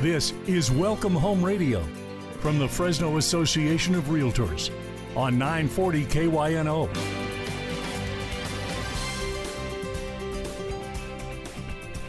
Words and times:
This 0.00 0.32
is 0.46 0.70
Welcome 0.70 1.12
Home 1.12 1.44
Radio 1.44 1.84
from 2.38 2.58
the 2.58 2.66
Fresno 2.66 3.18
Association 3.18 3.94
of 3.94 4.04
Realtors 4.04 4.70
on 5.14 5.36
940 5.36 6.06
KYNO. 6.06 6.88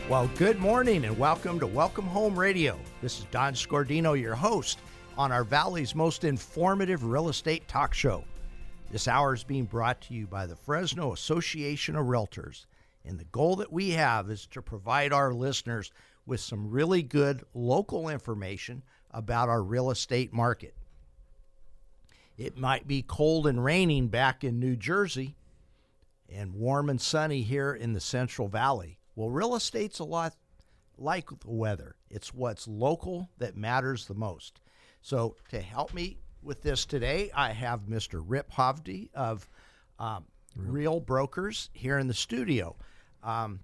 Well, 0.08 0.32
good 0.38 0.60
morning 0.60 1.04
and 1.04 1.20
welcome 1.20 1.60
to 1.60 1.68
Welcome 1.68 2.06
Home 2.06 2.40
Radio. 2.40 2.80
This 3.02 3.20
is 3.20 3.26
Don 3.26 3.56
Scordino, 3.56 4.18
your 4.18 4.36
host 4.36 4.80
on 5.18 5.34
our 5.34 5.44
Valley's 5.44 5.94
most 5.94 6.24
informative 6.24 7.04
real 7.04 7.28
estate 7.28 7.68
talk 7.68 7.94
show. 7.94 8.24
This 8.90 9.10
hour 9.10 9.34
is 9.34 9.44
being 9.44 9.66
brought 9.66 10.00
to 10.04 10.14
you 10.14 10.28
by 10.28 10.46
the 10.46 10.56
Fresno 10.56 11.12
Association 11.12 11.98
of 11.98 12.06
Realtors. 12.06 12.68
And 13.04 13.20
the 13.20 13.26
goal 13.26 13.58
that 13.58 13.74
we 13.74 13.90
have 13.90 14.30
is 14.30 14.46
to 14.52 14.62
provide 14.62 15.12
our 15.12 15.34
listeners 15.34 15.92
with 16.26 16.40
some 16.40 16.70
really 16.70 17.02
good 17.02 17.44
local 17.54 18.10
information 18.10 18.84
about 19.12 19.50
our 19.50 19.62
real 19.62 19.92
estate 19.92 20.32
market. 20.32 20.76
It 22.38 22.58
might 22.58 22.88
be 22.88 23.04
cold 23.04 23.48
and 23.48 23.64
raining 23.64 24.08
back 24.08 24.44
in 24.44 24.60
New 24.60 24.76
Jersey 24.76 25.36
and 26.30 26.54
warm 26.54 26.90
and 26.90 27.00
sunny 27.00 27.42
here 27.42 27.74
in 27.74 27.94
the 27.94 28.00
Central 28.00 28.48
Valley. 28.48 28.98
Well, 29.16 29.30
real 29.30 29.56
estate's 29.56 30.00
a 30.00 30.06
lot 30.06 30.36
like 30.98 31.30
the 31.30 31.52
weather. 31.52 31.96
It's 32.10 32.34
what's 32.34 32.68
local 32.68 33.30
that 33.38 33.58
matters 33.58 34.06
the 34.06 34.14
most. 34.14 34.62
So, 35.02 35.36
to 35.50 35.60
help 35.60 35.94
me 35.94 36.18
with 36.42 36.62
this 36.62 36.86
today, 36.86 37.32
I 37.34 37.52
have 37.52 37.82
Mr. 37.82 38.24
Rip 38.26 38.52
Hovde 38.52 39.10
of 39.14 39.48
um, 40.00 40.26
Real 40.56 41.00
Brokers 41.00 41.70
here 41.74 41.98
in 41.98 42.08
the 42.08 42.14
studio. 42.14 42.76
Um, 43.24 43.62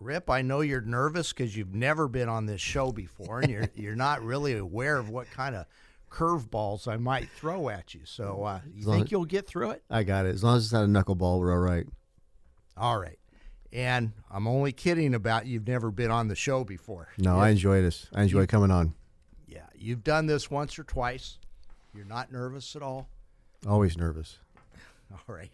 Rip, 0.00 0.30
I 0.30 0.40
know 0.42 0.62
you're 0.62 0.80
nervous 0.80 1.32
because 1.32 1.54
you've 1.56 1.74
never 1.74 2.08
been 2.08 2.28
on 2.28 2.46
this 2.46 2.60
show 2.60 2.90
before, 2.90 3.40
and 3.40 3.50
you're 3.50 3.68
you're 3.74 3.94
not 3.96 4.22
really 4.22 4.56
aware 4.56 4.96
of 4.96 5.10
what 5.10 5.30
kind 5.30 5.54
of 5.54 5.66
curveballs 6.10 6.88
I 6.88 6.96
might 6.96 7.28
throw 7.30 7.68
at 7.68 7.94
you. 7.94 8.00
So, 8.04 8.42
uh, 8.44 8.60
you 8.74 8.84
think 8.84 9.06
as- 9.06 9.12
you'll 9.12 9.26
get 9.26 9.46
through 9.46 9.70
it? 9.72 9.82
I 9.90 10.02
got 10.02 10.26
it. 10.26 10.34
As 10.34 10.42
long 10.42 10.56
as 10.56 10.64
it's 10.64 10.72
not 10.72 10.84
a 10.84 10.86
knuckleball, 10.86 11.38
we're 11.38 11.52
all 11.52 11.58
right. 11.58 11.86
All 12.76 12.98
right. 12.98 13.18
And 13.72 14.12
I'm 14.30 14.48
only 14.48 14.72
kidding 14.72 15.14
about 15.14 15.46
you've 15.46 15.68
never 15.68 15.90
been 15.92 16.10
on 16.10 16.26
the 16.28 16.34
show 16.34 16.64
before. 16.64 17.08
No, 17.18 17.38
I 17.38 17.50
enjoy 17.50 17.82
this. 17.82 18.08
I 18.12 18.22
enjoy 18.22 18.46
coming 18.46 18.70
on. 18.72 18.94
Yeah, 19.46 19.66
you've 19.76 20.02
done 20.02 20.26
this 20.26 20.50
once 20.50 20.76
or 20.78 20.82
twice. 20.82 21.38
You're 21.94 22.04
not 22.06 22.32
nervous 22.32 22.74
at 22.74 22.82
all. 22.82 23.08
Always 23.68 23.96
nervous. 23.96 24.38
All 25.12 25.34
right. 25.34 25.50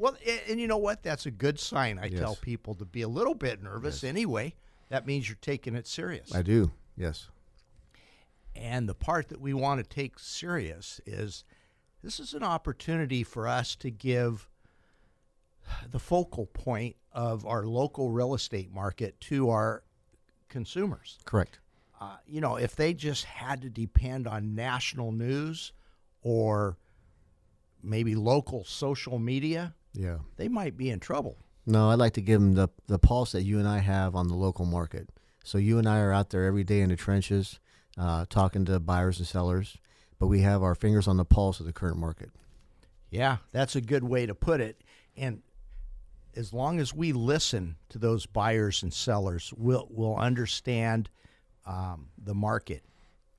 Well, 0.00 0.16
a- 0.24 0.50
and 0.50 0.58
you 0.60 0.66
know 0.66 0.78
what? 0.78 1.02
That's 1.02 1.26
a 1.26 1.30
good 1.30 1.58
sign. 1.60 1.98
I 1.98 2.08
tell 2.08 2.34
people 2.36 2.74
to 2.76 2.84
be 2.84 3.02
a 3.02 3.08
little 3.08 3.34
bit 3.34 3.62
nervous 3.62 4.02
anyway. 4.02 4.54
That 4.88 5.06
means 5.06 5.28
you're 5.28 5.38
taking 5.40 5.74
it 5.76 5.86
serious. 5.86 6.34
I 6.34 6.42
do. 6.42 6.72
Yes. 6.96 7.28
And 8.56 8.88
the 8.88 8.94
part 8.94 9.28
that 9.28 9.40
we 9.40 9.54
want 9.54 9.78
to 9.82 9.88
take 9.88 10.18
serious 10.18 11.00
is 11.06 11.44
this 12.02 12.18
is 12.18 12.34
an 12.34 12.42
opportunity 12.42 13.22
for 13.22 13.46
us 13.46 13.76
to 13.76 13.90
give 13.90 14.48
the 15.88 15.98
focal 16.00 16.46
point 16.46 16.96
of 17.12 17.46
our 17.46 17.64
local 17.66 18.10
real 18.10 18.34
estate 18.34 18.72
market 18.72 19.20
to 19.20 19.50
our 19.50 19.82
consumers. 20.48 21.18
Correct. 21.26 21.60
Uh, 22.00 22.16
you 22.26 22.40
know, 22.40 22.56
if 22.56 22.74
they 22.74 22.94
just 22.94 23.24
had 23.26 23.60
to 23.62 23.68
depend 23.68 24.26
on 24.26 24.54
national 24.54 25.12
news 25.12 25.72
or 26.22 26.78
maybe 27.82 28.14
local 28.14 28.64
social 28.64 29.18
media, 29.18 29.74
Yeah. 29.92 30.18
they 30.36 30.48
might 30.48 30.76
be 30.76 30.90
in 30.90 31.00
trouble. 31.00 31.36
No, 31.66 31.90
I'd 31.90 31.98
like 31.98 32.14
to 32.14 32.22
give 32.22 32.40
them 32.40 32.54
the 32.54 32.68
the 32.86 32.98
pulse 32.98 33.32
that 33.32 33.42
you 33.42 33.58
and 33.58 33.68
I 33.68 33.78
have 33.78 34.14
on 34.14 34.28
the 34.28 34.34
local 34.34 34.64
market. 34.64 35.08
So 35.44 35.58
you 35.58 35.78
and 35.78 35.88
I 35.88 36.00
are 36.00 36.12
out 36.12 36.30
there 36.30 36.44
every 36.44 36.64
day 36.64 36.80
in 36.80 36.90
the 36.90 36.96
trenches, 36.96 37.60
uh, 37.98 38.26
talking 38.28 38.64
to 38.66 38.78
buyers 38.80 39.18
and 39.18 39.26
sellers, 39.26 39.76
but 40.18 40.26
we 40.26 40.40
have 40.40 40.62
our 40.62 40.74
fingers 40.74 41.08
on 41.08 41.16
the 41.16 41.24
pulse 41.24 41.60
of 41.60 41.66
the 41.66 41.72
current 41.72 41.96
market. 41.98 42.30
Yeah, 43.10 43.38
that's 43.52 43.76
a 43.76 43.80
good 43.80 44.04
way 44.04 44.26
to 44.26 44.34
put 44.34 44.60
it. 44.60 44.82
And 45.16 45.42
as 46.36 46.52
long 46.52 46.78
as 46.78 46.94
we 46.94 47.12
listen 47.12 47.76
to 47.88 47.98
those 47.98 48.26
buyers 48.26 48.82
and 48.82 48.92
sellers, 48.92 49.52
we'll 49.56 49.88
we'll 49.90 50.16
understand 50.16 51.10
um, 51.66 52.08
the 52.16 52.34
market. 52.34 52.84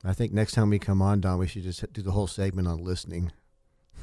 I 0.03 0.13
think 0.13 0.33
next 0.33 0.53
time 0.53 0.69
we 0.69 0.79
come 0.79 1.01
on, 1.01 1.21
Don, 1.21 1.37
we 1.37 1.47
should 1.47 1.63
just 1.63 1.91
do 1.93 2.01
the 2.01 2.11
whole 2.11 2.27
segment 2.27 2.67
on 2.67 2.83
listening. 2.83 3.31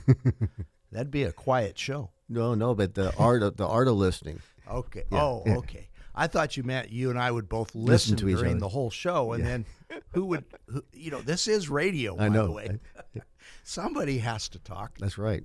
That'd 0.92 1.10
be 1.10 1.24
a 1.24 1.32
quiet 1.32 1.78
show. 1.78 2.10
No, 2.28 2.54
no, 2.54 2.74
but 2.74 2.94
the 2.94 3.14
art 3.16 3.42
of 3.42 3.56
the 3.56 3.66
art 3.66 3.88
of 3.88 3.94
listening. 3.96 4.40
Okay. 4.70 5.04
Yeah, 5.10 5.22
oh, 5.22 5.42
okay. 5.46 5.88
I 6.14 6.26
thought 6.26 6.56
you 6.56 6.62
meant 6.62 6.90
you 6.90 7.10
and 7.10 7.18
I 7.18 7.30
would 7.30 7.48
both 7.48 7.74
listen, 7.74 8.14
Listen 8.14 8.16
to 8.18 8.28
each 8.28 8.36
other. 8.44 8.58
the 8.58 8.68
whole 8.68 8.90
show, 8.90 9.32
and 9.32 9.42
Yeah. 9.44 9.48
then 9.50 9.66
who 10.12 10.24
would, 10.26 10.44
who, 10.68 10.82
you 10.92 11.10
know, 11.10 11.20
this 11.22 11.46
is 11.48 11.68
radio, 11.70 12.16
by 12.16 12.26
I 12.26 12.28
the 12.28 12.34
know. 12.34 12.50
way. 12.50 12.78
Somebody 13.62 14.18
has 14.18 14.48
to 14.50 14.58
talk. 14.58 14.98
That's 14.98 15.16
right. 15.16 15.44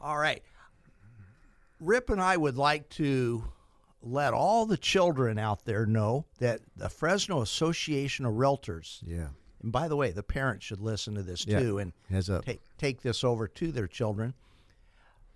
All 0.00 0.16
right. 0.16 0.42
Rip 1.80 2.10
and 2.10 2.20
I 2.20 2.36
would 2.36 2.56
like 2.56 2.88
to 2.90 3.44
let 4.02 4.32
all 4.34 4.66
the 4.66 4.76
children 4.76 5.38
out 5.38 5.64
there 5.64 5.86
know 5.86 6.24
that 6.38 6.60
the 6.76 6.88
Fresno 6.88 7.40
Association 7.42 8.24
of 8.24 8.34
Realtors, 8.34 9.00
Yeah. 9.04 9.28
and 9.62 9.72
by 9.72 9.88
the 9.88 9.96
way, 9.96 10.10
the 10.10 10.22
parents 10.22 10.64
should 10.64 10.80
listen 10.80 11.14
to 11.14 11.22
this 11.22 11.46
Yeah. 11.46 11.60
too 11.60 11.78
and 11.78 11.92
take 12.44 12.60
take 12.78 13.02
this 13.02 13.24
over 13.24 13.48
to 13.48 13.72
their 13.72 13.86
children. 13.88 14.34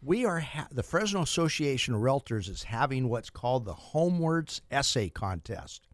We 0.04 0.24
are 0.24 0.40
ha- 0.40 0.66
the 0.72 0.82
Fresno 0.82 1.22
Association 1.22 1.94
of 1.94 2.00
Realtors 2.00 2.48
is 2.48 2.64
having 2.64 3.08
what's 3.08 3.30
called 3.30 3.64
the 3.64 3.72
Homewards 3.72 4.60
Essay 4.68 5.10
Contest. 5.10 5.86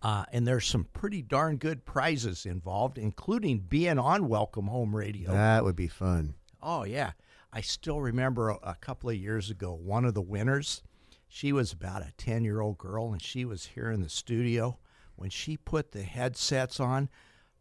Uh, 0.00 0.24
and 0.32 0.46
there's 0.46 0.66
some 0.66 0.84
pretty 0.94 1.20
darn 1.20 1.58
good 1.58 1.84
prizes 1.84 2.46
involved, 2.46 2.96
including 2.96 3.58
being 3.58 3.98
on 3.98 4.28
Welcome 4.28 4.68
Home 4.68 4.96
Radio. 4.96 5.30
That 5.30 5.62
would 5.62 5.76
be 5.76 5.88
fun. 5.88 6.36
Oh 6.62 6.84
yeah, 6.84 7.12
I 7.52 7.60
still 7.60 8.00
remember 8.00 8.48
a, 8.48 8.58
a 8.62 8.76
couple 8.80 9.10
of 9.10 9.16
years 9.16 9.50
ago. 9.50 9.74
One 9.74 10.06
of 10.06 10.14
the 10.14 10.22
winners, 10.22 10.82
she 11.28 11.52
was 11.52 11.70
about 11.70 12.00
a 12.00 12.12
ten-year-old 12.16 12.78
girl, 12.78 13.12
and 13.12 13.20
she 13.20 13.44
was 13.44 13.66
here 13.66 13.90
in 13.90 14.00
the 14.00 14.08
studio 14.08 14.78
when 15.16 15.28
she 15.28 15.58
put 15.58 15.92
the 15.92 16.02
headsets 16.02 16.80
on. 16.80 17.10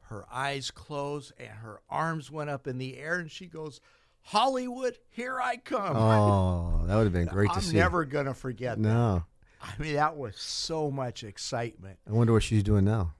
Her 0.07 0.25
eyes 0.31 0.71
closed 0.71 1.33
and 1.37 1.49
her 1.49 1.81
arms 1.89 2.31
went 2.31 2.49
up 2.49 2.67
in 2.67 2.77
the 2.77 2.97
air, 2.97 3.19
and 3.19 3.31
she 3.31 3.47
goes, 3.47 3.81
"Hollywood, 4.23 4.97
here 5.09 5.39
I 5.39 5.57
come!" 5.57 5.95
Oh, 5.95 6.84
that 6.88 6.95
would 6.95 7.03
have 7.06 7.13
been 7.13 7.28
great 7.28 7.50
to 7.50 7.56
I'm 7.57 7.61
see. 7.61 7.78
never 7.78 8.06
gonna 8.06 8.34
forget 8.34 8.78
that. 8.81 8.88
No. 8.89 9.23
I 9.61 9.81
mean, 9.81 9.95
that 9.95 10.17
was 10.17 10.35
so 10.38 10.91
much 10.91 11.23
excitement. 11.23 11.97
I 12.07 12.11
wonder 12.11 12.33
what 12.33 12.44
she's 12.44 12.63
doing 12.63 12.83
now. 12.83 13.13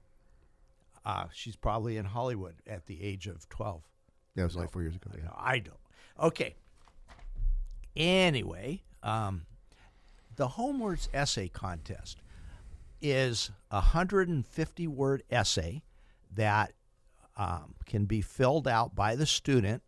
Uh, 1.04 1.26
she's 1.32 1.56
probably 1.56 1.96
in 1.96 2.04
Hollywood 2.04 2.56
at 2.66 2.86
the 2.86 3.02
age 3.02 3.26
of 3.26 3.48
twelve. 3.48 3.82
That 4.34 4.44
was 4.44 4.56
like 4.56 4.70
four 4.72 4.82
years 4.82 4.96
ago. 4.96 5.10
I 5.14 5.18
Yeah. 5.18 5.30
I 5.36 5.58
don't. 5.60 5.78
Okay. 6.20 6.54
Anyway, 7.96 8.82
um, 9.02 9.46
the 10.36 10.48
Homewords 10.48 11.08
Essay 11.14 11.48
Contest 11.48 12.20
is 13.00 13.50
a 13.70 13.76
150 13.76 14.86
word 14.88 15.22
essay 15.30 15.82
that 16.34 16.72
um, 17.36 17.74
can 17.86 18.06
be 18.06 18.20
filled 18.20 18.66
out 18.66 18.94
by 18.94 19.14
the 19.14 19.26
student, 19.26 19.82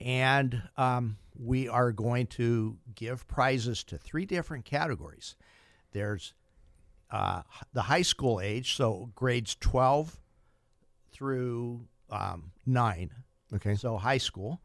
and 0.00 0.62
um, 0.76 1.16
we 1.38 1.68
are 1.68 1.92
going 1.92 2.26
to 2.28 2.76
give 2.94 3.26
prizes 3.26 3.82
to 3.84 3.98
three 3.98 4.26
different 4.26 4.64
categories. 4.64 5.36
There's 5.92 6.34
uh, 7.10 7.42
the 7.72 7.82
high 7.82 8.02
school 8.02 8.40
age, 8.40 8.74
so 8.76 9.10
grades 9.14 9.56
12 9.60 10.16
through 11.12 11.86
um, 12.10 12.50
9. 12.66 13.10
Okay. 13.54 13.74
So 13.74 13.96
high 13.96 14.18
school. 14.18 14.60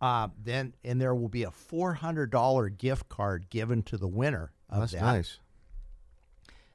Uh, 0.00 0.28
then 0.40 0.74
and 0.84 1.00
there 1.00 1.12
will 1.14 1.28
be 1.28 1.42
a 1.42 1.50
four 1.50 1.92
hundred 1.94 2.30
dollar 2.30 2.68
gift 2.68 3.08
card 3.08 3.50
given 3.50 3.82
to 3.82 3.96
the 3.96 4.06
winner 4.06 4.52
of 4.70 4.80
That's 4.80 4.92
that. 4.92 5.00
nice. 5.02 5.40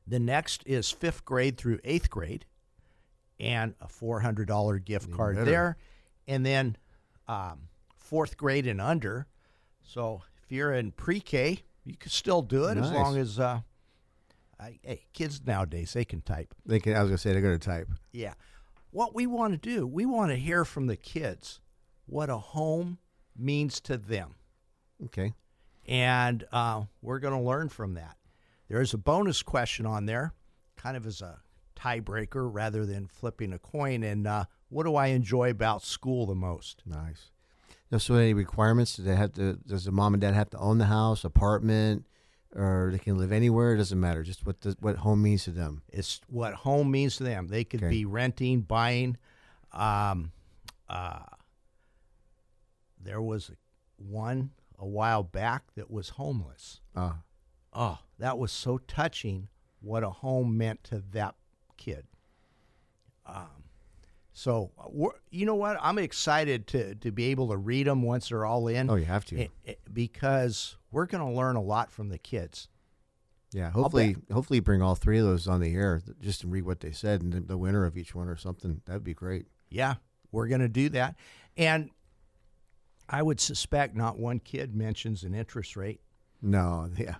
The 0.05 0.19
next 0.19 0.63
is 0.65 0.91
fifth 0.91 1.23
grade 1.23 1.55
through 1.55 1.79
eighth 1.85 2.09
grade, 2.09 2.45
and 3.39 3.75
a 3.79 3.87
four 3.87 4.19
hundred 4.19 4.49
dollar 4.49 4.77
gift 4.77 5.05
Even 5.05 5.15
card 5.15 5.35
better. 5.35 5.49
there, 5.49 5.77
and 6.27 6.45
then 6.45 6.75
um, 7.29 7.69
fourth 8.13 8.37
grade 8.37 8.67
and 8.67 8.79
under. 8.79 9.25
So 9.81 10.21
if 10.43 10.51
you're 10.51 10.71
in 10.71 10.91
pre-K, 10.91 11.63
you 11.83 11.97
can 11.97 12.11
still 12.11 12.43
do 12.43 12.65
it 12.65 12.77
as 12.77 12.91
long 12.91 13.17
as. 13.17 13.39
Uh, 13.39 13.61
I, 14.59 14.77
hey, 14.83 15.05
kids 15.13 15.41
nowadays 15.43 15.93
they 15.93 16.05
can 16.05 16.21
type. 16.21 16.53
They 16.63 16.79
can. 16.79 16.95
I 16.95 17.01
was 17.01 17.09
gonna 17.09 17.17
say 17.17 17.33
they're 17.33 17.41
gonna 17.41 17.57
type. 17.57 17.89
Yeah. 18.11 18.35
What 18.91 19.15
we 19.15 19.25
want 19.25 19.53
to 19.53 19.57
do, 19.57 19.87
we 19.87 20.05
want 20.05 20.29
to 20.29 20.35
hear 20.35 20.63
from 20.63 20.85
the 20.85 20.95
kids 20.95 21.59
what 22.05 22.29
a 22.29 22.37
home 22.37 22.99
means 23.35 23.79
to 23.81 23.97
them. 23.97 24.35
Okay. 25.05 25.33
And 25.87 26.45
uh, 26.51 26.83
we're 27.01 27.17
going 27.17 27.33
to 27.33 27.43
learn 27.43 27.69
from 27.69 27.95
that. 27.95 28.17
There's 28.69 28.93
a 28.93 28.99
bonus 28.99 29.41
question 29.41 29.87
on 29.87 30.05
there, 30.05 30.33
kind 30.77 30.95
of 30.95 31.07
as 31.07 31.21
a 31.21 31.39
tiebreaker 31.75 32.47
rather 32.53 32.85
than 32.85 33.07
flipping 33.07 33.51
a 33.51 33.59
coin. 33.59 34.03
And 34.03 34.27
uh, 34.27 34.45
what 34.69 34.83
do 34.83 34.95
I 34.95 35.07
enjoy 35.07 35.49
about 35.49 35.81
school 35.83 36.27
the 36.27 36.35
most? 36.35 36.83
Nice. 36.85 37.31
So 37.97 38.15
any 38.15 38.33
requirements? 38.33 38.95
Do 38.95 39.03
they 39.03 39.15
have 39.15 39.33
to? 39.33 39.53
Does 39.65 39.85
the 39.85 39.91
mom 39.91 40.13
and 40.13 40.21
dad 40.21 40.33
have 40.33 40.49
to 40.51 40.57
own 40.57 40.77
the 40.77 40.85
house, 40.85 41.23
apartment, 41.23 42.05
or 42.55 42.89
they 42.91 42.99
can 42.99 43.17
live 43.17 43.31
anywhere. 43.31 43.73
It 43.73 43.77
doesn't 43.77 43.99
matter. 43.99 44.23
Just 44.23 44.45
what 44.45 44.61
the, 44.61 44.75
what 44.79 44.97
home 44.97 45.21
means 45.21 45.43
to 45.45 45.51
them. 45.51 45.81
It's 45.89 46.21
what 46.27 46.53
home 46.53 46.91
means 46.91 47.17
to 47.17 47.23
them. 47.23 47.47
They 47.47 47.63
could 47.63 47.81
Okay. 47.83 47.89
be 47.89 48.05
renting, 48.05 48.61
buying. 48.61 49.17
Um, 49.71 50.31
uh, 50.87 51.19
there 53.01 53.21
was 53.21 53.51
one 53.97 54.51
a 54.79 54.85
while 54.85 55.23
back 55.23 55.73
that 55.75 55.89
was 55.89 56.09
homeless. 56.09 56.79
Uh, 56.95 57.13
Oh, 57.75 57.97
that 58.19 58.37
was 58.37 58.51
so 58.51 58.77
touching 58.77 59.47
what 59.81 60.03
a 60.03 60.09
home 60.11 60.55
meant 60.57 60.83
to 60.85 60.99
that 61.11 61.33
kid. 61.75 62.05
Um, 63.25 63.62
so, 64.33 64.71
uh, 64.79 65.09
you 65.29 65.45
know 65.45 65.55
what? 65.55 65.77
I'm 65.81 65.97
excited 65.99 66.67
to, 66.67 66.95
to 66.95 67.11
be 67.11 67.25
able 67.25 67.49
to 67.49 67.57
read 67.57 67.87
them 67.87 68.01
once 68.01 68.29
they're 68.29 68.45
all 68.45 68.67
in. 68.67 68.89
oh, 68.89 68.95
you 68.95 69.05
have 69.05 69.25
to. 69.25 69.47
because 69.91 70.75
we're 70.91 71.05
going 71.05 71.25
to 71.25 71.31
learn 71.35 71.55
a 71.55 71.61
lot 71.61 71.91
from 71.91 72.09
the 72.09 72.17
kids. 72.17 72.67
yeah. 73.51 73.69
Hopefully, 73.69 74.15
hopefully, 74.31 74.59
bring 74.59 74.81
all 74.81 74.95
three 74.95 75.19
of 75.19 75.25
those 75.25 75.47
on 75.47 75.59
the 75.61 75.73
air 75.75 76.01
just 76.21 76.41
to 76.41 76.47
read 76.47 76.63
what 76.65 76.79
they 76.79 76.91
said 76.91 77.21
and 77.21 77.31
the, 77.33 77.39
the 77.41 77.57
winner 77.57 77.85
of 77.85 77.97
each 77.97 78.15
one 78.15 78.27
or 78.27 78.35
something. 78.35 78.81
That'd 78.85 79.03
be 79.03 79.13
great. 79.13 79.45
Yeah, 79.69 79.95
we're 80.31 80.47
going 80.47 80.61
to 80.61 80.67
do 80.69 80.89
that. 80.89 81.15
And 81.57 81.89
I 83.09 83.21
would 83.21 83.39
suspect 83.39 83.95
not 83.95 84.17
one 84.17 84.39
kid 84.39 84.75
mentions 84.75 85.23
an 85.23 85.33
interest 85.35 85.75
rate. 85.75 86.01
No, 86.41 86.89
yeah. 86.97 87.15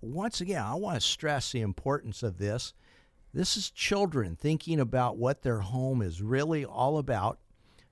once 0.00 0.40
again, 0.40 0.62
I 0.62 0.74
want 0.74 0.96
to 0.96 1.00
stress 1.00 1.52
the 1.52 1.60
importance 1.60 2.22
of 2.22 2.38
this. 2.38 2.72
This 3.32 3.56
is 3.56 3.70
children 3.70 4.36
thinking 4.36 4.80
about 4.80 5.16
what 5.16 5.42
their 5.42 5.60
home 5.60 6.02
is 6.02 6.20
really 6.20 6.64
all 6.64 6.98
about, 6.98 7.38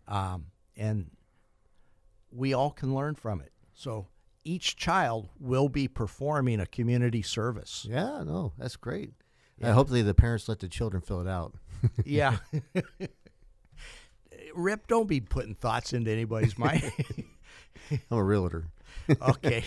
um, 0.09 0.47
and 0.77 1.11
we 2.31 2.53
all 2.53 2.71
can 2.71 2.95
learn 2.95 3.15
from 3.15 3.41
it. 3.41 3.53
So 3.75 4.09
each 4.45 4.77
child 4.77 5.29
will 5.39 5.69
be 5.69 5.87
performing 5.87 6.59
a 6.59 6.67
community 6.67 7.23
service. 7.23 7.87
Yeah, 7.89 8.23
no, 8.25 8.53
that's 8.59 8.77
great. 8.77 9.13
Uh, 9.63 9.73
hopefully, 9.73 10.03
the 10.03 10.15
parents 10.15 10.49
let 10.49 10.61
the 10.61 10.69
children 10.69 11.03
fill 11.03 11.21
it 11.21 11.29
out. 11.29 11.55
Yeah. 12.05 12.37
Rip, 14.55 14.87
don't 14.87 15.09
be 15.09 15.21
putting 15.21 15.55
thoughts 15.55 15.93
into 15.93 16.11
anybody's 16.11 16.59
mind. 16.59 16.91
I'm 17.91 18.01
a 18.19 18.23
realtor. 18.23 18.67
okay. 19.09 19.65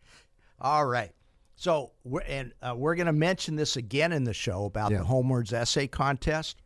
All 0.60 0.86
right. 0.86 1.10
So, 1.56 1.92
we're, 2.04 2.20
and 2.22 2.52
uh, 2.62 2.74
we're 2.76 2.94
going 2.94 3.06
to 3.06 3.12
mention 3.12 3.56
this 3.56 3.76
again 3.76 4.12
in 4.12 4.24
the 4.24 4.34
show 4.34 4.64
about 4.64 4.92
Yeah. 4.92 4.98
the 4.98 5.04
Homewards 5.04 5.52
essay 5.52 5.86
contest. 5.88 6.58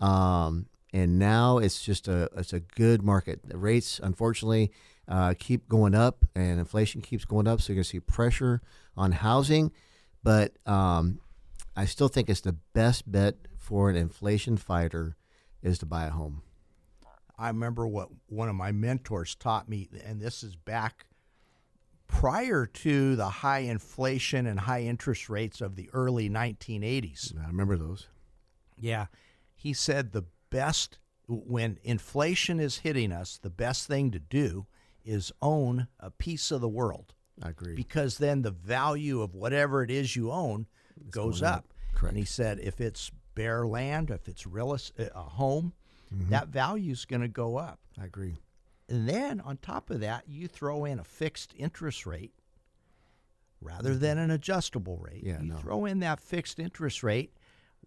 Um, 0.00 0.66
and 0.92 1.18
now 1.18 1.58
it's 1.58 1.82
just 1.82 2.08
a 2.08 2.28
it's 2.36 2.52
a 2.52 2.60
good 2.60 3.02
market. 3.02 3.40
The 3.44 3.58
rates, 3.58 4.00
unfortunately, 4.02 4.72
uh, 5.08 5.34
keep 5.38 5.68
going 5.68 5.94
up, 5.94 6.24
and 6.34 6.58
inflation 6.58 7.00
keeps 7.00 7.24
going 7.24 7.46
up. 7.46 7.60
So 7.60 7.72
you're 7.72 7.76
going 7.76 7.84
to 7.84 7.88
see 7.90 8.00
pressure 8.00 8.60
on 8.96 9.12
housing, 9.12 9.72
but 10.22 10.52
um, 10.66 11.20
I 11.76 11.84
still 11.84 12.08
think 12.08 12.28
it's 12.28 12.40
the 12.40 12.56
best 12.74 13.10
bet 13.10 13.36
for 13.56 13.90
an 13.90 13.96
inflation 13.96 14.56
fighter 14.56 15.16
is 15.62 15.78
to 15.78 15.86
buy 15.86 16.06
a 16.06 16.10
home. 16.10 16.42
I 17.38 17.48
remember 17.48 17.86
what 17.86 18.08
one 18.26 18.48
of 18.48 18.54
my 18.54 18.72
mentors 18.72 19.34
taught 19.34 19.68
me, 19.68 19.88
and 20.04 20.20
this 20.20 20.42
is 20.42 20.56
back 20.56 21.06
prior 22.06 22.66
to 22.66 23.16
the 23.16 23.28
high 23.28 23.60
inflation 23.60 24.46
and 24.46 24.60
high 24.60 24.82
interest 24.82 25.30
rates 25.30 25.60
of 25.60 25.76
the 25.76 25.88
early 25.92 26.28
1980s. 26.28 27.32
I 27.42 27.46
remember 27.46 27.76
those. 27.76 28.08
Yeah. 28.78 29.06
He 29.54 29.72
said 29.72 30.12
the 30.12 30.24
best, 30.50 30.98
when 31.28 31.78
inflation 31.82 32.60
is 32.60 32.78
hitting 32.78 33.12
us, 33.12 33.38
the 33.38 33.50
best 33.50 33.86
thing 33.86 34.10
to 34.10 34.18
do 34.18 34.66
is 35.04 35.32
own 35.40 35.86
a 35.98 36.10
piece 36.10 36.50
of 36.50 36.60
the 36.60 36.68
world 36.68 37.14
I 37.42 37.50
agree. 37.50 37.74
because 37.74 38.18
then 38.18 38.42
the 38.42 38.50
value 38.50 39.22
of 39.22 39.34
whatever 39.34 39.82
it 39.82 39.90
is 39.90 40.14
you 40.16 40.30
own 40.30 40.66
goes 41.10 41.42
up. 41.42 41.56
up. 41.58 41.74
Correct. 41.94 42.10
And 42.12 42.18
he 42.18 42.24
said 42.26 42.58
if 42.60 42.80
it's 42.80 43.10
bare 43.34 43.66
land, 43.66 44.10
if 44.10 44.28
it's 44.28 44.46
real 44.46 44.74
es- 44.74 44.92
a 44.98 45.22
home, 45.22 45.72
Mm-hmm. 46.12 46.30
that 46.30 46.48
value 46.48 46.90
is 46.90 47.04
going 47.04 47.22
to 47.22 47.28
go 47.28 47.56
up. 47.56 47.78
I 47.96 48.04
agree. 48.04 48.34
And 48.88 49.08
then 49.08 49.40
on 49.40 49.58
top 49.58 49.90
of 49.90 50.00
that, 50.00 50.24
you 50.26 50.48
throw 50.48 50.84
in 50.84 50.98
a 50.98 51.04
fixed 51.04 51.54
interest 51.56 52.04
rate 52.04 52.32
rather 53.60 53.94
than 53.94 54.18
an 54.18 54.30
adjustable 54.32 54.96
rate. 54.98 55.24
Mm-hmm. 55.24 55.28
Yeah, 55.28 55.40
you 55.42 55.48
no. 55.52 55.56
throw 55.58 55.84
in 55.84 56.00
that 56.00 56.18
fixed 56.20 56.58
interest 56.58 57.04
rate. 57.04 57.32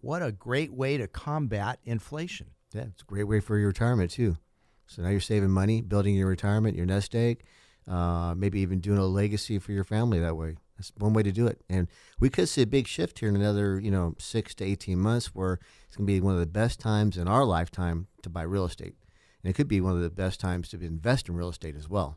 What 0.00 0.22
a 0.22 0.32
great 0.32 0.72
way 0.72 0.96
to 0.96 1.08
combat 1.08 1.78
inflation. 1.84 2.48
Yeah, 2.74 2.82
it's 2.82 3.02
a 3.02 3.06
great 3.06 3.24
way 3.24 3.40
for 3.40 3.58
your 3.58 3.68
retirement 3.68 4.10
too. 4.10 4.36
So 4.86 5.02
now 5.02 5.08
you're 5.08 5.20
saving 5.20 5.50
money, 5.50 5.80
building 5.80 6.14
your 6.14 6.28
retirement, 6.28 6.76
your 6.76 6.86
nest 6.86 7.14
egg, 7.14 7.44
uh, 7.88 8.34
maybe 8.36 8.60
even 8.60 8.80
doing 8.80 8.98
a 8.98 9.06
legacy 9.06 9.58
for 9.58 9.72
your 9.72 9.84
family 9.84 10.18
that 10.18 10.36
way. 10.36 10.56
That's 10.76 10.92
one 10.98 11.12
way 11.12 11.22
to 11.22 11.32
do 11.32 11.46
it. 11.46 11.60
And 11.68 11.88
we 12.18 12.30
could 12.30 12.48
see 12.48 12.62
a 12.62 12.66
big 12.66 12.88
shift 12.88 13.20
here 13.20 13.28
in 13.28 13.36
another, 13.36 13.78
you 13.78 13.90
know, 13.90 14.14
six 14.18 14.54
to 14.56 14.64
18 14.64 14.98
months 14.98 15.34
where 15.34 15.60
it's 15.86 15.96
going 15.96 16.06
to 16.06 16.12
be 16.12 16.20
one 16.20 16.34
of 16.34 16.40
the 16.40 16.46
best 16.46 16.80
times 16.80 17.16
in 17.16 17.28
our 17.28 17.44
lifetime 17.44 18.08
to 18.22 18.28
buy 18.28 18.42
real 18.42 18.64
estate. 18.64 18.96
And 19.42 19.50
it 19.50 19.54
could 19.54 19.68
be 19.68 19.80
one 19.80 19.92
of 19.94 20.02
the 20.02 20.10
best 20.10 20.40
times 20.40 20.68
to 20.70 20.80
invest 20.80 21.28
in 21.28 21.36
real 21.36 21.50
estate 21.50 21.76
as 21.76 21.88
well. 21.88 22.16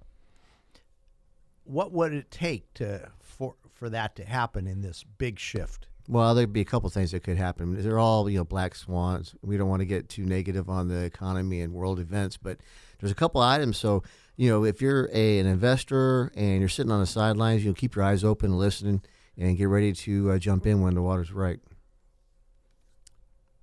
What 1.66 1.92
would 1.92 2.14
it 2.14 2.32
take 2.32 2.74
to 2.76 3.12
for 3.20 3.56
for 3.74 3.90
that 3.90 4.16
to 4.16 4.26
happen 4.26 4.66
in 4.66 4.82
this 4.82 5.04
big 5.04 5.38
shift? 5.38 5.88
Well, 6.10 6.34
there'd 6.36 6.54
be 6.54 6.62
a 6.62 6.66
couple 6.66 6.90
things 6.90 7.12
that 7.12 7.24
could 7.24 7.38
happen. 7.38 7.82
They're 7.82 8.00
all, 8.00 8.30
you 8.30 8.38
know, 8.38 8.46
black 8.46 8.76
swans. 8.76 9.36
We 9.42 9.58
don't 9.58 9.68
want 9.68 9.82
to 9.82 9.86
get 9.86 10.08
too 10.08 10.26
negative 10.26 10.70
on 10.70 10.88
the 10.88 11.04
economy 11.04 11.62
and 11.62 11.74
world 11.74 12.00
events, 12.00 12.38
but 12.38 12.60
there's 13.00 13.12
a 13.12 13.16
couple 13.16 13.42
items. 13.42 13.78
So, 13.78 14.04
you 14.38 14.50
know, 14.50 14.64
if 14.64 14.82
you're 14.82 15.10
a, 15.12 15.40
an 15.40 15.48
investor 15.48 16.32
and 16.36 16.60
you're 16.60 16.70
sitting 16.70 16.92
on 16.94 17.02
the 17.02 17.06
sidelines, 17.06 17.66
you'll 17.66 17.74
keep 17.74 17.96
your 17.96 18.06
eyes 18.06 18.24
open, 18.24 18.58
listening, 18.58 19.02
and 19.38 19.58
get 19.58 19.66
ready 19.66 19.92
to 19.92 20.32
uh, 20.32 20.38
jump 20.38 20.66
in 20.66 20.82
when 20.82 20.96
the 20.96 21.02
water's 21.02 21.34
right. 21.34 21.60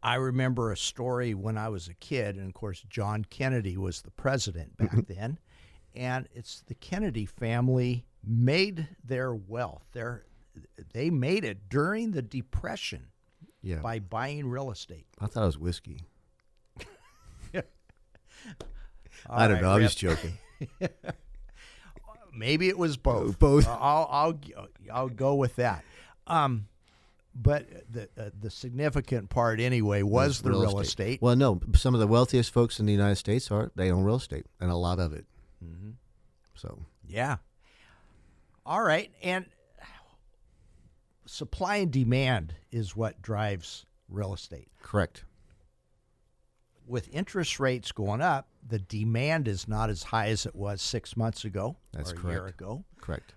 I 0.03 0.17
remember 0.17 0.71
a 0.71 0.77
story 0.77 1.33
when 1.33 1.57
I 1.57 1.71
was 1.71 1.89
a 1.89 1.95
kid, 1.95 2.37
and 2.37 2.47
of 2.47 2.53
course, 2.53 2.85
John 2.91 3.25
Kennedy 3.25 3.79
was 3.79 4.03
the 4.03 4.11
president 4.11 4.77
back 4.77 5.07
then. 5.09 5.39
And 5.95 6.29
it's 6.35 6.63
the 6.67 6.75
Kennedy 6.75 7.25
family 7.25 8.05
made 8.23 8.89
their 9.03 9.35
wealth. 9.35 9.85
Their 9.93 10.27
they 10.93 11.11
made 11.11 11.45
it 11.45 11.69
during 11.69 12.13
the 12.13 12.23
Depression 12.23 13.07
Yeah. 13.63 13.79
by 13.79 13.99
buying 13.99 14.49
real 14.49 14.71
estate. 14.71 15.07
I 15.21 15.27
thought 15.27 15.43
it 15.43 15.47
was 15.47 15.59
whiskey. 15.59 16.01
I 19.29 19.47
don't 19.49 19.55
right, 19.55 19.63
know. 19.63 19.73
I'm 19.73 19.81
just 19.81 19.99
joking. 19.99 20.39
Maybe 22.37 22.69
it 22.69 22.77
was 22.77 22.97
both. 22.97 23.39
Both. 23.41 23.69
I'll 23.69 24.09
I'll 24.11 24.39
I'll 24.93 25.09
go 25.09 25.35
with 25.37 25.57
that. 25.57 25.85
Um, 26.27 26.67
but 27.35 27.67
the 27.91 28.09
uh, 28.19 28.31
the 28.39 28.51
significant 28.51 29.31
part 29.31 29.61
anyway 29.61 30.03
was 30.03 30.43
the 30.43 30.51
real, 30.51 30.81
estate. 30.81 31.23
Well, 31.23 31.37
no, 31.37 31.61
some 31.75 31.95
of 31.95 32.01
the 32.01 32.07
wealthiest 32.07 32.53
folks 32.53 32.81
in 32.81 32.87
the 32.87 32.93
United 32.93 33.17
States 33.17 33.51
are 33.51 33.71
they 33.77 33.91
own 33.91 34.05
real 34.05 34.17
estate 34.17 34.47
and 34.61 34.71
a 34.71 34.77
lot 34.77 34.99
of 34.99 35.13
it. 35.13 35.27
Mm-hmm. 35.65 35.91
So 36.55 36.81
Yeah. 37.09 37.37
All 38.67 38.83
right, 38.83 39.11
and 39.23 39.45
supply 41.27 41.77
and 41.77 41.91
demand 41.91 42.55
is 42.71 42.95
what 42.97 43.21
drives 43.23 43.85
real 44.09 44.35
estate. 44.35 44.69
correct. 44.83 45.25
With 46.87 47.09
interest 47.13 47.59
rates 47.59 47.93
going 47.93 48.21
up, 48.21 48.49
the 48.67 48.79
demand 48.79 49.49
is 49.49 49.67
not 49.67 49.89
as 49.89 50.03
high 50.03 50.29
as 50.29 50.45
it 50.45 50.55
was 50.55 50.83
six 50.83 51.17
months 51.17 51.45
ago 51.45 51.77
That's 51.93 52.13
or 52.13 52.17
a 52.17 52.31
year 52.31 52.41
correct. 52.41 52.61
ago. 52.61 52.85
Correct. 53.01 53.35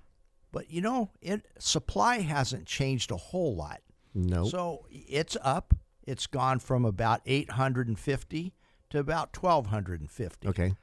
But 0.52 0.70
you 0.70 0.82
know, 0.82 1.12
it, 1.22 1.46
supply 1.58 2.20
hasn't 2.20 2.66
changed 2.66 3.10
a 3.12 3.16
whole 3.18 3.56
lot. 3.56 3.82
No. 4.14 4.46
So 4.46 4.86
it's 4.90 5.38
up. 5.42 5.74
It's 6.04 6.28
gone 6.28 6.60
from 6.60 6.84
about 6.84 7.22
850 7.26 8.54
to 8.90 9.00
about 9.00 9.36
1250. 9.42 10.48
okay. 10.50 10.74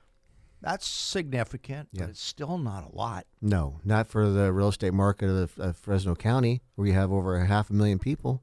That's 0.65 0.87
significant, 0.87 1.91
Yeah. 1.93 2.03
but 2.05 2.11
it's 2.11 2.23
still 2.23 2.57
not 2.57 2.91
a 2.91 2.97
lot. 2.97 3.27
No, 3.43 3.81
not 3.85 4.07
for 4.09 4.31
the 4.31 4.51
real 4.51 4.69
estate 4.69 4.95
market 4.95 5.29
of, 5.29 5.59
of 5.59 5.77
Fresno 5.77 6.15
County, 6.15 6.63
where 6.75 6.87
you 6.89 6.95
have 6.95 7.13
over 7.13 7.37
a 7.37 7.45
half 7.47 7.69
a 7.69 7.75
million 7.75 7.99
people. 7.99 8.43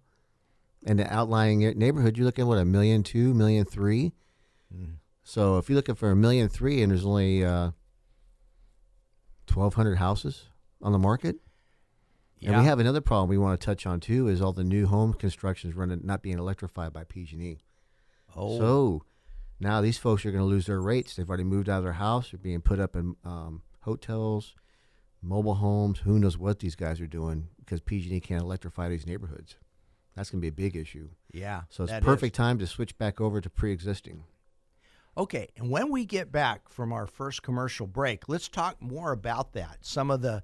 And 0.85 0.99
the 0.99 1.11
outlying 1.11 1.59
neighborhood, 1.77 2.17
you're 2.17 2.25
looking 2.25 2.43
at 2.43 2.47
what 2.47 2.57
a 2.59 2.65
million 2.65 3.01
two, 3.03 3.33
million 3.33 3.65
three. 3.65 4.13
Mm. 4.75 4.97
So 5.23 5.57
if 5.57 5.67
you're 5.69 5.75
looking 5.75 5.95
for 5.95 6.11
a 6.11 6.15
million 6.15 6.47
three, 6.47 6.81
and 6.83 6.91
there's 6.91 7.05
only 7.05 7.43
uh, 7.43 7.71
twelve 9.47 9.73
hundred 9.75 9.95
houses 9.97 10.45
on 10.81 10.91
the 10.91 10.97
market, 10.99 11.35
and 12.43 12.57
we 12.57 12.65
have 12.65 12.79
another 12.79 13.01
problem 13.01 13.29
we 13.29 13.37
want 13.37 13.59
to 13.59 13.63
touch 13.65 13.85
on 13.85 13.99
too 13.99 14.27
is 14.27 14.41
all 14.41 14.53
the 14.53 14.63
new 14.63 14.87
home 14.87 15.13
constructions 15.13 15.75
running 15.75 16.01
not 16.03 16.21
being 16.23 16.39
electrified 16.39 16.91
by 16.93 17.03
PG&E. 17.03 17.59
oh, 18.35 18.57
So 18.59 19.03
now 19.61 19.79
these 19.81 19.97
folks 19.97 20.25
are 20.25 20.31
going 20.31 20.43
to 20.43 20.49
lose 20.49 20.65
their 20.65 20.81
rates. 20.81 21.15
They've 21.15 21.27
already 21.27 21.43
moved 21.43 21.69
out 21.69 21.77
of 21.79 21.83
their 21.83 21.93
house. 21.93 22.31
They're 22.31 22.39
being 22.39 22.61
put 22.61 22.79
up 22.79 22.95
in 22.95 23.15
um, 23.23 23.61
hotels, 23.81 24.55
mobile 25.21 25.55
homes. 25.55 25.99
Who 25.99 26.19
knows 26.19 26.37
what 26.37 26.59
these 26.59 26.75
guys 26.75 26.99
are 26.99 27.07
doing 27.07 27.47
because 27.59 27.79
PG&E 27.79 28.19
can't 28.21 28.41
electrify 28.43 28.89
these 28.89 29.05
neighborhoods. 29.07 29.55
That's 30.15 30.29
going 30.29 30.39
to 30.39 30.41
be 30.41 30.49
a 30.49 30.69
big 30.69 30.75
issue. 30.75 31.09
yeah. 31.31 31.61
So 31.69 31.83
it's 31.85 31.93
perfect 32.03 32.35
is. 32.35 32.37
time 32.37 32.59
to 32.59 32.67
switch 32.67 32.97
back 32.97 33.21
over 33.21 33.39
to 33.39 33.49
pre-existing. 33.49 34.23
Okay, 35.17 35.49
and 35.57 35.69
when 35.69 35.91
we 35.91 36.05
get 36.05 36.31
back 36.31 36.69
from 36.69 36.93
our 36.93 37.05
first 37.05 37.43
commercial 37.43 37.85
break, 37.85 38.29
let's 38.29 38.47
talk 38.47 38.81
more 38.81 39.11
about 39.11 39.53
that. 39.53 39.77
Some 39.81 40.09
of 40.09 40.21
the 40.21 40.41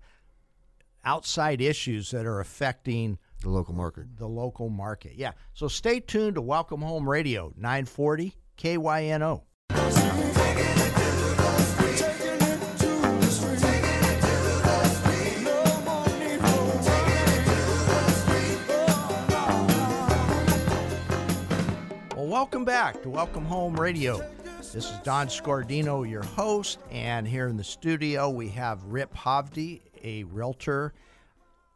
outside 1.05 1.61
issues 1.61 2.11
that 2.11 2.25
are 2.25 2.39
affecting 2.41 3.17
The 3.41 3.49
local 3.49 3.73
market. 3.73 4.17
the 4.17 4.27
local 4.27 4.69
market. 4.69 5.13
Yeah. 5.15 5.31
So 5.53 5.67
stay 5.69 6.01
tuned 6.01 6.35
to 6.35 6.41
Welcome 6.41 6.81
Home 6.81 7.07
Radio, 7.07 7.53
940 7.57 8.35
KYNO. 8.57 9.43
Well, 22.15 22.25
welcome 22.27 22.65
back 22.65 23.01
to 23.03 23.09
Welcome 23.09 23.45
Home 23.45 23.79
Radio. 23.79 24.27
This 24.57 24.73
is 24.73 24.91
Don 25.03 25.27
Scordino, 25.27 26.09
your 26.09 26.23
host, 26.23 26.79
and 26.89 27.27
here 27.27 27.47
in 27.47 27.57
the 27.57 27.63
studio 27.63 28.29
we 28.29 28.49
have 28.49 28.83
Rip 28.83 29.15
Hovde, 29.15 29.81
a 30.03 30.23
realtor 30.23 30.93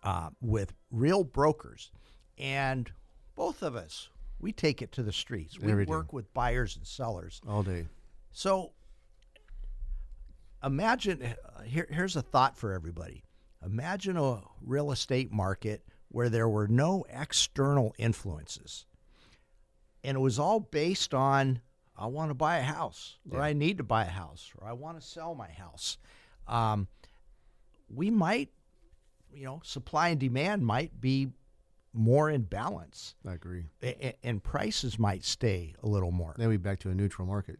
uh, 0.03 0.29
with 0.41 0.73
Real 0.89 1.23
Brokers, 1.23 1.91
and 2.37 2.91
both 3.35 3.61
of 3.61 3.75
us 3.75 4.09
we 4.41 4.51
take 4.51 4.81
it 4.81 4.91
to 4.93 5.03
the 5.03 5.11
streets. 5.13 5.59
We 5.59 5.69
Yeah, 5.69 5.83
do. 5.83 5.89
work 5.89 6.11
with 6.13 6.33
buyers 6.33 6.75
and 6.75 6.85
sellers. 6.85 7.39
All 7.47 7.63
day. 7.63 7.87
So 8.31 8.73
imagine 10.63 11.35
here, 11.65 11.87
here's 11.89 12.15
a 12.15 12.21
thought 12.21 12.57
for 12.57 12.73
everybody. 12.73 13.23
Imagine 13.65 14.17
a 14.17 14.41
real 14.61 14.91
estate 14.91 15.31
market 15.31 15.85
where 16.09 16.29
there 16.29 16.49
were 16.49 16.67
no 16.67 17.05
external 17.09 17.93
influences. 17.97 18.85
And 20.03 20.17
it 20.17 20.19
was 20.19 20.39
all 20.39 20.59
based 20.59 21.13
on 21.13 21.61
I 21.95 22.07
want 22.07 22.31
to 22.31 22.35
buy 22.35 22.57
a 22.57 22.63
house, 22.63 23.17
or 23.29 23.41
I 23.41 23.53
need 23.53 23.77
to 23.77 23.83
buy 23.83 24.05
a 24.05 24.09
house, 24.09 24.51
or 24.57 24.67
I 24.67 24.73
want 24.73 24.99
to 24.99 25.05
sell 25.05 25.35
my 25.35 25.49
house. 25.49 25.97
Um, 26.47 26.87
we 27.93 28.09
might, 28.09 28.49
you 29.31 29.45
know, 29.45 29.61
supply 29.63 30.09
and 30.09 30.19
demand 30.19 30.65
might 30.65 30.99
be 30.99 31.29
more 31.93 32.29
in 32.29 32.43
balance, 32.43 33.15
I 33.27 33.33
agree. 33.33 33.65
a- 33.83 34.15
and 34.25 34.41
prices 34.43 34.97
might 34.97 35.23
stay 35.25 35.75
a 35.83 35.87
little 35.87 36.11
more. 36.11 36.33
Then 36.37 36.49
we 36.49 36.57
back 36.57 36.79
to 36.79 36.89
a 36.89 36.93
neutral 36.95 37.27
market. 37.27 37.59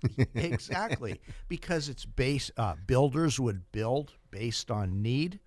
exactly 0.34 1.20
because 1.48 1.88
it's 1.88 2.04
based 2.04 2.52
uh, 2.56 2.74
builders 2.86 3.40
would 3.40 3.70
build 3.72 4.12
based 4.30 4.70
on 4.70 5.02
need 5.02 5.40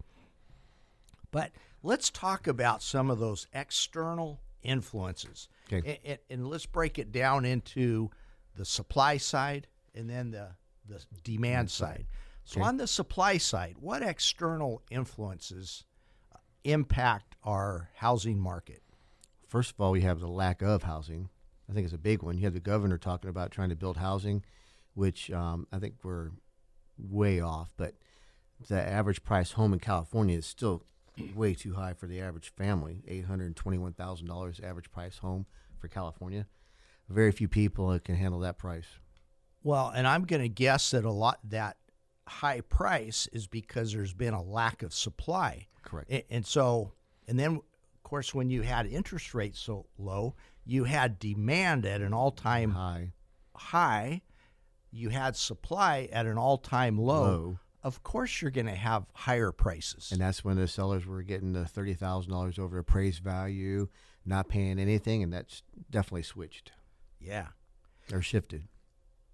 but 1.32 1.52
let's 1.84 2.10
talk 2.10 2.48
about 2.48 2.84
some 2.84 3.10
of 3.10 3.18
those 3.18 3.48
external 3.54 4.42
influences 4.62 5.48
Okay. 5.72 5.88
and, 5.88 5.98
and, 6.04 6.20
and 6.42 6.48
let's 6.50 6.66
break 6.66 7.00
it 7.00 7.14
down 7.14 7.46
into 7.46 8.10
the 8.58 8.66
supply 8.66 9.16
side 9.16 9.68
and 9.96 10.10
then 10.10 10.32
the 10.32 10.50
the 10.90 11.00
demand 11.24 11.72
side 11.72 12.06
so 12.44 12.60
Okay. 12.60 12.68
on 12.68 12.76
the 12.76 12.88
supply 12.88 13.38
side 13.38 13.76
what 13.80 14.02
external 14.04 14.82
influences 14.92 15.86
uh, 16.36 16.40
impact 16.66 17.31
our 17.44 17.90
housing 17.96 18.40
market 18.40 18.82
First 19.48 19.72
of 19.72 19.82
all, 19.82 19.92
we 19.92 20.00
have 20.02 20.22
the 20.22 20.30
lack 20.30 20.62
of 20.62 20.84
housing. 20.84 21.28
I 21.70 21.74
think 21.74 21.84
it's 21.84 21.94
a 21.94 21.98
big 21.98 22.24
one. 22.24 22.38
You 22.38 22.46
have 22.46 22.54
the 22.54 22.62
governor 22.62 22.98
talking 22.98 23.30
about 23.30 23.52
trying 23.52 23.68
to 23.68 23.76
build 23.76 23.98
housing, 23.98 24.46
which 24.94 25.30
um, 25.30 25.68
I 25.74 25.80
think 25.80 25.96
we're 26.04 26.30
way 26.98 27.42
off. 27.42 27.74
But 27.76 27.96
the 28.70 28.82
average 28.82 29.24
price 29.26 29.52
home 29.52 29.74
in 29.74 29.80
California 29.80 30.38
is 30.38 30.46
still 30.46 30.86
way 31.36 31.54
too 31.54 31.74
high 31.74 31.94
for 31.94 32.08
the 32.08 32.22
average 32.22 32.54
family. 32.56 33.04
Eight 33.10 33.26
hundred 33.26 33.54
twenty-one 33.58 33.92
thousand 33.92 34.28
dollars 34.28 34.62
average 34.64 34.90
price 34.90 35.18
home 35.18 35.46
for 35.80 35.90
California. 35.90 36.48
Very 37.10 37.34
few 37.34 37.50
people 37.50 38.00
can 38.00 38.16
handle 38.16 38.40
that 38.40 38.58
price. 38.58 38.88
Well, 39.64 39.92
and 39.94 40.08
I'm 40.08 40.24
going 40.24 40.44
to 40.44 40.48
guess 40.50 40.92
that 40.92 41.04
a 41.04 41.12
lot 41.12 41.40
that 41.50 41.76
high 42.26 42.62
price 42.62 43.28
is 43.34 43.48
because 43.48 43.92
there's 43.92 44.14
been 44.14 44.34
a 44.34 44.42
lack 44.42 44.82
of 44.82 44.94
supply. 44.94 45.68
Correct. 45.84 46.10
A- 46.10 46.32
And 46.34 46.46
so, 46.46 46.94
and 47.28 47.40
then 47.40 47.56
of 47.56 48.04
course, 48.04 48.34
when 48.34 48.50
you 48.50 48.62
had 48.62 48.88
interest 48.88 49.34
rates 49.34 49.60
so 49.60 49.86
low, 49.98 50.36
you 50.66 50.84
had 50.84 51.20
demand 51.20 51.86
at 51.86 52.02
an 52.02 52.14
all-time 52.14 52.72
High. 52.72 53.14
high, 53.56 54.22
you 54.92 55.10
had 55.10 55.36
supply 55.36 56.10
at 56.12 56.26
an 56.26 56.38
all-time 56.38 56.98
low. 56.98 57.24
Low. 57.24 57.60
Of 57.84 58.04
course, 58.04 58.42
you're 58.42 58.52
going 58.52 58.68
to 58.68 58.76
have 58.76 59.06
higher 59.14 59.52
prices. 59.52 60.12
And 60.12 60.22
that's 60.22 60.44
when 60.44 60.58
the 60.58 60.68
sellers 60.68 61.06
were 61.06 61.24
getting 61.24 61.54
the 61.54 61.66
thirty 61.66 61.96
thousand 61.96 62.32
dollars 62.32 62.60
over 62.60 62.78
appraised 62.78 63.24
value, 63.24 63.88
not 64.26 64.50
paying 64.50 64.78
anything, 64.78 65.24
and 65.24 65.34
that's 65.34 65.64
definitely 65.90 66.24
switched 66.24 66.72
yeah. 67.20 67.48
or 68.12 68.22
shifted. 68.22 68.68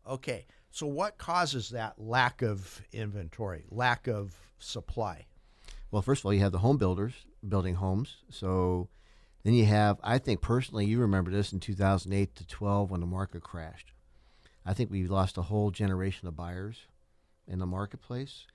Okay. 0.08 0.46
So, 0.72 0.86
what 0.88 1.18
causes 1.18 1.70
that 1.70 2.00
lack 2.00 2.42
of 2.42 2.82
inventory, 2.94 3.66
lack 3.70 4.08
of 4.08 4.36
supply? 4.60 5.26
Well, 5.92 6.02
first 6.02 6.22
of 6.22 6.26
all, 6.28 6.34
you 6.34 6.42
have 6.42 6.52
the 6.52 6.60
home 6.60 6.78
builders 6.78 7.14
building 7.48 7.76
homes. 7.76 8.18
So 8.30 8.90
then 9.44 9.54
you 9.54 9.66
have, 9.66 10.00
I 10.04 10.18
think 10.18 10.42
personally, 10.42 10.86
you 10.86 11.00
remember 11.00 11.32
this 11.32 11.54
in 11.54 11.60
2008 11.60 12.36
to 12.36 12.48
12 12.48 12.92
when 12.92 13.02
the 13.02 13.08
market 13.08 13.44
crashed. 13.44 13.94
I 14.66 14.74
think 14.74 14.92
we 14.92 15.08
lost 15.08 15.38
a 15.38 15.44
whole 15.44 15.72
generation 15.72 16.28
of 16.28 16.36
buyers 16.36 16.88
in 17.48 17.60
the 17.60 17.66
marketplace. 17.66 18.46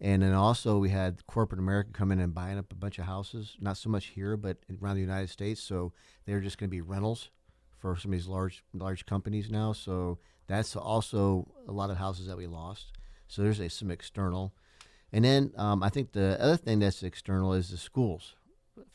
And 0.00 0.22
then 0.22 0.32
also 0.32 0.78
we 0.78 0.88
had 0.88 1.26
corporate 1.26 1.60
America 1.60 1.90
come 1.92 2.10
in 2.10 2.20
and 2.20 2.34
buying 2.34 2.58
up 2.58 2.72
a 2.72 2.76
bunch 2.76 2.98
of 2.98 3.04
houses, 3.04 3.56
not 3.60 3.76
so 3.76 3.90
much 3.90 4.06
here, 4.06 4.36
but 4.36 4.56
around 4.82 4.96
the 4.96 5.02
United 5.02 5.28
States. 5.28 5.62
So 5.62 5.92
they're 6.24 6.40
just 6.40 6.58
going 6.58 6.68
to 6.68 6.76
be 6.76 6.80
rentals 6.80 7.30
for 7.78 7.96
some 7.96 8.12
of 8.12 8.18
these 8.18 8.26
large 8.26 8.64
large 8.72 9.06
companies 9.06 9.50
now. 9.50 9.72
So 9.72 10.18
that's 10.46 10.74
also 10.74 11.52
a 11.68 11.72
lot 11.72 11.90
of 11.90 11.98
houses 11.98 12.26
that 12.26 12.36
we 12.36 12.46
lost. 12.46 12.92
So 13.28 13.42
there's 13.42 13.60
a, 13.60 13.68
some 13.68 13.90
external. 13.90 14.54
And 15.12 15.24
then 15.24 15.52
um, 15.56 15.82
I 15.82 15.88
think 15.88 16.12
the 16.12 16.40
other 16.40 16.56
thing 16.56 16.78
that's 16.80 17.02
external 17.02 17.52
is 17.52 17.70
the 17.70 17.76
schools. 17.76 18.34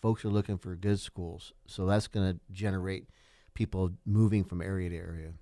Folks 0.02 0.24
are 0.24 0.30
looking 0.30 0.58
for 0.58 0.76
good 0.76 1.00
schools. 1.00 1.54
So 1.68 1.86
that's 1.86 2.08
going 2.08 2.34
to 2.34 2.40
generate 2.52 3.10
people 3.54 3.92
moving 4.06 4.44
from 4.44 4.62
area 4.62 4.90
to 4.90 4.96
area. 4.96 5.34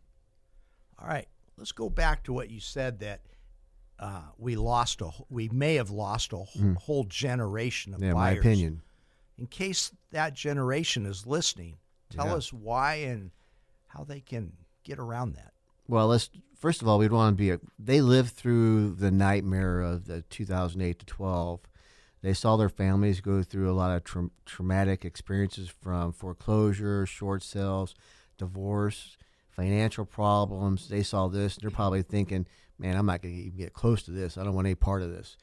All 1.00 1.08
right, 1.08 1.27
let's 1.58 1.72
go 1.72 1.89
back 1.89 2.24
to 2.24 2.34
what 2.34 2.50
you 2.50 2.60
said 2.60 3.00
that 3.00 3.22
uh, 4.00 4.22
we 4.38 4.56
lost 4.56 5.01
a 5.01 5.10
we 5.30 5.50
may 5.50 5.75
have 5.75 5.89
lost 5.92 6.34
a 6.34 6.38
wh- 6.38 6.75
whole 6.77 7.03
generation 7.06 7.94
of 7.94 8.00
Mm. 8.00 8.03
Yeah, 8.06 8.13
my 8.13 8.32
buyers. 8.32 8.39
opinion. 8.39 8.82
In 9.38 9.48
case 9.48 9.92
that 10.12 10.34
generation 10.34 11.06
is 11.06 11.25
listening, 11.27 11.77
tell 12.10 12.27
Yeah. 12.27 12.36
us 12.36 12.51
why 12.53 12.96
and 12.96 13.32
how 13.88 14.03
they 14.03 14.22
can 14.22 14.53
get 14.84 15.00
around 15.00 15.34
that. 15.36 15.53
Well, 15.88 16.08
let's 16.08 16.30
first 16.63 16.82
of 16.82 16.88
all, 16.88 16.98
we'd 16.98 17.12
want 17.12 17.36
to 17.36 17.38
be. 17.38 17.50
A, 17.51 17.60
they 17.77 18.00
lived 18.00 18.36
through 18.36 18.91
the 18.91 19.12
nightmare 19.12 19.82
of 19.82 20.05
the 20.05 20.22
2008 20.22 20.98
to 20.98 21.05
12. 21.05 21.60
They 22.22 22.34
saw 22.34 22.55
their 22.55 22.70
families 22.70 23.20
go 23.20 23.43
through 23.43 23.70
a 23.70 23.75
lot 23.75 23.93
of 23.93 24.05
tra- 24.05 24.29
traumatic 24.46 25.03
experiences 25.03 25.67
from 25.67 26.13
foreclosure, 26.13 27.05
short 27.05 27.43
sales, 27.43 27.96
divorce, 28.38 29.17
financial 29.50 30.05
problems. 30.05 30.88
They 30.88 31.03
saw 31.03 31.27
this. 31.27 31.58
They're 31.58 31.70
probably 31.70 32.01
thinking, 32.01 32.48
"Man, 32.79 32.96
I'm 32.96 33.08
not 33.08 33.22
going 33.22 33.36
to 33.36 33.41
even 33.41 33.58
get 33.58 33.74
close 33.74 34.01
to 34.03 34.12
this. 34.12 34.38
I 34.38 34.46
don't 34.46 34.55
want 34.55 34.67
any 34.67 34.75
part 34.75 35.01
of 35.01 35.12
this." 35.12 35.36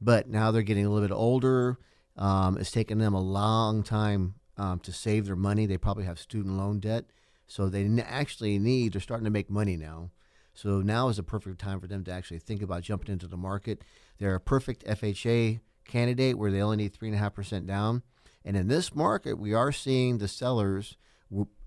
But 0.00 0.28
now 0.28 0.52
they're 0.52 0.62
getting 0.62 0.86
a 0.86 0.90
little 0.90 1.08
bit 1.08 1.12
older. 1.12 1.78
Um, 2.16 2.56
it's 2.56 2.70
taken 2.70 2.98
them 2.98 3.14
a 3.14 3.20
long 3.20 3.82
time 3.82 4.34
um, 4.56 4.78
to 4.80 4.92
save 4.92 5.26
their 5.26 5.34
money. 5.34 5.66
They 5.66 5.76
probably 5.76 6.04
have 6.04 6.20
student 6.20 6.56
loan 6.56 6.78
debt. 6.78 7.06
So 7.48 7.68
they 7.68 7.84
actually 8.00 8.60
need, 8.60 8.92
they're 8.92 9.00
starting 9.00 9.24
to 9.24 9.30
make 9.30 9.50
money 9.50 9.76
now. 9.76 10.10
So 10.58 10.80
now 10.80 11.08
is 11.08 11.20
a 11.20 11.22
perfect 11.22 11.60
time 11.60 11.78
for 11.78 11.86
them 11.86 12.02
to 12.02 12.10
actually 12.10 12.40
think 12.40 12.62
about 12.62 12.82
jumping 12.82 13.12
into 13.12 13.28
the 13.28 13.36
market. 13.36 13.82
They're 14.18 14.34
a 14.34 14.40
perfect 14.40 14.84
FHA 14.84 15.60
candidate 15.86 16.36
where 16.36 16.50
they 16.50 16.60
only 16.60 16.78
need 16.78 16.98
3.5% 16.98 17.64
down. 17.64 18.02
And 18.44 18.56
in 18.56 18.66
this 18.66 18.92
market, 18.92 19.38
we 19.38 19.54
are 19.54 19.70
seeing 19.70 20.18
the 20.18 20.26
sellers 20.26 20.96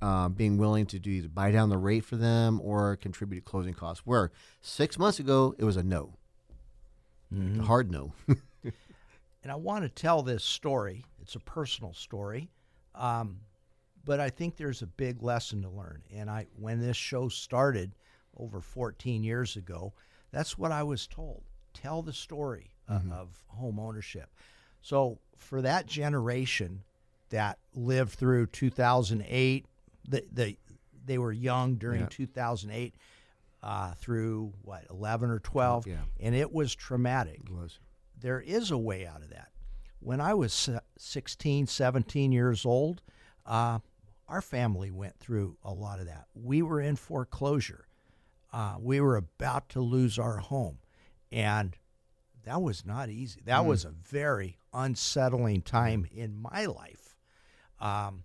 uh, 0.02 0.28
being 0.28 0.58
willing 0.58 0.88
to 0.88 1.00
do 1.00 1.10
either 1.10 1.30
buy 1.30 1.52
down 1.52 1.70
the 1.70 1.78
rate 1.78 2.04
for 2.04 2.18
them 2.18 2.60
or 2.62 2.98
contribute 2.98 3.46
to 3.46 3.50
closing 3.50 3.74
costs. 3.74 4.06
Where 4.06 4.30
six 4.60 5.00
months 5.00 5.20
ago, 5.20 5.56
it 5.58 5.64
was 5.64 5.78
a 5.78 5.84
no. 5.84 6.18
A 7.62 7.64
hard 7.64 7.90
no. 7.90 8.12
And 9.44 9.52
I 9.52 9.56
want 9.56 9.84
to 9.84 9.90
tell 9.90 10.22
this 10.22 10.44
story. 10.44 11.04
It's 11.20 11.34
a 11.34 11.40
personal 11.40 11.94
story, 11.94 12.52
um, 12.94 13.40
but 14.06 14.20
I 14.20 14.30
think 14.30 14.56
there's 14.56 14.84
a 14.84 14.88
big 14.88 15.24
lesson 15.24 15.64
to 15.64 15.70
learn. 15.70 16.04
And 16.14 16.30
I, 16.30 16.46
when 16.60 16.80
this 16.80 16.96
show 16.96 17.28
started 17.28 17.96
over 18.38 18.62
14 18.62 19.24
years 19.24 19.56
ago, 19.56 19.94
that's 20.32 20.58
what 20.58 20.72
I 20.72 20.84
was 20.84 21.08
told. 21.08 21.44
Tell 21.74 22.02
the 22.02 22.14
story 22.14 22.72
uh, 22.90 23.00
of 23.12 23.44
home 23.48 23.80
ownership. 23.80 24.30
So 24.82 25.20
for 25.38 25.62
that 25.62 25.86
generation 25.88 26.84
that 27.30 27.60
lived 27.76 28.12
through 28.14 28.48
2008, 28.48 29.66
the, 30.08 30.24
the 30.32 30.58
they 31.06 31.18
were 31.18 31.32
young 31.32 31.76
during 31.76 32.02
Yeah. 32.02 32.08
2008 32.10 32.96
uh, 33.64 33.94
through 33.94 34.54
what 34.64 34.86
11 34.90 35.30
or 35.30 35.40
12, 35.40 35.88
Yeah. 35.88 35.96
and 36.20 36.34
it 36.36 36.52
was 36.52 36.74
traumatic 36.76 37.42
It 37.46 37.50
was. 37.52 37.80
there 38.20 38.42
is 38.42 38.72
a 38.72 38.78
way 38.78 39.06
out 39.06 39.22
of 39.22 39.30
that. 39.30 39.50
When 40.00 40.20
I 40.20 40.34
was 40.34 40.52
se- 40.52 40.80
16, 40.98 41.68
17 41.68 42.32
years 42.32 42.66
old, 42.66 43.02
uh, 43.46 43.80
our 44.28 44.42
family 44.42 44.90
went 44.92 45.18
through 45.20 45.58
a 45.64 45.72
lot 45.74 46.00
of 46.00 46.08
that. 46.08 46.26
We 46.34 46.62
were 46.64 46.82
in 46.82 46.96
foreclosure. 46.96 47.86
Uh, 48.54 48.76
we 48.80 49.00
were 49.00 49.16
about 49.16 49.70
to 49.70 49.82
lose 49.82 50.20
our 50.20 50.38
home. 50.38 50.80
And 51.32 51.78
that 52.44 52.62
was 52.62 52.86
not 52.86 53.10
easy. 53.10 53.42
That 53.46 53.66
was 53.66 53.86
a 53.86 53.92
very 53.92 54.58
unsettling 54.74 55.62
time 55.62 56.08
in 56.12 56.42
my 56.42 56.66
life. 56.66 57.16
Um, 57.80 58.24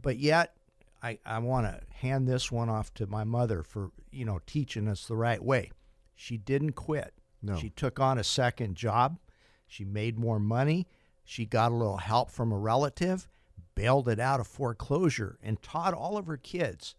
but 0.00 0.18
yet, 0.18 0.54
I, 1.02 1.18
I 1.24 1.38
want 1.38 1.66
to 1.66 1.80
hand 1.96 2.28
this 2.28 2.50
one 2.50 2.68
off 2.68 2.92
to 2.94 3.06
my 3.06 3.24
mother 3.24 3.62
for, 3.62 3.90
you 4.10 4.24
know, 4.24 4.40
teaching 4.46 4.88
us 4.88 5.06
the 5.06 5.16
right 5.16 5.42
way. 5.42 5.70
She 6.14 6.36
didn't 6.36 6.72
quit. 6.72 7.12
No. 7.42 7.56
She 7.56 7.70
took 7.70 8.00
on 8.00 8.18
a 8.18 8.24
second 8.24 8.76
job. 8.76 9.18
She 9.66 9.84
made 9.84 10.18
more 10.18 10.38
money. 10.38 10.86
She 11.24 11.44
got 11.44 11.72
a 11.72 11.74
little 11.74 11.98
help 11.98 12.30
from 12.30 12.52
a 12.52 12.58
relative, 12.58 13.28
bailed 13.74 14.08
it 14.08 14.20
out 14.20 14.40
of 14.40 14.46
foreclosure, 14.46 15.38
and 15.42 15.60
taught 15.60 15.92
all 15.92 16.16
of 16.16 16.26
her 16.26 16.36
kids 16.36 16.94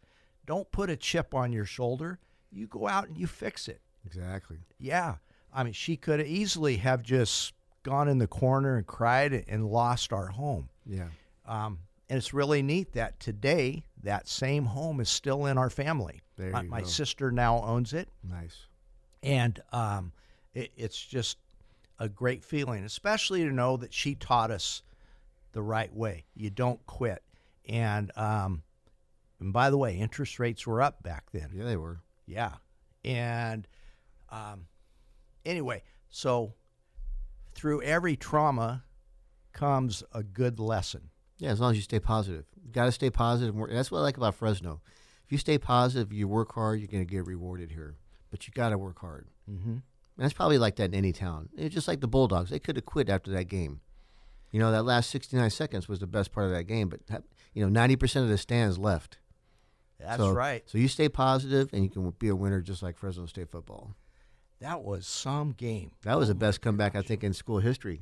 don't 0.48 0.72
put 0.72 0.90
a 0.90 0.96
chip 0.98 1.36
on 1.36 1.52
your 1.54 1.66
shoulder. 1.66 2.18
You 2.52 2.66
go 2.66 2.88
out 2.88 3.08
and 3.08 3.18
you 3.18 3.28
fix 3.28 3.68
it. 3.68 3.82
Exactly. 4.06 4.58
Yeah. 4.80 5.16
I 5.54 5.64
mean, 5.64 5.74
she 5.74 5.96
could 5.98 6.22
easily 6.26 6.78
have 6.78 7.04
just 7.04 7.54
gone 7.84 8.08
in 8.08 8.18
the 8.18 8.28
corner 8.28 8.78
and 8.78 8.88
cried 8.88 9.46
and 9.48 9.68
lost 9.68 10.12
our 10.12 10.28
home. 10.28 10.70
Yeah. 10.86 11.10
Um, 11.46 11.80
and 12.10 12.18
it's 12.18 12.34
really 12.34 12.62
neat 12.62 12.94
that 12.94 13.20
today 13.20 13.84
that 14.04 14.28
same 14.28 14.66
home 14.66 15.00
is 15.00 15.10
still 15.10 15.46
in 15.46 15.58
our 15.58 15.70
family. 15.70 16.22
There 16.38 16.52
my 16.52 16.62
you 16.64 16.70
my 16.70 16.82
go. 16.82 16.88
sister 16.88 17.32
now 17.32 17.62
owns 17.62 17.94
it, 17.94 18.08
Nice. 18.24 18.68
and 19.24 19.60
um, 19.74 20.14
it, 20.54 20.72
it's 20.78 21.04
just 21.04 21.38
a 22.00 22.08
great 22.08 22.46
feeling, 22.46 22.84
especially 22.86 23.44
to 23.44 23.52
know 23.52 23.76
that 23.78 23.94
she 23.94 24.16
taught 24.16 24.52
us 24.52 24.84
the 25.52 25.62
right 25.62 25.94
way. 25.94 26.26
You 26.36 26.50
don't 26.50 26.86
quit. 26.86 27.24
And 27.68 28.12
um, 28.16 28.62
and 29.40 29.54
by 29.54 29.70
the 29.70 29.78
way, 29.78 29.98
interest 29.98 30.40
rates 30.40 30.66
were 30.66 30.82
up 30.82 31.04
back 31.04 31.26
then. 31.32 31.50
Yeah, 31.54 31.66
they 31.66 31.78
were. 31.78 32.00
Yeah. 32.26 32.54
And 33.06 33.68
um, 34.30 34.66
anyway, 35.46 35.84
so 36.10 36.54
through 37.54 37.82
every 37.84 38.16
trauma 38.16 38.84
comes 39.54 40.04
a 40.14 40.24
good 40.24 40.60
lesson. 40.60 41.10
Yeah, 41.40 41.52
as 41.52 41.60
long 41.60 41.72
as 41.72 41.78
you 41.78 41.84
stay 41.84 42.00
positive. 42.00 42.46
You 42.66 42.72
got 42.72 42.86
to 42.86 42.92
stay 42.92 43.10
positive. 43.10 43.56
That's 43.70 43.92
what 43.92 44.00
I 44.00 44.02
like 44.02 44.18
about 44.18 44.36
Fresno. 44.36 44.82
If 45.26 45.32
you 45.32 45.38
stay 45.38 45.58
positive, 45.58 46.12
you 46.12 46.28
work 46.28 46.54
hard, 46.54 46.80
you're 46.80 46.88
going 46.88 47.06
to 47.06 47.12
get 47.12 47.28
rewarded 47.28 47.72
here. 47.72 47.96
But 48.32 48.48
you 48.48 48.54
got 48.54 48.70
to 48.70 48.78
work 48.78 49.00
hard. 49.00 49.28
Mm-hmm. 49.50 49.70
And 49.70 49.82
that's 50.18 50.34
probably 50.34 50.58
like 50.58 50.78
that 50.78 50.86
in 50.86 50.96
any 50.96 51.14
town. 51.14 51.50
It's 51.56 51.76
just 51.76 51.88
like 51.88 52.02
the 52.02 52.08
Bulldogs. 52.08 52.50
They 52.50 52.60
could 52.60 52.76
have 52.76 52.86
quit 52.86 53.10
after 53.10 53.32
that 53.32 53.46
game. 53.46 53.82
You 54.52 54.60
know, 54.60 54.72
that 54.72 54.84
last 54.84 55.10
69 55.12 55.50
seconds 55.50 55.88
was 55.88 56.00
the 56.00 56.08
best 56.08 56.32
part 56.32 56.48
of 56.48 56.52
that 56.54 56.64
game. 56.64 56.90
But, 56.90 57.02
you 57.54 57.68
know, 57.68 57.80
90% 57.80 58.24
of 58.24 58.30
the 58.30 58.38
stands 58.38 58.78
left. 58.78 59.20
That's 60.00 60.18
so, 60.18 60.32
right. 60.32 60.64
So 60.68 60.78
you 60.78 60.88
stay 60.88 61.10
positive 61.10 61.70
and 61.74 61.84
you 61.84 61.90
can 61.90 62.10
be 62.12 62.28
a 62.30 62.36
winner 62.36 62.62
just 62.62 62.84
like 62.84 62.98
Fresno 62.98 63.26
State 63.26 63.50
football. 63.50 63.96
That 64.60 64.84
was 64.84 65.08
some 65.08 65.52
game. 65.52 65.92
That 66.04 66.18
was 66.18 66.30
the 66.30 66.34
oh 66.34 66.38
best 66.38 66.62
comeback, 66.62 66.96
I 66.96 67.02
think, 67.02 67.24
in 67.24 67.34
school 67.34 67.60
history. 67.60 68.02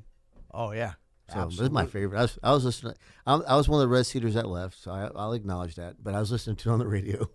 Oh 0.54 0.72
yeah. 0.72 0.94
So 1.34 1.46
this 1.46 1.60
is 1.60 1.72
my 1.72 1.88
favorite. 1.88 2.20
I 2.20 2.22
was, 2.22 2.40
I 2.44 2.52
was 2.52 2.66
listening. 2.66 2.94
I, 3.26 3.34
I 3.36 3.56
was 3.56 3.68
one 3.68 3.82
of 3.82 3.90
the 3.90 3.94
Red 3.94 4.06
Cedars 4.06 4.36
that 4.36 4.48
left, 4.48 4.80
so 4.80 4.92
I, 4.92 5.10
I'll 5.16 5.34
acknowledge 5.34 5.76
that. 5.76 5.96
But 6.04 6.14
I 6.14 6.20
was 6.20 6.32
listening 6.32 6.56
to 6.58 6.70
it 6.70 6.74
on 6.74 6.80
the 6.80 6.88
radio. 6.88 7.28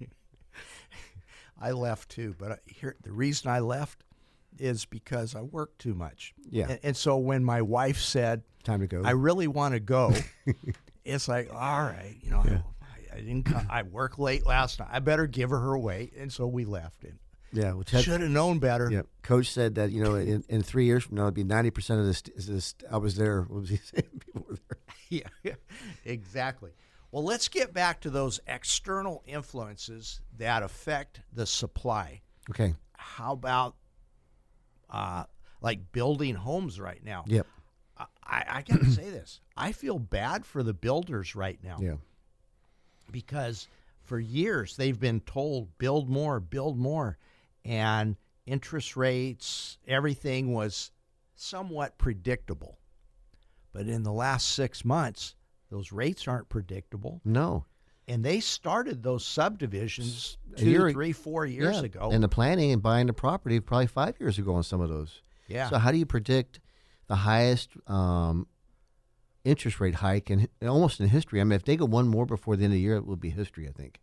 I 1.60 1.72
left 1.72 2.08
too, 2.08 2.34
but 2.38 2.52
I, 2.52 2.58
here 2.66 2.96
the 3.02 3.12
reason 3.12 3.50
I 3.50 3.58
left 3.58 4.04
is 4.58 4.86
because 4.86 5.34
I 5.34 5.42
worked 5.42 5.78
too 5.78 5.94
much. 5.94 6.34
Yeah. 6.50 6.68
And, 6.70 6.80
and 6.82 6.96
so 6.96 7.18
when 7.18 7.44
my 7.44 7.62
wife 7.62 7.98
said, 7.98 8.42
Time 8.64 8.80
to 8.80 8.86
go. 8.86 9.02
"I 9.04 9.10
really 9.10 9.46
want 9.46 9.74
to 9.74 9.80
go," 9.80 10.12
it's 11.04 11.28
like, 11.28 11.52
all 11.52 11.82
right, 11.82 12.16
you 12.22 12.30
know, 12.30 12.44
I 12.77 12.77
didn't. 13.20 13.44
Come, 13.44 13.66
I 13.70 13.82
worked 13.82 14.18
late 14.18 14.46
last 14.46 14.80
night. 14.80 14.88
I 14.92 14.98
better 15.00 15.26
give 15.26 15.50
her 15.50 15.58
her 15.58 15.78
way, 15.78 16.10
and 16.18 16.32
so 16.32 16.46
we 16.46 16.64
left. 16.64 17.04
And 17.04 17.18
yeah, 17.52 17.72
which 17.72 17.90
should 17.90 18.20
have 18.20 18.30
known 18.30 18.58
better. 18.58 18.90
yeah. 18.90 19.02
Coach 19.22 19.50
said 19.50 19.76
that 19.76 19.90
you 19.90 20.02
know 20.02 20.14
in, 20.16 20.44
in 20.48 20.62
three 20.62 20.84
years 20.84 21.04
from 21.04 21.16
now 21.16 21.22
it'll 21.22 21.32
be 21.32 21.44
ninety 21.44 21.70
percent 21.70 22.00
of 22.00 22.06
this. 22.06 22.22
this 22.22 22.74
I 22.90 22.96
was 22.98 23.16
there. 23.16 23.42
What 23.42 23.60
was 23.60 23.70
he 23.70 23.76
saying? 23.82 24.20
People 24.20 24.46
were 24.48 24.56
there. 24.68 24.78
yeah, 25.08 25.28
yeah, 25.42 25.54
exactly. 26.04 26.72
Well, 27.10 27.24
let's 27.24 27.48
get 27.48 27.72
back 27.72 28.00
to 28.02 28.10
those 28.10 28.38
external 28.46 29.22
influences 29.26 30.20
that 30.36 30.62
affect 30.62 31.22
the 31.32 31.46
supply. 31.46 32.20
Okay. 32.50 32.74
How 32.92 33.32
about 33.32 33.76
uh, 34.90 35.24
like 35.62 35.90
building 35.92 36.34
homes 36.34 36.78
right 36.78 37.02
now? 37.02 37.24
Yep. 37.26 37.46
I, 37.96 38.44
I 38.48 38.62
got 38.62 38.80
to 38.80 38.90
say 38.90 39.08
this. 39.08 39.40
I 39.56 39.72
feel 39.72 39.98
bad 39.98 40.44
for 40.44 40.62
the 40.62 40.74
builders 40.74 41.34
right 41.34 41.58
now 41.64 41.78
Yeah. 41.80 41.94
Because 43.12 43.68
for 44.02 44.18
years 44.18 44.76
they've 44.76 44.98
been 44.98 45.20
told 45.20 45.76
build 45.78 46.08
more, 46.08 46.40
build 46.40 46.78
more, 46.78 47.18
and 47.64 48.16
interest 48.46 48.96
rates, 48.96 49.78
everything 49.86 50.52
was 50.52 50.90
somewhat 51.34 51.98
predictable. 51.98 52.78
But 53.72 53.86
in 53.86 54.02
the 54.02 54.12
last 54.12 54.48
six 54.52 54.84
months, 54.84 55.34
those 55.70 55.92
rates 55.92 56.26
aren't 56.26 56.48
predictable. 56.48 57.20
No. 57.24 57.64
And 58.08 58.24
they 58.24 58.40
started 58.40 59.02
those 59.02 59.24
subdivisions 59.26 60.38
two, 60.56 60.70
year- 60.70 60.90
three, 60.90 61.12
four 61.12 61.44
years 61.44 61.76
Yeah, 61.76 61.82
ago. 61.82 62.08
And 62.10 62.24
the 62.24 62.28
planning 62.28 62.72
and 62.72 62.82
buying 62.82 63.06
the 63.06 63.12
property 63.12 63.60
probably 63.60 63.86
five 63.86 64.18
years 64.18 64.38
ago 64.38 64.54
on 64.54 64.62
some 64.62 64.80
of 64.80 64.88
those. 64.88 65.20
yeah. 65.46 65.68
So 65.68 65.76
how 65.78 65.92
do 65.92 65.98
you 65.98 66.06
predict 66.06 66.60
the 67.06 67.16
highest 67.16 67.68
um, 67.86 68.46
interest 69.44 69.80
rate 69.80 69.96
hike 69.96 70.30
and 70.30 70.48
almost 70.62 71.00
in 71.00 71.08
history? 71.08 71.40
I 71.40 71.44
mean, 71.44 71.52
if 71.56 71.64
they 71.64 71.76
go 71.76 71.84
one 71.86 72.08
more 72.08 72.26
before 72.26 72.56
the 72.56 72.64
end 72.64 72.72
of 72.72 72.76
the 72.76 72.80
year, 72.80 72.96
it 72.96 73.06
will 73.06 73.16
be 73.16 73.30
history. 73.30 73.68
I 73.68 73.72
think 73.72 74.00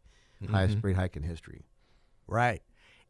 highest 0.51 0.77
Mm-hmm. 0.77 0.87
rate 0.87 0.95
hike 0.95 1.15
in 1.17 1.23
history. 1.23 1.65
Right. 2.27 2.61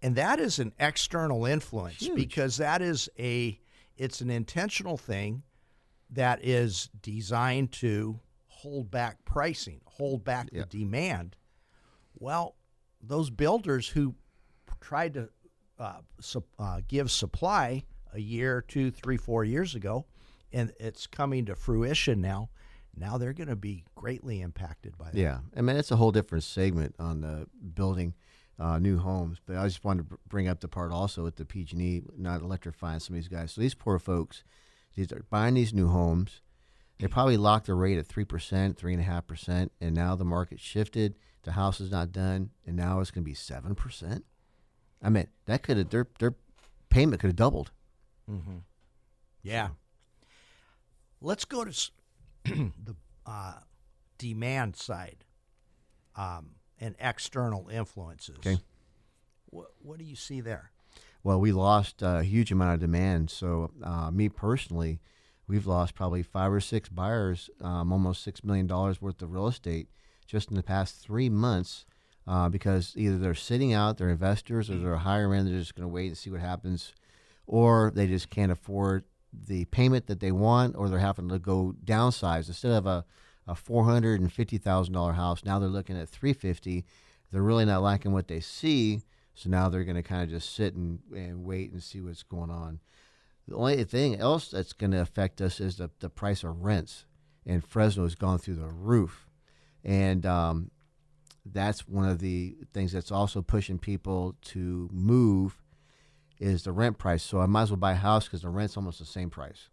And 0.02 0.16
that 0.16 0.40
is 0.40 0.60
an 0.60 0.74
external 0.80 1.46
influence 1.46 1.98
Huge. 1.98 2.16
because 2.16 2.58
that 2.58 2.82
is 2.82 3.10
a 3.20 3.60
it's 3.98 4.22
an 4.22 4.30
intentional 4.30 4.98
thing 4.98 5.44
that 6.12 6.44
is 6.46 6.90
designed 7.02 7.72
to 7.74 8.20
hold 8.48 8.90
back 8.92 9.24
pricing, 9.26 9.82
hold 9.86 10.24
back 10.24 10.50
the 10.52 10.66
demand. 10.66 11.36
Well, 12.14 12.56
those 13.02 13.30
builders 13.30 13.88
who 13.90 14.16
tried 14.80 15.14
to 15.16 15.30
uh, 15.80 16.00
sup- 16.22 16.48
uh, 16.60 16.82
give 16.88 17.10
supply 17.12 17.84
a 18.14 18.20
year, 18.20 18.64
two, 18.68 18.92
three, 18.92 19.18
four 19.18 19.44
years 19.44 19.76
ago, 19.76 20.06
and 20.56 20.72
it's 20.80 21.06
coming 21.06 21.46
to 21.46 21.56
fruition 21.56 22.22
now. 22.22 22.50
Now 22.98 23.18
they're 23.18 23.34
going 23.34 23.50
to 23.50 23.58
be 23.58 23.84
greatly 23.94 24.42
impacted 24.42 24.98
by 24.98 25.12
that. 25.12 25.18
Yeah, 25.18 25.40
I 25.56 25.62
mean 25.62 25.76
it's 25.76 25.92
a 25.92 25.98
whole 25.98 26.12
different 26.12 26.46
segment 26.46 26.96
on 26.98 27.22
the 27.22 27.48
building 27.74 28.14
uh, 28.58 28.80
new 28.80 28.98
homes. 28.98 29.40
But 29.46 29.58
I 29.58 29.66
just 29.66 29.84
wanted 29.84 30.10
to 30.10 30.18
bring 30.28 30.48
up 30.48 30.62
the 30.62 30.70
part 30.70 30.94
also 30.94 31.24
with 31.24 31.36
the 31.36 31.44
PG&E 31.44 32.04
not 32.18 32.42
electrifying 32.42 33.02
some 33.02 33.16
of 33.16 33.22
these 33.22 33.28
guys. 33.28 33.52
So 33.52 33.60
these 33.60 33.74
poor 33.76 34.00
folks, 34.00 34.46
these 34.96 35.12
are 35.12 35.26
buying 35.30 35.56
these 35.56 35.74
new 35.74 35.90
homes. 35.90 36.42
They 36.98 37.08
probably 37.08 37.36
locked 37.36 37.66
their 37.66 37.76
rate 37.76 37.98
at 37.98 38.08
three 38.08 38.24
percent, 38.24 38.78
three 38.78 38.94
and 38.94 39.02
a 39.02 39.06
half 39.06 39.28
percent, 39.28 39.74
and 39.82 39.94
now 39.94 40.16
the 40.16 40.24
market 40.24 40.62
shifted. 40.62 41.16
The 41.44 41.52
house 41.52 41.82
is 41.82 41.92
not 41.92 42.14
done, 42.14 42.52
and 42.66 42.78
now 42.78 43.02
it's 43.02 43.12
going 43.12 43.24
to 43.26 43.30
be 43.30 43.36
seven 43.36 43.76
percent. 43.76 44.24
I 45.04 45.10
mean 45.10 45.28
that 45.46 45.62
could 45.64 45.76
have 45.76 45.90
their 45.90 46.08
their 46.20 46.36
payment 46.90 47.20
could 47.20 47.28
have 47.28 47.36
doubled. 47.36 47.72
Yeah. 49.44 49.70
Let's 51.26 51.44
go 51.44 51.66
to 51.66 51.92
the 52.46 52.96
uh, 53.26 53.54
demand 54.20 54.76
side 54.76 55.26
um, 56.16 56.52
and 56.80 56.96
external 57.00 57.68
influences. 57.68 58.38
Okay. 58.38 58.58
What, 59.48 59.70
what 59.82 59.98
do 59.98 60.06
you 60.06 60.16
see 60.16 60.40
there? 60.40 60.70
Well, 61.24 61.40
we 61.42 61.52
lost 61.52 62.04
a 62.04 62.22
huge 62.22 62.52
amount 62.52 62.76
of 62.76 62.80
demand. 62.80 63.32
So, 63.32 63.72
uh, 63.84 64.12
me 64.12 64.30
personally, 64.30 65.00
we've 65.48 65.66
lost 65.66 65.96
probably 65.96 66.22
five 66.22 66.54
or 66.54 66.60
six 66.60 66.90
buyers, 66.90 67.50
um, 67.60 67.92
almost 67.92 68.24
six 68.24 68.44
million 68.44 68.68
dollars 68.68 69.02
worth 69.02 69.20
of 69.24 69.32
real 69.32 69.48
estate 69.48 69.88
just 70.28 70.52
in 70.52 70.56
the 70.56 70.62
past 70.62 71.02
three 71.02 71.30
months, 71.30 71.88
uh, 72.28 72.50
because 72.50 72.94
either 72.96 73.18
they're 73.18 73.34
sitting 73.34 73.74
out, 73.74 73.98
they're 73.98 74.10
investors, 74.10 74.70
or 74.70 74.78
they're 74.78 74.98
higher 74.98 75.34
end, 75.34 75.48
they're 75.48 75.58
just 75.58 75.74
going 75.74 75.90
to 75.90 75.94
wait 75.94 76.08
and 76.08 76.18
see 76.18 76.30
what 76.30 76.42
happens, 76.42 76.94
or 77.48 77.92
they 77.96 78.06
just 78.06 78.30
can't 78.30 78.52
afford 78.52 79.06
the 79.48 79.66
payment 79.66 80.08
that 80.08 80.20
they 80.20 80.32
want, 80.32 80.76
or 80.76 80.90
they're 80.90 81.00
having 81.00 81.30
to 81.30 81.40
go 81.40 81.76
downsize 81.84 82.48
instead 82.48 82.72
of 82.72 82.86
a 82.86 83.06
a 83.48 83.54
four 83.54 83.86
hundred 83.86 84.20
and 84.22 84.34
fifty 84.34 84.58
thousand 84.58 84.94
dollar 84.94 85.14
house. 85.14 85.46
Now 85.46 85.60
they're 85.60 85.70
looking 85.70 86.00
at 86.00 86.10
three 86.10 86.34
fifty. 86.34 86.86
They're 87.32 87.42
really 87.42 87.66
not 87.66 87.82
liking 87.82 88.12
what 88.12 88.28
they 88.28 88.40
see, 88.40 89.02
so 89.34 89.50
now 89.50 89.70
they're 89.70 89.84
going 89.84 89.96
to 89.96 90.04
kind 90.04 90.24
of 90.24 90.30
just 90.30 90.56
sit 90.56 90.74
and, 90.76 91.00
and 91.14 91.44
wait 91.44 91.72
and 91.72 91.84
see 91.84 92.02
what's 92.02 92.24
going 92.24 92.50
on. 92.50 92.80
The 93.48 93.56
only 93.56 93.84
thing 93.84 94.16
else 94.16 94.50
that's 94.50 94.74
going 94.74 94.92
to 94.92 95.02
affect 95.02 95.42
us 95.42 95.60
is 95.60 95.78
the, 95.78 95.90
the 96.00 96.10
price 96.10 96.44
of 96.44 96.64
rents. 96.64 97.06
And 97.46 97.64
Fresno 97.64 98.04
has 98.04 98.16
gone 98.16 98.40
through 98.40 98.56
the 98.56 98.68
roof. 98.68 99.28
And 99.84 100.26
um, 100.26 100.72
that's 101.46 101.88
one 101.88 102.10
of 102.10 102.20
the 102.20 102.56
things 102.74 102.92
that's 102.94 103.12
also 103.12 103.42
pushing 103.42 103.78
people 103.78 104.36
to 104.46 104.90
move 104.92 105.62
is 106.40 106.64
the 106.64 106.72
rent 106.72 106.98
price. 106.98 107.24
So 107.24 107.40
I 107.40 107.46
might 107.46 107.64
as 107.64 107.72
well 107.72 107.78
buy 107.78 107.94
a 107.94 107.96
house 107.96 108.26
because 108.26 108.42
the 108.42 108.50
rent's 108.50 108.78
almost 108.78 109.00
the 109.00 109.06
same 109.06 109.30
price. 109.30 109.70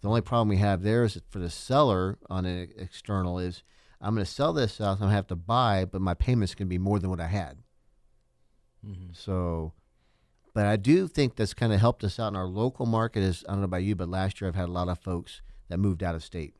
The 0.00 0.08
only 0.08 0.22
problem 0.22 0.48
we 0.48 0.56
have 0.56 0.82
there 0.82 1.04
is 1.04 1.20
for 1.28 1.38
the 1.38 1.50
seller 1.50 2.18
on 2.30 2.46
an 2.46 2.70
external 2.78 3.38
is 3.38 3.62
I'm 4.00 4.14
going 4.14 4.24
to 4.24 4.30
sell 4.30 4.52
this 4.52 4.78
house, 4.78 4.94
I'm 4.94 5.00
going 5.00 5.10
to 5.10 5.14
have 5.16 5.26
to 5.26 5.36
buy, 5.36 5.84
but 5.84 6.00
my 6.00 6.14
payment's 6.14 6.54
going 6.54 6.68
to 6.68 6.70
be 6.70 6.78
more 6.78 6.98
than 6.98 7.10
what 7.10 7.20
I 7.20 7.26
had. 7.26 7.58
Mm-hmm. 8.86 9.12
So, 9.12 9.74
but 10.54 10.64
I 10.64 10.76
do 10.76 11.06
think 11.06 11.36
that's 11.36 11.52
kind 11.52 11.72
of 11.72 11.80
helped 11.80 12.02
us 12.02 12.18
out 12.18 12.28
in 12.28 12.36
our 12.36 12.46
local 12.46 12.86
market. 12.86 13.22
Is 13.22 13.44
I 13.46 13.52
don't 13.52 13.60
know 13.60 13.66
about 13.66 13.82
you, 13.82 13.94
but 13.94 14.08
last 14.08 14.40
year 14.40 14.48
I've 14.48 14.54
had 14.54 14.70
a 14.70 14.72
lot 14.72 14.88
of 14.88 14.98
folks 14.98 15.42
that 15.68 15.78
moved 15.78 16.02
out 16.02 16.14
of 16.14 16.24
state. 16.24 16.54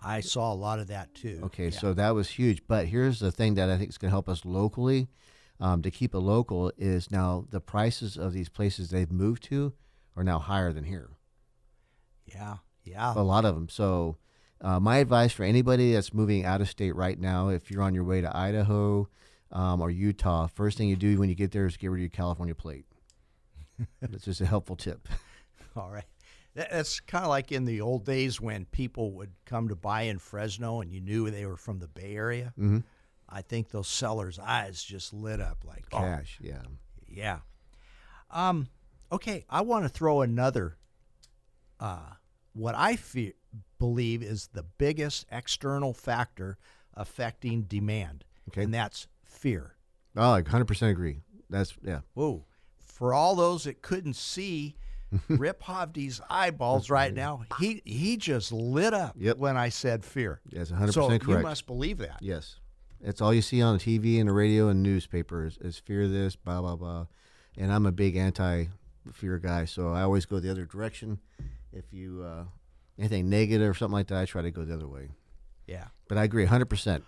I 0.00 0.20
saw 0.20 0.52
a 0.52 0.54
lot 0.54 0.78
of 0.78 0.86
that 0.86 1.14
too. 1.16 1.40
Okay, 1.46 1.64
Yeah. 1.70 1.78
so 1.78 1.94
that 1.94 2.10
was 2.10 2.30
huge. 2.30 2.62
But 2.68 2.86
here's 2.86 3.18
the 3.18 3.32
thing 3.32 3.54
that 3.54 3.68
I 3.68 3.76
think 3.76 3.90
is 3.90 3.98
going 3.98 4.10
to 4.10 4.14
help 4.14 4.28
us 4.28 4.44
locally 4.44 5.08
um, 5.60 5.82
to 5.82 5.90
keep 5.90 6.14
it 6.14 6.18
local 6.18 6.72
is 6.78 7.10
now 7.10 7.44
the 7.50 7.60
prices 7.60 8.16
of 8.16 8.32
these 8.32 8.48
places 8.48 8.90
they've 8.90 9.10
moved 9.10 9.42
to 9.44 9.72
are 10.16 10.24
now 10.24 10.38
higher 10.38 10.72
than 10.72 10.84
here. 10.84 11.10
yeah, 12.26 12.56
yeah, 12.84 13.12
A 13.16 13.22
lot 13.22 13.44
of 13.44 13.54
them. 13.54 13.68
So, 13.68 14.16
uh, 14.60 14.80
my 14.80 14.98
advice 14.98 15.32
for 15.32 15.44
anybody 15.44 15.92
that's 15.92 16.12
moving 16.12 16.44
out 16.44 16.60
of 16.60 16.68
state 16.68 16.94
right 16.96 17.18
now, 17.18 17.48
if 17.48 17.70
you're 17.70 17.82
on 17.82 17.94
your 17.94 18.04
way 18.04 18.20
to 18.20 18.36
Idaho 18.36 19.08
um, 19.52 19.80
or 19.80 19.90
Utah, 19.90 20.46
first 20.48 20.76
thing 20.78 20.88
you 20.88 20.96
do 20.96 21.18
when 21.18 21.28
you 21.28 21.34
get 21.34 21.52
there 21.52 21.66
is 21.66 21.76
get 21.76 21.88
rid 21.90 21.98
of 21.98 22.02
your 22.02 22.08
California 22.10 22.54
plate. 22.54 22.84
That's 24.00 24.24
just 24.24 24.40
a 24.40 24.46
helpful 24.46 24.76
tip. 24.76 25.08
All 25.76 25.90
right. 25.90 26.04
That's 26.54 26.98
kind 26.98 27.24
of 27.24 27.28
like 27.28 27.52
in 27.52 27.64
the 27.66 27.80
old 27.82 28.04
days 28.04 28.40
when 28.40 28.64
people 28.66 29.12
would 29.12 29.30
come 29.46 29.68
to 29.68 29.76
buy 29.76 30.02
in 30.02 30.18
Fresno 30.18 30.80
and 30.80 30.92
you 30.92 31.00
knew 31.00 31.30
they 31.30 31.46
were 31.46 31.56
from 31.56 31.78
the 31.78 31.86
Bay 31.86 32.16
Area. 32.16 32.52
Mhm. 32.58 32.82
I 33.28 33.42
think 33.42 33.70
those 33.70 33.88
sellers' 33.88 34.38
eyes 34.38 34.82
just 34.82 35.12
lit 35.12 35.40
up 35.40 35.58
like, 35.64 35.84
oh, 35.92 35.98
Cash, 35.98 36.38
yeah. 36.40 36.62
yeah. 37.08 37.38
Um, 38.30 38.68
okay, 39.12 39.44
I 39.50 39.60
want 39.62 39.84
to 39.84 39.88
throw 39.88 40.22
another, 40.22 40.76
uh, 41.80 42.12
what 42.54 42.74
I 42.74 42.96
fe- 42.96 43.34
believe 43.78 44.22
is 44.22 44.48
the 44.52 44.62
biggest 44.62 45.26
external 45.30 45.92
factor 45.92 46.58
affecting 46.94 47.62
demand, 47.62 48.24
Okay. 48.48 48.62
and 48.64 48.72
that's 48.74 49.06
fear. 49.24 49.74
Oh, 50.16 50.32
I 50.32 50.42
100% 50.42 50.90
agree. 50.90 51.18
That's 51.50 51.74
yeah. 51.82 52.00
Whoa. 52.14 52.44
For 52.78 53.14
all 53.14 53.36
those 53.36 53.64
that 53.64 53.80
couldn't 53.82 54.16
see 54.16 54.74
Rip 55.28 55.62
Hovde's 55.62 56.20
eyeballs 56.28 56.90
right 56.90 57.14
now, 57.14 57.42
he 57.60 57.80
he 57.84 58.16
just 58.16 58.52
lit 58.52 58.92
up 58.92 59.14
Yep. 59.18 59.38
when 59.38 59.56
I 59.56 59.68
said 59.70 60.04
fear. 60.04 60.40
That's 60.52 60.70
100% 60.70 60.92
so 60.92 61.06
correct. 61.08 61.26
you 61.28 61.38
must 61.38 61.66
believe 61.66 61.98
that. 61.98 62.18
Yes. 62.20 62.56
It's 63.00 63.20
all 63.20 63.32
you 63.32 63.42
see 63.42 63.62
on 63.62 63.78
the 63.78 63.82
TV 63.84 64.18
and 64.18 64.28
the 64.28 64.32
radio 64.32 64.68
and 64.68 64.82
newspaper 64.82 65.46
is, 65.46 65.56
is 65.58 65.78
fear 65.78 66.08
this, 66.08 66.36
blah, 66.36 66.60
blah, 66.60 66.76
blah. 66.76 67.06
And 67.56 67.72
I'm 67.72 67.86
a 67.86 67.92
big 67.92 68.16
anti 68.16 68.66
fear 69.12 69.38
guy, 69.38 69.64
so 69.64 69.92
I 69.92 70.02
always 70.02 70.26
go 70.26 70.38
the 70.40 70.50
other 70.50 70.64
direction. 70.64 71.18
If 71.72 71.92
you, 71.92 72.22
uh, 72.24 72.44
anything 72.98 73.28
negative 73.28 73.70
or 73.70 73.74
something 73.74 73.92
like 73.94 74.08
that, 74.08 74.18
I 74.18 74.24
try 74.24 74.42
to 74.42 74.50
go 74.50 74.64
the 74.64 74.74
other 74.74 74.88
way. 74.88 75.08
Yeah. 75.66 75.86
But 76.08 76.18
I 76.18 76.24
agree 76.24 76.46
100%. 76.46 77.02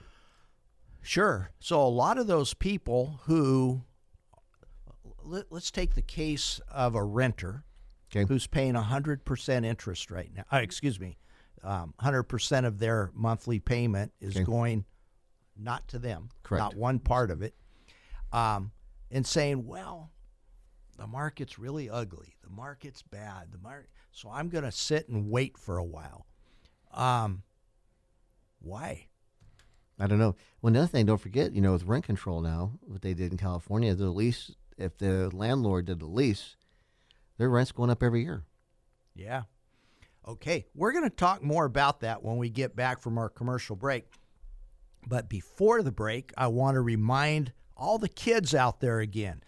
Sure. 1.03 1.51
So 1.61 1.83
a 1.83 1.89
lot 1.89 2.19
of 2.19 2.27
those 2.27 2.55
people 2.55 3.21
who 3.25 3.83
let, 5.23 5.51
us 5.53 5.71
take 5.71 5.95
the 5.95 6.03
case 6.03 6.61
of 6.71 6.95
a 6.95 7.03
renter 7.03 7.65
Okay. 8.15 8.27
who's 8.27 8.47
paying 8.47 8.75
100% 8.75 9.65
interest 9.65 10.11
right 10.11 10.31
now. 10.35 10.45
Uh, 10.53 10.59
excuse 10.59 10.99
me. 10.99 11.17
Um, 11.63 11.95
100% 12.03 12.65
of 12.67 12.79
their 12.79 13.11
monthly 13.15 13.61
payment 13.61 14.13
is 14.21 14.37
Okay. 14.37 14.45
going 14.45 14.85
not 15.61 15.87
to 15.89 15.99
them, 15.99 16.31
Correct. 16.43 16.61
not 16.61 16.77
one 16.77 16.99
part 16.99 17.31
of 17.31 17.43
it. 17.43 17.55
Um, 18.33 18.73
and 19.11 19.27
saying, 19.27 19.67
well, 19.67 20.11
the 20.97 21.07
market's 21.07 21.59
really 21.59 21.91
ugly. 21.91 22.37
The 22.43 22.51
market's 22.51 23.03
bad. 23.03 23.53
The 23.53 23.59
market. 23.59 23.91
So 24.13 24.31
I'm 24.31 24.49
going 24.49 24.65
to 24.65 24.73
sit 24.73 25.09
and 25.09 25.31
wait 25.31 25.59
for 25.59 25.79
a 25.79 25.85
while. 25.85 26.27
Um, 26.93 27.43
why? 28.61 29.07
I 29.99 30.07
don't 30.07 30.19
know. 30.19 30.37
Well, 30.63 30.71
another 30.71 30.87
thing, 30.87 31.07
don't 31.07 31.21
forget, 31.21 31.53
you 31.53 31.61
know, 31.61 31.73
with 31.73 31.85
rent 31.85 32.05
control 32.05 32.41
now, 32.41 32.73
what 32.83 33.03
they 33.03 33.15
did 33.15 33.33
in 33.33 33.39
California, 33.39 33.95
the 33.95 34.11
lease, 34.11 34.53
if 34.79 34.97
the 34.97 35.31
landlord 35.35 35.87
did 35.87 36.01
the 36.01 36.07
lease, 36.07 36.57
their 37.37 37.51
rent's 37.51 37.73
going 37.73 37.91
up 37.91 38.03
every 38.03 38.23
year. 38.23 38.45
Yeah. 39.15 39.43
Okay, 40.27 40.67
we're 40.75 40.93
going 40.93 41.09
to 41.09 41.11
talk 41.11 41.43
more 41.43 41.65
about 41.65 42.01
that 42.01 42.23
when 42.23 42.37
we 42.37 42.51
get 42.51 42.77
back 42.77 43.01
from 43.01 43.19
our 43.19 43.29
commercial 43.29 43.75
break. 43.77 44.07
But 45.07 45.29
before 45.29 45.83
the 45.83 45.93
break, 45.93 46.33
I 46.37 46.49
want 46.49 46.75
to 46.75 46.81
remind 46.81 47.53
all 47.77 47.99
the 47.99 48.09
kids 48.09 48.55
out 48.55 48.81
there 48.81 49.01
again 49.01 49.43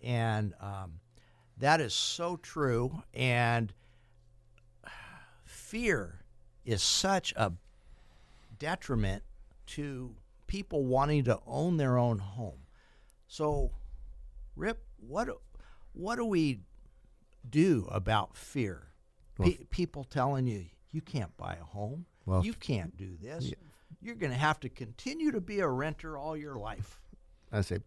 and 0.00 0.54
um, 0.58 0.92
that 1.58 1.82
is 1.82 1.92
so 1.92 2.36
true. 2.38 3.02
And 3.12 3.74
fear 5.72 6.20
is 6.66 6.82
such 6.82 7.32
a 7.34 7.50
detriment 8.58 9.22
to 9.64 10.14
people 10.46 10.84
wanting 10.84 11.24
to 11.24 11.40
own 11.46 11.78
their 11.78 11.96
own 11.96 12.18
home. 12.18 12.58
So, 13.26 13.70
Rip, 14.54 14.82
what 15.00 15.30
what 15.94 16.16
do 16.16 16.26
we 16.26 16.60
do 17.48 17.88
about 17.90 18.36
fear? 18.36 18.88
Pe- 19.40 19.64
people 19.70 20.04
telling 20.04 20.46
you 20.46 20.66
you 20.90 21.00
can't 21.00 21.34
buy 21.38 21.56
a 21.58 21.64
home, 21.64 22.04
Well, 22.26 22.44
you 22.44 22.52
can't 22.52 22.94
do 22.98 23.16
this. 23.18 23.54
You're 24.02 24.14
going 24.14 24.32
to 24.32 24.38
have 24.38 24.60
to 24.60 24.68
continue 24.68 25.30
to 25.30 25.40
be 25.40 25.60
a 25.60 25.68
renter 25.68 26.18
all 26.18 26.36
your 26.36 26.56
life. 26.56 27.00
I 27.50 27.62
say, 27.62 27.78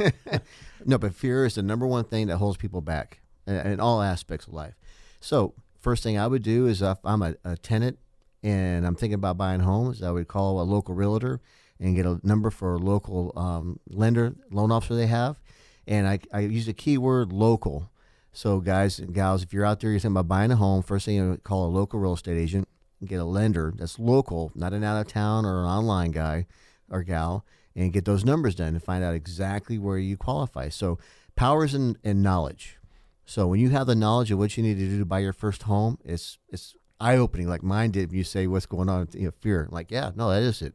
no, 0.84 0.98
but 0.98 1.14
fear 1.14 1.44
is 1.44 1.54
the 1.54 1.62
number 1.62 1.86
one 1.86 2.06
thing 2.06 2.26
that 2.26 2.38
holds 2.38 2.56
people 2.56 2.80
back 2.80 3.20
in, 3.46 3.54
in 3.54 3.80
all 3.80 4.02
aspects 4.02 4.48
of 4.48 4.52
life. 4.52 4.74
So, 5.20 5.54
first 5.84 6.02
thing 6.02 6.18
I 6.18 6.26
would 6.26 6.42
do 6.42 6.66
is 6.66 6.80
if 6.80 6.98
I'm 7.04 7.22
a, 7.22 7.34
a 7.44 7.56
tenant 7.58 7.98
and 8.42 8.86
I'm 8.86 8.94
thinking 8.94 9.14
about 9.14 9.36
buying 9.36 9.60
homes, 9.60 10.02
I 10.02 10.10
would 10.10 10.28
call 10.28 10.60
a 10.60 10.64
local 10.64 10.94
realtor 10.94 11.42
and 11.78 11.94
get 11.94 12.06
a 12.06 12.18
number 12.22 12.50
for 12.50 12.74
a 12.74 12.78
local 12.78 13.32
um, 13.36 13.78
lender, 13.90 14.34
loan 14.50 14.72
officer 14.72 14.94
they 14.94 15.06
have. 15.08 15.38
And 15.86 16.08
I, 16.08 16.20
I 16.32 16.40
use 16.40 16.64
the 16.64 16.72
keyword 16.72 17.32
local. 17.32 17.90
So, 18.32 18.60
guys 18.60 18.98
and 18.98 19.14
gals, 19.14 19.42
if 19.42 19.52
you're 19.52 19.66
out 19.66 19.80
there, 19.80 19.90
you're 19.90 20.00
thinking 20.00 20.16
about 20.16 20.26
buying 20.26 20.50
a 20.50 20.56
home, 20.56 20.82
first 20.82 21.04
thing 21.04 21.16
you 21.16 21.38
call 21.44 21.66
a 21.66 21.68
local 21.68 22.00
real 22.00 22.14
estate 22.14 22.38
agent 22.38 22.66
and 22.98 23.08
get 23.08 23.20
a 23.20 23.24
lender 23.24 23.72
that's 23.76 23.98
local, 23.98 24.50
not 24.54 24.72
an 24.72 24.82
out 24.82 24.98
of 24.98 25.06
town 25.06 25.44
or 25.44 25.60
an 25.60 25.66
online 25.66 26.10
guy 26.10 26.46
or 26.90 27.02
gal, 27.02 27.44
and 27.76 27.92
get 27.92 28.06
those 28.06 28.24
numbers 28.24 28.54
done 28.54 28.68
and 28.68 28.82
find 28.82 29.04
out 29.04 29.14
exactly 29.14 29.78
where 29.78 29.98
you 29.98 30.16
qualify. 30.16 30.70
So, 30.70 30.98
power 31.36 31.64
is 31.64 31.74
in, 31.74 31.98
in 32.02 32.22
knowledge. 32.22 32.78
So, 33.26 33.46
when 33.46 33.60
you 33.60 33.70
have 33.70 33.86
the 33.86 33.94
knowledge 33.94 34.30
of 34.30 34.38
what 34.38 34.56
you 34.56 34.62
need 34.62 34.78
to 34.78 34.86
do 34.86 34.98
to 34.98 35.04
buy 35.04 35.20
your 35.20 35.32
first 35.32 35.64
home, 35.64 35.98
it's 36.04 36.38
it's 36.48 36.74
eye 37.00 37.16
opening, 37.16 37.48
like 37.48 37.62
mine 37.62 37.90
did. 37.90 38.10
When 38.10 38.18
you 38.18 38.24
say 38.24 38.46
what's 38.46 38.66
going 38.66 38.88
on, 38.88 39.08
you 39.12 39.26
know, 39.26 39.32
fear, 39.40 39.68
like 39.70 39.90
yeah, 39.90 40.12
no, 40.14 40.30
that 40.30 40.42
is 40.42 40.62
it. 40.62 40.74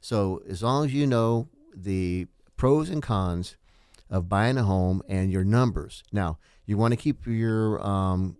So, 0.00 0.42
as 0.48 0.62
long 0.62 0.86
as 0.86 0.94
you 0.94 1.06
know 1.06 1.48
the 1.74 2.26
pros 2.56 2.90
and 2.90 3.02
cons 3.02 3.56
of 4.10 4.28
buying 4.28 4.58
a 4.58 4.64
home 4.64 5.02
and 5.08 5.30
your 5.30 5.44
numbers. 5.44 6.02
Now, 6.12 6.38
you 6.66 6.76
want 6.76 6.92
to 6.92 6.96
keep 6.96 7.26
your 7.26 7.84
um, 7.86 8.36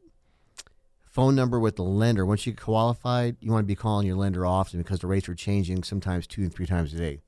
phone 1.06 1.34
number 1.36 1.60
with 1.60 1.76
the 1.76 1.84
lender. 1.84 2.26
Once 2.26 2.46
you 2.46 2.54
qualified, 2.54 3.36
you 3.40 3.52
want 3.52 3.64
to 3.64 3.68
be 3.68 3.76
calling 3.76 4.06
your 4.06 4.16
lender 4.16 4.44
often 4.44 4.80
because 4.80 5.00
the 5.00 5.06
rates 5.06 5.28
are 5.28 5.34
changing 5.34 5.84
sometimes 5.84 6.26
two 6.26 6.42
and 6.42 6.52
three 6.52 6.66
times 6.66 6.92
a 6.92 6.98
day. 6.98 7.22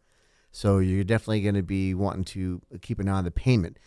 So 0.51 0.81
you're 0.81 1.05
definitely 1.05 1.41
going 1.41 1.55
to 1.55 1.63
be 1.63 1.95
wanting 1.95 2.25
to 2.25 2.61
keep 2.83 2.99
an 2.99 3.09
eye 3.09 3.13
on 3.13 3.25
the 3.25 3.31
payment. 3.31 3.79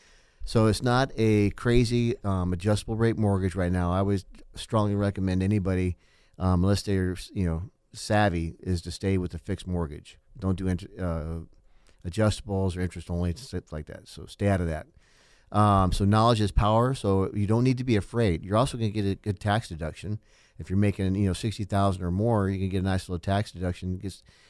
So 0.46 0.68
it's 0.68 0.84
not 0.84 1.12
a 1.18 1.50
crazy 1.52 2.16
um, 2.24 2.54
adjustable 2.54 2.96
rate 2.96 3.18
mortgage 3.18 3.56
right 3.56 3.72
now. 3.72 3.92
I 3.92 4.04
would 4.04 4.24
strongly 4.54 4.94
recommend 4.94 5.42
anybody, 5.42 5.98
um, 6.38 6.64
unless 6.64 6.84
they're 6.84 7.18
you 7.34 7.46
know 7.46 7.64
savvy, 7.94 8.56
is 8.60 8.82
to 8.84 8.92
stay 8.92 9.18
with 9.18 9.34
a 9.34 9.40
fixed 9.40 9.66
mortgage. 9.66 10.20
Don't 10.38 10.56
do 10.56 10.70
uh, 10.70 11.40
adjustables 12.08 12.78
or 12.78 12.82
interest 12.82 13.10
only 13.10 13.34
stuff 13.36 13.72
like 13.72 13.88
that. 13.88 14.08
So 14.08 14.28
stay 14.28 14.48
out 14.48 14.62
of 14.62 14.68
that. 14.68 14.86
Um, 15.52 15.92
so 15.92 16.06
knowledge 16.06 16.42
is 16.42 16.52
power. 16.52 16.94
So 16.94 17.32
you 17.34 17.48
don't 17.48 17.64
need 17.64 17.80
to 17.80 17.84
be 17.84 17.96
afraid. 17.96 18.44
You're 18.44 18.58
also 18.58 18.78
going 18.78 18.92
to 18.92 19.02
get 19.02 19.10
a 19.10 19.16
good 19.16 19.40
tax 19.40 19.68
deduction 19.70 20.20
if 20.60 20.70
you're 20.70 20.78
making 20.78 21.16
you 21.16 21.26
know 21.26 21.34
sixty 21.34 21.64
thousand 21.64 22.04
or 22.04 22.12
more. 22.12 22.50
You 22.50 22.60
can 22.60 22.70
get 22.70 22.80
a 22.80 22.86
nice 22.86 23.10
little 23.10 23.20
tax 23.20 23.52
deduction. 23.52 24.00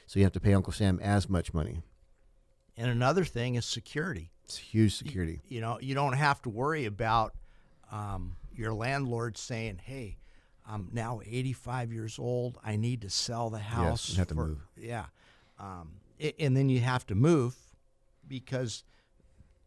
So 0.08 0.19
you 0.19 0.23
have 0.23 0.34
to 0.34 0.41
pay 0.41 0.53
Uncle 0.53 0.73
Sam 0.73 0.99
as 1.01 1.29
much 1.29 1.53
money. 1.53 1.81
And 2.75 2.91
another 2.91 3.23
thing 3.23 3.55
is 3.55 3.65
security. 3.65 4.31
It's 4.45 4.58
huge 4.58 4.95
security. 4.95 5.41
You 5.47 5.60
know, 5.62 5.79
you 5.81 5.95
don't 5.95 6.13
have 6.13 6.41
to 6.43 6.49
worry 6.49 6.86
about 6.86 7.34
um, 7.91 8.36
your 8.53 8.73
landlord 8.73 9.38
saying, 9.38 9.79
"Hey, 9.84 10.17
I'm 10.67 10.89
now 10.93 11.21
85 11.25 11.91
years 11.91 12.17
old. 12.19 12.58
I 12.63 12.75
need 12.75 13.01
to 13.01 13.10
sell 13.10 13.49
the 13.49 13.60
house." 13.60 14.10
you 14.10 14.17
have 14.17 14.27
to 14.29 14.36
move. 14.36 14.62
Yeah, 14.77 15.05
um, 15.60 15.93
i- 16.21 16.34
and 16.39 16.55
then 16.55 16.69
you 16.69 16.79
have 16.81 17.05
to 17.08 17.15
move 17.15 17.55
because 18.27 18.84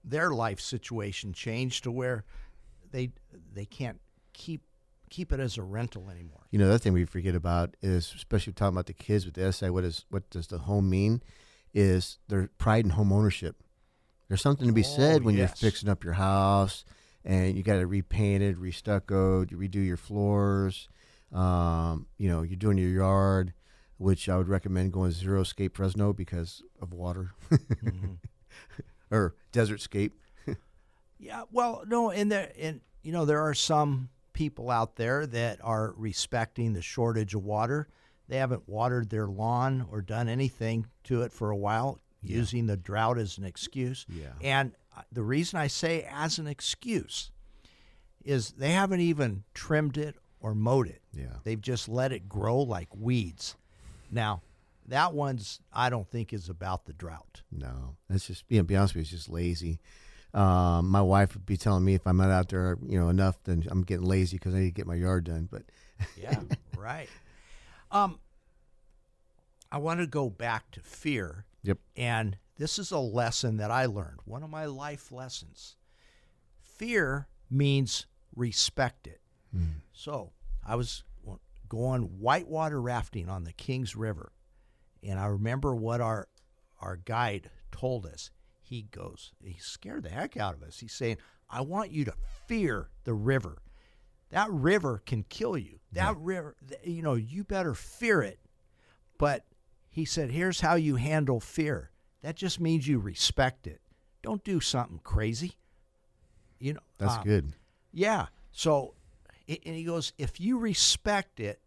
their 0.04 0.30
life 0.30 0.60
situation 0.60 1.32
changed 1.32 1.84
to 1.84 1.90
where 1.90 2.24
they 2.92 3.10
they 3.52 3.64
can't 3.66 4.00
keep 4.32 4.62
keep 5.10 5.32
it 5.32 5.40
as 5.40 5.56
a 5.58 5.62
rental 5.62 6.08
anymore. 6.10 6.46
You 6.50 6.58
know, 6.58 6.66
the 6.66 6.74
other 6.74 6.78
thing 6.78 6.92
we 6.92 7.04
forget 7.04 7.34
about 7.34 7.76
is, 7.82 8.12
especially 8.14 8.52
talking 8.52 8.74
about 8.74 8.86
the 8.86 8.92
kids 8.92 9.24
with 9.24 9.34
the 9.34 9.52
SI, 9.52 9.70
what 9.70 9.82
is 9.84 10.04
what 10.08 10.28
does 10.30 10.46
the 10.46 10.58
home 10.58 10.88
mean? 10.88 11.22
Is 11.74 12.18
their 12.28 12.48
pride 12.58 12.84
in 12.84 12.90
home 12.90 13.12
ownership. 13.12 13.56
There's 14.28 14.42
something 14.42 14.66
to 14.66 14.72
be 14.72 14.82
said 14.82 15.22
Oh, 15.22 15.24
when 15.24 15.36
yes. 15.36 15.60
you're 15.62 15.70
fixing 15.70 15.88
up 15.88 16.04
your 16.04 16.12
house 16.14 16.84
and 17.24 17.56
you 17.56 17.62
got 17.62 17.76
it 17.76 17.86
repainted, 17.86 18.56
restuccoed, 18.56 19.50
you 19.50 19.56
redo 19.58 19.84
your 19.84 19.96
floors. 19.96 20.88
Um, 21.32 22.06
you 22.18 22.28
know, 22.28 22.42
you're 22.42 22.56
doing 22.56 22.78
your 22.78 22.90
yard, 22.90 23.52
which 23.98 24.28
I 24.28 24.36
would 24.36 24.48
recommend 24.48 24.92
going 24.92 25.10
Xeriscape 25.12 25.74
Fresno 25.74 26.12
because 26.12 26.62
of 26.80 26.92
water 26.92 27.32
Mm-hmm. 27.50 28.14
or 29.10 29.34
Desert 29.52 29.80
Scape. 29.80 30.18
Yeah, 31.20 31.42
well, 31.50 31.82
no, 31.88 32.12
and 32.12 32.30
there 32.30 32.52
and 32.60 32.80
you 33.02 33.10
know 33.10 33.24
there 33.24 33.40
are 33.40 33.52
some 33.54 34.08
people 34.32 34.70
out 34.70 34.94
there 34.94 35.26
that 35.26 35.58
are 35.64 35.92
respecting 35.96 36.74
the 36.74 36.80
shortage 36.80 37.34
of 37.34 37.42
water. 37.44 37.88
They 38.28 38.36
haven't 38.36 38.68
watered 38.68 39.10
their 39.10 39.26
lawn 39.26 39.84
or 39.90 40.00
done 40.00 40.28
anything 40.28 40.86
to 41.04 41.22
it 41.22 41.32
for 41.32 41.50
a 41.50 41.56
while, 41.56 41.98
using 42.28 42.66
the 42.66 42.76
drought 42.76 43.18
as 43.18 43.38
an 43.38 43.44
excuse. 43.44 44.06
Yeah. 44.08 44.32
And 44.42 44.72
uh, 44.96 45.02
the 45.12 45.22
reason 45.22 45.58
I 45.58 45.66
say 45.66 46.06
as 46.10 46.38
an 46.38 46.46
excuse 46.46 47.30
is 48.24 48.50
they 48.52 48.72
haven't 48.72 49.00
even 49.00 49.44
trimmed 49.54 49.96
it 49.96 50.16
or 50.40 50.54
mowed 50.54 50.88
it. 50.88 51.02
Yeah. 51.12 51.36
They've 51.44 51.60
just 51.60 51.88
let 51.88 52.12
it 52.12 52.28
grow 52.28 52.58
like 52.58 52.88
weeds. 52.96 53.56
Now, 54.10 54.42
that 54.86 55.12
one's 55.12 55.60
I 55.72 55.90
don't 55.90 56.08
think 56.08 56.32
is 56.32 56.48
about 56.48 56.86
the 56.86 56.92
drought. 56.92 57.42
No, 57.52 57.96
that's 58.08 58.26
just 58.26 58.44
you 58.48 58.58
know, 58.58 58.64
be 58.64 58.76
honest 58.76 58.94
with 58.94 59.00
you, 59.00 59.02
it's 59.02 59.10
just 59.10 59.28
lazy. 59.28 59.80
Um, 60.34 60.88
my 60.88 61.00
wife 61.02 61.34
would 61.34 61.46
be 61.46 61.56
telling 61.56 61.84
me 61.84 61.94
if 61.94 62.06
I'm 62.06 62.18
not 62.18 62.30
out 62.30 62.50
there, 62.50 62.78
you 62.86 62.98
know, 62.98 63.08
enough, 63.08 63.42
then 63.44 63.64
I'm 63.70 63.82
getting 63.82 64.06
lazy 64.06 64.36
because 64.36 64.54
I 64.54 64.58
need 64.58 64.66
to 64.66 64.72
get 64.72 64.86
my 64.86 64.94
yard 64.94 65.24
done. 65.24 65.48
But 65.50 65.62
Yeah, 66.16 66.40
right. 66.76 67.08
Um, 67.90 68.18
I 69.70 69.78
want 69.78 70.00
to 70.00 70.06
go 70.06 70.30
back 70.30 70.70
to 70.72 70.80
fear, 70.80 71.44
yep, 71.68 71.78
and 71.96 72.38
this 72.56 72.78
is 72.78 72.90
a 72.90 72.98
lesson 72.98 73.58
that 73.58 73.70
I 73.70 73.86
learned. 73.86 74.20
One 74.24 74.42
of 74.42 74.50
my 74.50 74.66
life 74.66 75.12
lessons. 75.12 75.76
Fear 76.60 77.28
means 77.50 78.06
respect 78.34 79.06
it. 79.06 79.20
Hmm. 79.52 79.80
So 79.92 80.32
I 80.66 80.74
was 80.76 81.04
going 81.68 82.02
whitewater 82.20 82.80
rafting 82.80 83.28
on 83.28 83.44
the 83.44 83.52
Kings 83.52 83.94
River, 83.94 84.32
and 85.02 85.18
I 85.18 85.26
remember 85.26 85.74
what 85.74 86.00
our 86.00 86.28
our 86.80 86.96
guide 86.96 87.50
told 87.70 88.06
us. 88.06 88.30
He 88.60 88.82
goes, 88.82 89.32
he 89.42 89.56
scared 89.58 90.02
the 90.04 90.10
heck 90.10 90.36
out 90.36 90.54
of 90.54 90.62
us. 90.62 90.78
He's 90.78 90.92
saying, 90.92 91.18
"I 91.48 91.60
want 91.60 91.90
you 91.90 92.04
to 92.06 92.14
fear 92.46 92.90
the 93.04 93.14
river. 93.14 93.58
That 94.30 94.50
river 94.50 95.02
can 95.04 95.24
kill 95.24 95.56
you. 95.56 95.80
That 95.92 96.16
river, 96.18 96.54
you 96.84 97.02
know, 97.02 97.14
you 97.14 97.44
better 97.44 97.74
fear 97.74 98.22
it." 98.22 98.40
But 99.18 99.44
he 99.90 100.04
said, 100.04 100.30
"Here's 100.30 100.60
how 100.60 100.74
you 100.74 100.96
handle 100.96 101.40
fear. 101.40 101.90
That 102.22 102.36
just 102.36 102.60
means 102.60 102.86
you 102.88 102.98
respect 102.98 103.66
it. 103.66 103.80
Don't 104.22 104.42
do 104.44 104.60
something 104.60 105.00
crazy." 105.02 105.54
You 106.58 106.74
know, 106.74 106.80
That's 106.98 107.14
um, 107.18 107.22
good. 107.24 107.52
yeah. 107.92 108.26
So, 108.50 108.94
and 109.46 109.58
he 109.76 109.84
goes, 109.84 110.12
if 110.18 110.40
you 110.40 110.58
respect 110.58 111.38
it, 111.38 111.60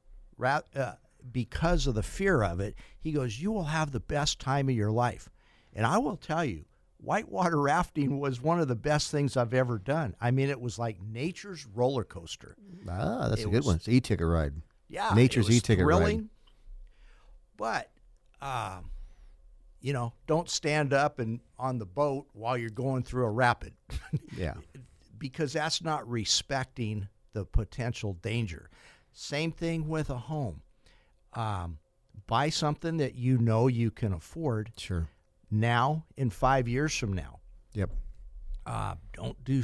uh, 0.44 0.94
because 1.32 1.88
of 1.88 1.96
the 1.96 2.04
fear 2.04 2.44
of 2.44 2.60
it, 2.60 2.76
he 3.00 3.14
goes, 3.14 3.40
you 3.40 3.52
will 3.54 3.64
have 3.66 3.92
the 3.92 4.02
best 4.02 4.40
time 4.40 4.68
of 4.68 4.76
your 4.76 4.92
life. 4.92 5.30
And 5.74 5.86
I 5.86 5.98
will 6.00 6.18
tell 6.18 6.44
you, 6.44 6.66
whitewater 6.98 7.62
rafting 7.62 8.20
was 8.20 8.42
one 8.42 8.60
of 8.60 8.68
the 8.68 8.76
best 8.76 9.12
things 9.12 9.38
I've 9.38 9.54
ever 9.54 9.78
done. 9.78 10.14
I 10.20 10.32
mean, 10.32 10.50
it 10.50 10.60
was 10.60 10.78
like 10.78 10.98
nature's 11.02 11.66
roller 11.74 12.04
coaster. 12.04 12.58
Ah, 12.90 13.30
that's 13.30 13.44
it 13.44 13.48
a 13.48 13.50
good 13.50 13.58
was- 13.60 13.66
one. 13.68 13.76
It's 13.78 13.88
e-ticket 13.88 14.28
ride. 14.28 14.54
Yeah, 14.90 15.14
Nature's 15.16 15.50
e-ticket 15.50 15.86
ride. 15.86 16.26
But, 17.56 17.90
um, 18.42 18.92
you 19.80 19.94
know, 19.94 20.14
don't 20.28 20.50
stand 20.50 20.94
up 20.94 21.20
and 21.20 21.40
on 21.58 21.80
the 21.80 21.86
boat 21.86 22.28
while 22.34 22.58
you're 22.58 22.70
going 22.70 23.04
through 23.04 23.26
a 23.26 23.32
rapid. 23.32 23.74
Yeah. 24.38 24.54
because 25.18 25.54
that's 25.54 25.84
not 25.84 26.08
respecting 26.10 27.08
the 27.34 27.46
potential 27.46 28.14
danger. 28.22 28.70
Same 29.14 29.52
thing 29.52 29.88
with 29.88 30.10
a 30.10 30.18
home. 30.18 30.62
Um, 31.34 31.78
buy 32.28 32.50
something 32.50 32.98
that 32.98 33.16
you 33.16 33.38
know 33.38 33.68
you 33.68 33.92
can 33.92 34.14
afford 34.14 34.72
Sure. 34.78 35.08
now 35.50 36.06
and 36.18 36.32
five 36.34 36.68
years 36.68 36.96
from 36.96 37.14
now. 37.14 37.40
Yep. 37.74 37.92
Uh, 38.66 38.96
don't 39.14 39.44
do, 39.44 39.64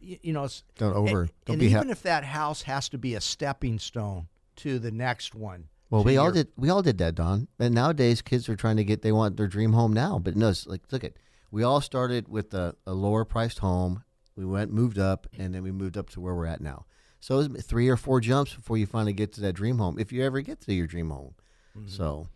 you 0.00 0.32
know, 0.32 0.48
Don't 0.76 0.94
over- 0.94 1.22
And, 1.22 1.32
don't 1.46 1.54
and 1.54 1.60
be 1.60 1.70
ha- 1.70 1.78
even 1.78 1.90
if 1.90 2.02
that 2.02 2.24
house 2.24 2.62
has 2.62 2.88
to 2.90 2.98
be 2.98 3.14
a 3.14 3.20
stepping 3.20 3.78
stone 3.78 4.28
to 4.56 4.78
the 4.78 4.90
next 4.90 5.34
one. 5.34 5.68
Well, 5.90 6.02
we 6.02 6.16
all 6.16 6.32
did. 6.32 6.48
We 6.56 6.68
all 6.68 6.82
did 6.82 6.98
that, 6.98 7.14
Don. 7.14 7.48
And 7.58 7.74
nowadays, 7.74 8.20
kids 8.20 8.48
are 8.48 8.56
trying 8.56 8.76
to 8.76 8.84
get. 8.84 9.02
They 9.02 9.12
want 9.12 9.36
their 9.36 9.46
dream 9.46 9.72
home 9.72 9.92
now. 9.92 10.18
But 10.18 10.36
no, 10.36 10.48
it's 10.48 10.66
like 10.66 10.82
look 10.90 11.04
at. 11.04 11.12
We 11.50 11.62
all 11.62 11.80
started 11.80 12.28
with 12.28 12.52
a, 12.54 12.74
a 12.86 12.92
lower 12.92 13.24
priced 13.24 13.60
home. 13.60 14.02
We 14.34 14.44
went, 14.44 14.72
moved 14.72 14.98
up, 14.98 15.26
and 15.38 15.54
then 15.54 15.62
we 15.62 15.70
moved 15.70 15.96
up 15.96 16.10
to 16.10 16.20
where 16.20 16.34
we're 16.34 16.46
at 16.46 16.60
now. 16.60 16.86
So 17.20 17.40
it's 17.40 17.64
three 17.64 17.88
or 17.88 17.96
four 17.96 18.20
jumps 18.20 18.54
before 18.54 18.76
you 18.76 18.86
finally 18.86 19.12
get 19.12 19.32
to 19.34 19.40
that 19.42 19.54
dream 19.54 19.78
home, 19.78 19.98
if 19.98 20.12
you 20.12 20.22
ever 20.24 20.40
get 20.42 20.60
to 20.62 20.74
your 20.74 20.86
dream 20.86 21.10
home. 21.10 21.34
Mm-hmm. 21.76 21.88
So 21.88 22.28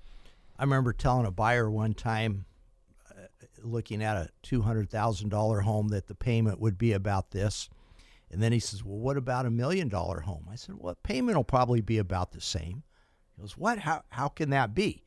I 0.58 0.62
remember 0.62 0.92
telling 0.92 1.26
a 1.26 1.30
buyer 1.30 1.70
one 1.70 1.92
time, 1.92 2.46
uh, 3.10 3.26
looking 3.62 4.02
at 4.02 4.16
a 4.16 4.28
two 4.42 4.62
hundred 4.62 4.90
thousand 4.90 5.28
dollar 5.28 5.60
home, 5.60 5.88
that 5.88 6.06
the 6.06 6.14
payment 6.14 6.60
would 6.60 6.78
be 6.78 6.92
about 6.92 7.32
this, 7.32 7.68
and 8.30 8.40
then 8.42 8.52
he 8.52 8.60
says, 8.60 8.84
"Well, 8.84 8.98
what 8.98 9.16
about 9.16 9.44
a 9.44 9.50
million 9.50 9.88
dollar 9.88 10.20
home?" 10.20 10.46
I 10.50 10.54
said, 10.54 10.76
"Well, 10.78 10.96
payment 11.02 11.36
will 11.36 11.44
probably 11.44 11.80
be 11.80 11.98
about 11.98 12.32
the 12.32 12.40
same." 12.40 12.84
He 13.40 13.42
goes, 13.42 13.56
"What? 13.56 13.78
How? 13.78 14.02
How 14.10 14.28
can 14.28 14.50
that 14.50 14.74
be? 14.74 15.06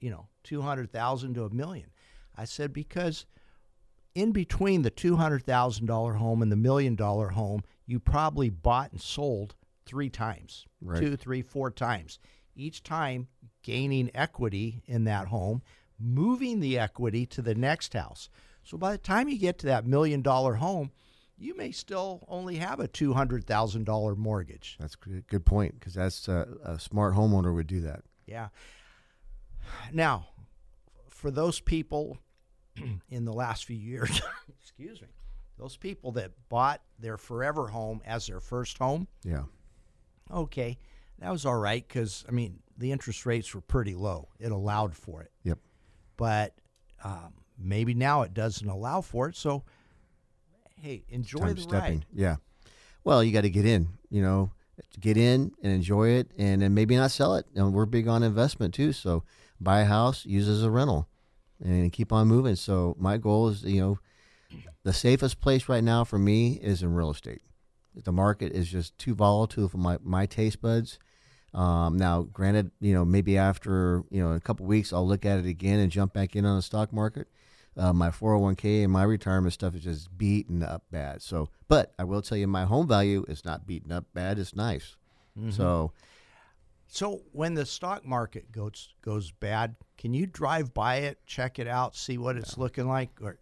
You 0.00 0.10
know, 0.10 0.28
two 0.44 0.60
hundred 0.60 0.92
thousand 0.92 1.34
to 1.34 1.44
a 1.44 1.50
million? 1.50 1.90
I 2.36 2.44
said, 2.44 2.72
"Because." 2.72 3.26
In 4.12 4.32
between 4.32 4.82
the 4.82 4.90
two 4.90 5.16
hundred 5.16 5.44
thousand 5.44 5.86
dollar 5.86 6.14
home 6.14 6.42
and 6.42 6.50
the 6.50 6.56
million 6.56 6.96
dollar 6.96 7.28
home, 7.28 7.62
you 7.86 8.00
probably 8.00 8.50
bought 8.50 8.90
and 8.90 9.00
sold 9.00 9.54
three 9.86 10.10
times, 10.10 10.66
Right. 10.80 11.00
two, 11.00 11.16
three, 11.16 11.42
four 11.42 11.70
times. 11.70 12.18
Each 12.56 12.82
time 12.82 13.28
gaining 13.62 14.10
equity 14.12 14.82
in 14.86 15.04
that 15.04 15.28
home, 15.28 15.62
moving 15.96 16.58
the 16.58 16.76
equity 16.76 17.24
to 17.26 17.40
the 17.40 17.54
next 17.54 17.92
house. 17.94 18.28
So 18.64 18.76
by 18.76 18.90
the 18.90 18.98
time 18.98 19.28
you 19.28 19.38
get 19.38 19.58
to 19.60 19.66
that 19.66 19.86
million 19.86 20.22
dollar 20.22 20.54
home, 20.54 20.90
you 21.40 21.56
may 21.56 21.72
still 21.72 22.24
only 22.28 22.56
have 22.56 22.78
a 22.80 22.86
two 22.86 23.14
hundred 23.14 23.46
thousand 23.46 23.84
dollar 23.84 24.14
mortgage. 24.14 24.76
that's 24.78 24.94
a 25.06 25.08
good- 25.22 25.44
point 25.46 25.74
because 25.80 25.94
that's 25.94 26.28
uh, 26.28 26.44
a 26.64 26.78
smart 26.78 27.14
homeowner 27.14 27.52
would 27.54 27.66
do 27.66 27.80
that. 27.80 28.02
Yeah. 28.26 28.48
Now, 29.92 30.28
for 31.08 31.30
those 31.30 31.60
people 31.60 32.18
in 33.10 33.24
the 33.24 33.32
last 33.32 33.64
few 33.64 33.76
years, 33.76 34.20
excuse 34.62 35.00
me, 35.00 35.08
those 35.58 35.76
people 35.76 36.12
that 36.12 36.32
bought 36.48 36.82
their 36.98 37.16
forever 37.16 37.68
home 37.68 38.00
as 38.04 38.26
their 38.26 38.40
first 38.40 38.78
home, 38.78 39.06
Yeah. 39.24 39.44
okay, 40.30 40.78
that 41.18 41.30
was 41.30 41.44
all 41.46 41.58
right 41.58 41.86
because, 41.86 42.24
I 42.28 42.32
mean, 42.32 42.60
the 42.78 42.92
interest 42.92 43.26
rates 43.26 43.54
were 43.54 43.60
pretty 43.60 43.94
low. 43.94 44.28
It 44.38 44.52
allowed 44.52 44.94
for 44.96 45.22
it. 45.22 45.30
Yep. 45.44 45.58
But 46.16 46.54
um, 47.04 47.34
maybe 47.58 47.92
now 47.94 48.22
it 48.22 48.32
doesn't 48.34 48.68
allow 48.68 49.00
for 49.02 49.28
it. 49.28 49.36
So, 49.36 49.64
hey, 50.80 51.04
enjoy 51.08 51.40
Time 51.40 51.54
the 51.54 51.62
stepping. 51.62 51.98
ride. 51.98 52.06
Yeah. 52.12 52.36
Well, 53.04 53.22
you 53.24 53.32
got 53.32 53.42
to 53.42 53.50
get 53.50 53.64
in. 53.64 53.88
You 54.10 54.22
know, 54.22 54.50
get 54.98 55.16
in 55.16 55.52
and 55.62 55.72
enjoy 55.72 56.08
it, 56.10 56.30
and 56.36 56.62
then 56.62 56.74
maybe 56.74 56.96
not 56.96 57.10
sell 57.10 57.36
it. 57.36 57.46
And 57.54 57.72
we're 57.72 57.86
big 57.86 58.08
on 58.08 58.22
investment 58.22 58.74
too. 58.74 58.92
So 58.92 59.24
buy 59.60 59.80
a 59.80 59.84
house, 59.84 60.24
use 60.26 60.48
it 60.48 60.52
as 60.52 60.62
a 60.62 60.70
rental, 60.70 61.08
and 61.62 61.92
keep 61.92 62.12
on 62.12 62.28
moving. 62.28 62.56
So 62.56 62.96
my 62.98 63.18
goal 63.18 63.48
is, 63.48 63.62
you 63.62 63.80
know, 63.80 63.98
the 64.82 64.92
safest 64.92 65.40
place 65.40 65.68
right 65.68 65.84
now 65.84 66.04
for 66.04 66.18
me 66.18 66.58
is 66.62 66.82
in 66.82 66.94
real 66.94 67.10
estate. 67.10 67.42
The 67.94 68.12
market 68.12 68.52
is 68.52 68.68
just 68.68 68.96
too 68.98 69.14
volatile 69.14 69.68
for 69.68 69.78
my 69.78 69.98
my 70.02 70.26
taste 70.26 70.60
buds. 70.60 70.98
Um, 71.52 71.96
now, 71.96 72.22
granted, 72.22 72.70
you 72.80 72.94
know, 72.94 73.04
maybe 73.04 73.36
after 73.36 74.04
you 74.10 74.22
know 74.22 74.32
a 74.32 74.40
couple 74.40 74.66
weeks, 74.66 74.92
I'll 74.92 75.06
look 75.06 75.26
at 75.26 75.38
it 75.38 75.46
again 75.46 75.80
and 75.80 75.90
jump 75.90 76.12
back 76.12 76.36
in 76.36 76.44
on 76.44 76.56
the 76.56 76.62
stock 76.62 76.92
market. 76.92 77.28
Uh, 77.80 77.92
my 77.94 78.10
401k 78.10 78.84
and 78.84 78.92
my 78.92 79.02
retirement 79.04 79.54
stuff 79.54 79.74
is 79.74 79.82
just 79.82 80.16
beaten 80.18 80.62
up 80.62 80.82
bad. 80.90 81.22
So, 81.22 81.48
but 81.66 81.94
I 81.98 82.04
will 82.04 82.20
tell 82.20 82.36
you, 82.36 82.46
my 82.46 82.64
home 82.66 82.86
value 82.86 83.24
is 83.26 83.42
not 83.44 83.66
beaten 83.66 83.90
up 83.90 84.04
bad. 84.12 84.38
It's 84.38 84.54
nice. 84.54 84.96
So, 85.50 85.92
So 86.88 87.22
when 87.32 87.54
the 87.54 87.64
stock 87.64 88.04
market 88.04 88.52
goes 88.52 88.88
goes 89.00 89.30
bad, 89.30 89.76
can 89.96 90.12
you 90.12 90.26
drive 90.26 90.74
by 90.74 90.96
it, 90.96 91.18
check 91.24 91.58
it 91.58 91.66
out, 91.66 91.96
see 91.96 92.18
what 92.18 92.36
it's 92.36 92.58
looking 92.58 92.86
like? 92.88 93.08
Or 93.22 93.38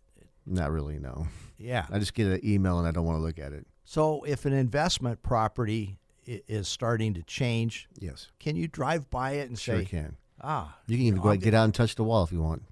not 0.47 0.71
really. 0.71 0.99
No, 1.01 1.27
yeah. 1.59 1.87
I 1.91 1.99
just 1.99 2.15
get 2.15 2.27
an 2.29 2.41
email 2.45 2.79
and 2.79 2.87
I 2.87 2.93
don't 2.93 3.05
want 3.07 3.19
to 3.19 3.23
look 3.23 3.39
at 3.41 3.53
it. 3.53 3.67
So 3.85 4.23
if 4.25 4.45
an 4.45 4.53
investment 4.53 5.23
property 5.23 5.99
is 6.27 6.69
starting 6.69 7.15
to 7.15 7.23
change, 7.25 7.89
Yes, 7.99 8.29
can 8.39 8.55
you 8.55 8.69
drive 8.69 9.09
by 9.11 9.33
it 9.33 9.49
and 9.49 9.59
say? 9.59 9.65
sure 9.73 9.79
say, 9.81 9.85
can. 9.87 10.17
ah, 10.43 10.77
You 10.87 10.97
can 10.99 11.07
even 11.07 11.17
know, 11.17 11.23
go 11.25 11.29
I'm 11.31 11.37
out, 11.39 11.41
get 11.43 11.55
out 11.55 11.65
and 11.65 11.75
touch 11.75 11.95
the 11.97 12.05
wall 12.05 12.23
if 12.23 12.31
you 12.31 12.41
want. 12.43 12.63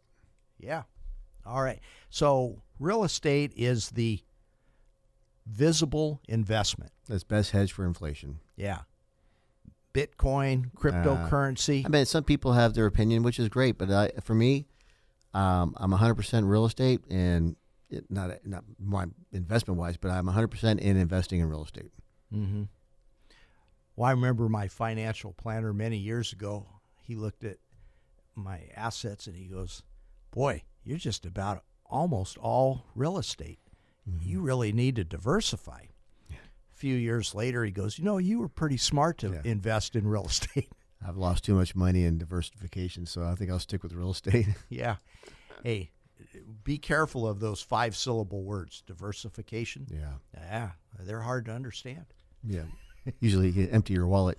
Yeah. 0.60 0.82
All 1.46 1.62
right. 1.62 1.80
So 2.10 2.62
real 2.78 3.04
estate 3.04 3.52
is 3.56 3.90
the 3.90 4.20
visible 5.46 6.20
investment. 6.28 6.92
That's 7.08 7.24
best 7.24 7.52
hedge 7.52 7.72
for 7.72 7.84
inflation. 7.84 8.40
Yeah. 8.56 8.80
Bitcoin, 9.94 10.72
cryptocurrency. 10.72 11.86
I 11.86 11.88
mean, 11.88 12.04
some 12.04 12.24
people 12.24 12.52
have 12.52 12.74
their 12.74 12.86
opinion, 12.86 13.22
which 13.22 13.38
is 13.38 13.48
great, 13.48 13.78
but 13.78 13.90
I, 13.90 14.10
for 14.22 14.34
me, 14.34 14.66
um, 15.32 15.74
I'm 15.78 15.92
100% 15.92 16.48
real 16.48 16.66
estate 16.66 17.00
and 17.08 17.56
it, 17.88 18.04
not 18.10 18.30
not 18.44 18.64
my 18.78 19.06
investment 19.32 19.78
wise, 19.78 19.96
but 19.96 20.10
I'm 20.10 20.26
100% 20.26 20.78
in 20.78 20.96
investing 20.96 21.40
in 21.40 21.48
real 21.48 21.64
estate. 21.64 21.92
mm-hmm. 22.32 22.64
Well, 23.94 24.08
I 24.08 24.10
remember 24.10 24.48
my 24.48 24.68
financial 24.68 25.32
planner 25.32 25.72
many 25.72 25.96
years 25.96 26.32
ago. 26.32 26.66
He 27.02 27.14
looked 27.14 27.44
at 27.44 27.56
my 28.34 28.60
assets 28.76 29.26
and 29.26 29.34
he 29.34 29.46
goes, 29.46 29.82
Boy, 30.30 30.64
you're 30.86 30.98
just 30.98 31.26
about 31.26 31.64
almost 31.84 32.38
all 32.38 32.86
real 32.94 33.18
estate. 33.18 33.58
Mm-hmm. 34.08 34.28
You 34.28 34.40
really 34.40 34.72
need 34.72 34.96
to 34.96 35.04
diversify. 35.04 35.82
A 36.30 36.78
few 36.78 36.94
years 36.94 37.34
later, 37.34 37.64
he 37.64 37.70
goes, 37.70 37.98
You 37.98 38.04
know, 38.04 38.18
you 38.18 38.38
were 38.38 38.48
pretty 38.48 38.76
smart 38.76 39.18
to 39.18 39.30
Yeah. 39.32 39.40
invest 39.44 39.96
in 39.96 40.06
real 40.06 40.26
estate. 40.26 40.70
I've 41.06 41.16
lost 41.16 41.44
too 41.44 41.54
much 41.54 41.74
money 41.74 42.04
in 42.04 42.18
diversification, 42.18 43.06
so 43.06 43.24
I 43.24 43.34
think 43.34 43.50
I'll 43.50 43.58
stick 43.58 43.82
with 43.82 43.92
real 43.92 44.10
estate. 44.10 44.46
Yeah. 44.68 44.96
Hey, 45.62 45.90
be 46.64 46.78
careful 46.78 47.26
of 47.26 47.40
those 47.40 47.60
five 47.62 47.96
syllable 47.96 48.42
words 48.44 48.82
diversification. 48.86 49.86
yeah, 49.90 50.14
Yeah, 50.34 50.70
they're 51.00 51.20
hard 51.22 51.46
to 51.46 51.52
understand. 51.52 52.06
yeah. 52.44 52.64
Usually, 53.20 53.50
you 53.50 53.68
empty 53.70 53.94
your 53.94 54.06
wallet. 54.08 54.38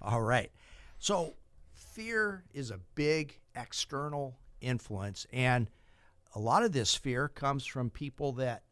All 0.00 0.22
right. 0.22 0.50
So, 0.98 1.34
fear 1.74 2.42
is 2.54 2.70
a 2.70 2.80
big 2.94 3.38
external 3.54 4.36
influence. 4.62 5.26
And 5.32 5.68
a 6.34 6.38
lot 6.40 6.62
of 6.62 6.72
this 6.72 6.94
fear 6.94 7.28
comes 7.28 7.66
from 7.66 7.90
people 7.90 8.32
that 8.34 8.62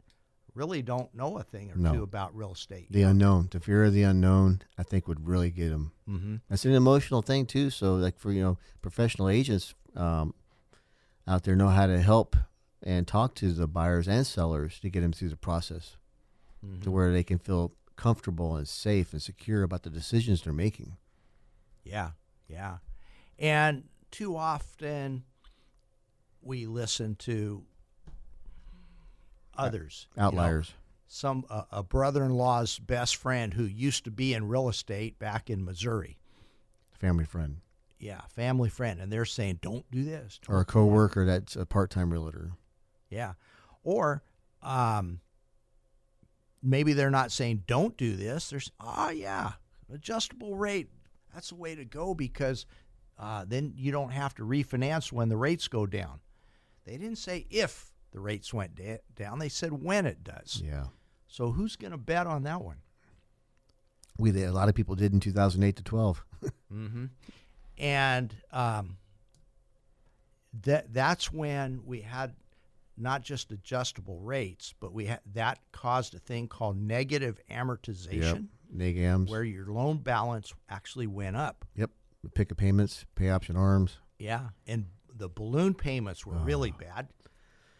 really 0.53 0.81
don't 0.81 1.13
know 1.15 1.37
a 1.37 1.43
thing 1.43 1.71
or 1.71 1.75
No. 1.75 1.93
two 1.93 2.03
about 2.03 2.35
real 2.35 2.51
estate. 2.53 2.87
The 2.91 3.03
unknown, 3.03 3.47
the 3.51 3.59
fear 3.59 3.85
of 3.85 3.93
the 3.93 4.03
unknown, 4.03 4.61
I 4.77 4.83
think 4.83 5.07
would 5.07 5.25
really 5.27 5.49
get 5.51 5.69
them. 5.69 5.91
Mm-hmm. 6.09 6.35
That's 6.49 6.65
an 6.65 6.73
emotional 6.73 7.21
thing 7.21 7.45
too. 7.45 7.69
So, 7.69 7.95
like 7.95 8.17
for 8.19 8.31
you 8.31 8.41
know, 8.41 8.57
professional 8.81 9.29
agents 9.29 9.73
um, 9.95 10.33
out 11.27 11.43
there 11.43 11.55
know 11.55 11.69
how 11.69 11.87
to 11.87 12.01
help 12.01 12.35
and 12.83 13.07
talk 13.07 13.35
to 13.35 13.53
the 13.53 13.67
buyers 13.67 14.07
and 14.07 14.25
sellers 14.27 14.79
to 14.79 14.89
get 14.89 15.01
them 15.01 15.13
through 15.13 15.29
the 15.29 15.37
process, 15.37 15.97
to 16.81 16.91
where 16.91 17.11
they 17.11 17.23
can 17.23 17.37
feel 17.39 17.73
comfortable 17.95 18.55
and 18.55 18.67
safe 18.67 19.13
and 19.13 19.21
secure 19.21 19.61
about 19.63 19.83
the 19.83 19.89
decisions 19.89 20.41
they're 20.41 20.51
making. 20.53 20.97
Yeah, 21.83 22.11
yeah. 22.47 22.77
And 23.39 23.83
too 24.09 24.35
often 24.35 25.23
we 26.41 26.65
listen 26.65 27.15
to 27.15 27.63
others, 29.57 30.07
you 30.15 30.21
know, 30.21 30.27
Outliers. 30.27 30.73
some 31.07 31.45
uh, 31.49 31.63
a 31.71 31.83
brother-in-law's 31.83 32.79
best 32.79 33.15
friend 33.15 33.53
who 33.53 33.63
used 33.63 34.05
to 34.05 34.11
be 34.11 34.33
in 34.33 34.47
real 34.47 34.69
estate 34.69 35.19
back 35.19 35.49
in 35.49 35.63
Missouri. 35.65 36.17
family 36.99 37.25
friend, 37.25 37.57
Yeah, 37.99 38.21
family 38.29 38.69
friend, 38.69 38.99
and 39.01 39.11
they're 39.11 39.25
saying, 39.25 39.59
"Don't 39.61 39.89
do 39.91 40.03
this." 40.03 40.39
or 40.47 40.61
a 40.61 40.65
coworker 40.65 41.25
that's 41.25 41.55
a 41.55 41.65
part-time 41.65 42.11
realtor. 42.11 42.51
Yeah. 43.09 43.33
Or 43.83 44.23
um, 44.61 45.19
maybe 46.61 46.93
they're 46.93 47.09
not 47.09 47.31
saying 47.31 47.63
don't 47.67 47.97
do 47.97 48.15
this. 48.15 48.49
There's, 48.49 48.71
oh, 48.79 49.09
yeah, 49.09 49.53
adjustable 49.93 50.55
rate. 50.55 50.89
That's 51.33 51.49
the 51.49 51.55
way 51.55 51.75
to 51.75 51.83
go 51.83 52.13
because 52.13 52.65
uh, 53.17 53.43
then 53.47 53.73
you 53.75 53.91
don't 53.91 54.11
have 54.11 54.33
to 54.35 54.43
refinance 54.43 55.11
when 55.11 55.29
the 55.29 55.37
rates 55.37 55.67
go 55.67 55.85
down. 55.85 56.19
They 56.85 56.97
didn't 56.97 57.17
say 57.17 57.45
if 57.49 57.91
the 58.11 58.19
rates 58.19 58.53
went 58.53 58.75
da- 58.75 58.99
down, 59.15 59.39
they 59.39 59.49
said 59.49 59.83
when 59.83 60.05
it 60.05 60.23
does. 60.23 60.61
Yeah, 60.65 60.85
So 61.27 61.51
who's 61.51 61.75
going 61.75 61.91
to 61.91 61.97
bet 61.97 62.27
on 62.27 62.43
that 62.43 62.61
one? 62.61 62.77
we 64.17 64.29
a 64.43 64.51
lot 64.51 64.69
of 64.69 64.75
people 64.75 64.93
did 64.95 65.13
in 65.13 65.19
2008 65.19 65.75
to 65.77 65.83
12. 65.83 66.25
Mm-hmm. 66.73 67.05
And 67.77 68.33
um, 68.51 68.97
that 70.63 70.93
that's 70.93 71.31
when 71.31 71.81
we 71.85 72.01
had 72.01 72.33
not 72.97 73.23
just 73.23 73.51
adjustable 73.51 74.19
rates, 74.19 74.73
but 74.79 74.93
we 74.93 75.05
had 75.05 75.21
that 75.33 75.59
caused 75.71 76.13
a 76.13 76.19
thing 76.19 76.47
called 76.47 76.77
negative 76.77 77.39
amortization, 77.49 78.47
Yep. 78.73 78.75
Negams. 78.95 79.29
where 79.29 79.43
your 79.43 79.65
loan 79.67 79.97
balance 79.97 80.53
actually 80.69 81.07
went 81.07 81.35
up. 81.35 81.65
Yep. 81.75 81.89
Pick 82.35 82.51
a 82.51 82.55
payments, 82.55 83.05
pay 83.15 83.29
option 83.29 83.55
arms. 83.57 83.97
Yeah, 84.19 84.49
and 84.67 84.85
the 85.21 85.29
balloon 85.29 85.75
payments 85.75 86.25
were 86.25 86.35
really 86.35 86.73
ah. 86.75 86.79
bad 86.79 87.07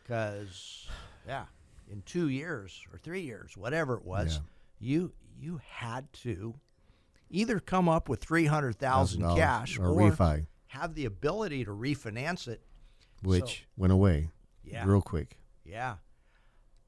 because 0.04 0.88
yeah, 1.28 1.46
in 1.92 2.04
two 2.04 2.30
years 2.30 2.86
or 2.94 3.00
three 3.00 3.22
years, 3.22 3.58
whatever 3.58 3.96
it 3.96 4.06
was, 4.06 4.40
you 4.80 5.12
you 5.40 5.60
had 5.68 6.12
to 6.14 6.54
either 7.32 7.60
come 7.60 7.90
up 7.90 8.08
with 8.08 8.22
three 8.22 8.46
hundred 8.46 8.78
thousand 8.78 9.24
$1,000 9.24 9.38
cash 9.38 9.80
or 9.80 9.86
refi. 9.86 10.46
have 10.68 10.94
the 10.94 11.06
ability 11.06 11.66
to 11.66 11.72
refinance 11.72 12.48
it. 12.48 12.62
which 13.24 13.66
went 13.76 13.92
away 13.92 14.30
Yeah. 14.64 14.86
real 14.86 15.02
quick. 15.02 15.38
Yeah. 15.66 15.96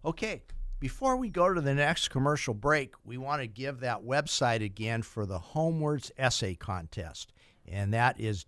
Okay. 0.05 0.43
Before 0.79 1.15
we 1.15 1.29
go 1.29 1.51
to 1.51 1.61
the 1.61 1.73
next 1.73 2.09
commercial 2.09 2.53
break, 2.53 2.93
we 3.05 3.17
want 3.17 3.41
to 3.41 3.47
give 3.47 3.79
that 3.79 4.03
website 4.03 4.63
again 4.63 5.01
for 5.01 5.25
the 5.25 5.39
Homewards 5.39 6.11
Essay 6.17 6.55
Contest. 6.55 7.31
And 7.65 7.93
that 7.93 8.19
is 8.19 8.43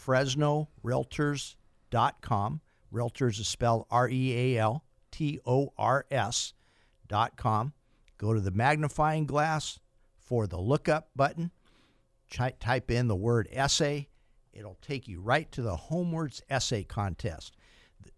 www.fresnorealtors.com. 0.00 2.60
Realtors 2.92 3.38
is 3.38 3.46
spelled 3.46 3.86
R 3.90 4.08
E 4.08 4.56
A 4.56 4.58
L 4.58 4.82
T 5.10 5.38
O 5.46 5.72
R 5.78 6.06
S 6.10 6.54
dot 7.06 7.36
com. 7.36 7.72
Go 8.18 8.34
to 8.34 8.40
the 8.40 8.50
magnifying 8.50 9.26
glass 9.26 9.78
for 10.18 10.48
the 10.48 10.58
lookup 10.58 11.10
button. 11.14 11.52
Type 12.30 12.90
in 12.90 13.06
the 13.08 13.16
word 13.16 13.48
essay. 13.52 14.08
It'll 14.52 14.78
take 14.82 15.08
you 15.08 15.20
right 15.20 15.50
to 15.52 15.62
the 15.62 15.76
Homewards 15.76 16.42
Essay 16.50 16.84
Contest. 16.84 17.56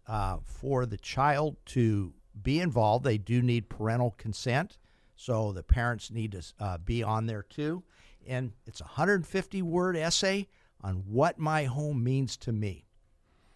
Uh, 0.07 0.37
for 0.43 0.85
the 0.85 0.97
child 0.97 1.55
to 1.67 2.13
be 2.41 2.59
involved, 2.59 3.05
they 3.05 3.17
do 3.17 3.41
need 3.41 3.69
parental 3.69 4.11
consent. 4.17 4.77
So 5.15 5.51
the 5.51 5.63
parents 5.63 6.09
need 6.09 6.31
to 6.31 6.43
uh, 6.59 6.77
be 6.79 7.03
on 7.03 7.27
there 7.27 7.43
too. 7.43 7.83
And 8.27 8.53
it's 8.65 8.81
a 8.81 8.85
150 8.85 9.61
word 9.61 9.95
essay 9.95 10.47
on 10.83 11.03
what 11.07 11.39
my 11.39 11.63
home 11.63 12.03
means 12.03 12.37
to 12.37 12.51
me. 12.51 12.85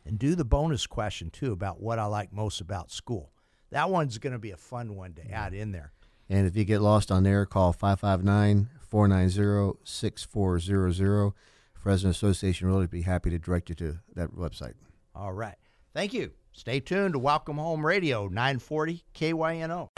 And 0.06 0.18
do 0.18 0.36
the 0.36 0.46
bonus 0.46 0.88
question 0.88 1.30
too 1.30 1.52
about 1.52 1.82
what 1.82 2.00
I 2.00 2.06
like 2.06 2.32
most 2.32 2.62
about 2.62 2.92
school. 2.92 3.32
That 3.72 3.90
one's 3.90 4.18
going 4.18 4.34
to 4.34 4.40
be 4.40 4.52
a 4.52 4.58
fun 4.58 4.96
one 4.96 5.14
to 5.16 5.32
add 5.32 5.54
in 5.54 5.74
there. 5.74 5.92
And 6.30 6.48
if 6.48 6.56
you 6.56 6.64
get 6.64 6.82
lost 6.82 7.12
on 7.12 7.24
there, 7.24 7.46
call 7.46 7.74
559 7.74 8.70
490 8.80 9.80
6400. 9.84 11.34
Fresno 11.74 12.10
Association 12.10 12.68
Realty 12.68 12.84
would 12.84 12.90
be 12.90 13.02
happy 13.02 13.30
to 13.30 13.40
direct 13.40 13.70
you 13.70 13.76
to 13.76 14.00
that 14.16 14.32
website. 14.32 14.74
All 15.14 15.34
right. 15.34 15.56
Thank 15.94 16.14
you. 16.14 16.32
Stay 16.52 16.80
tuned 16.80 17.14
to 17.14 17.20
Welcome 17.20 17.58
Home 17.58 17.86
Radio, 17.86 18.28
940 18.28 19.04
KYNO. 19.14 19.97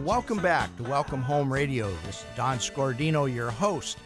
Well, 0.00 0.16
welcome 0.16 0.38
back 0.38 0.74
to 0.78 0.82
Welcome 0.82 1.20
Home 1.20 1.52
Radio. 1.52 1.90
This 2.06 2.20
is 2.20 2.26
Don 2.34 2.56
Scordino, 2.56 3.32
your 3.32 3.50
host. 3.50 3.98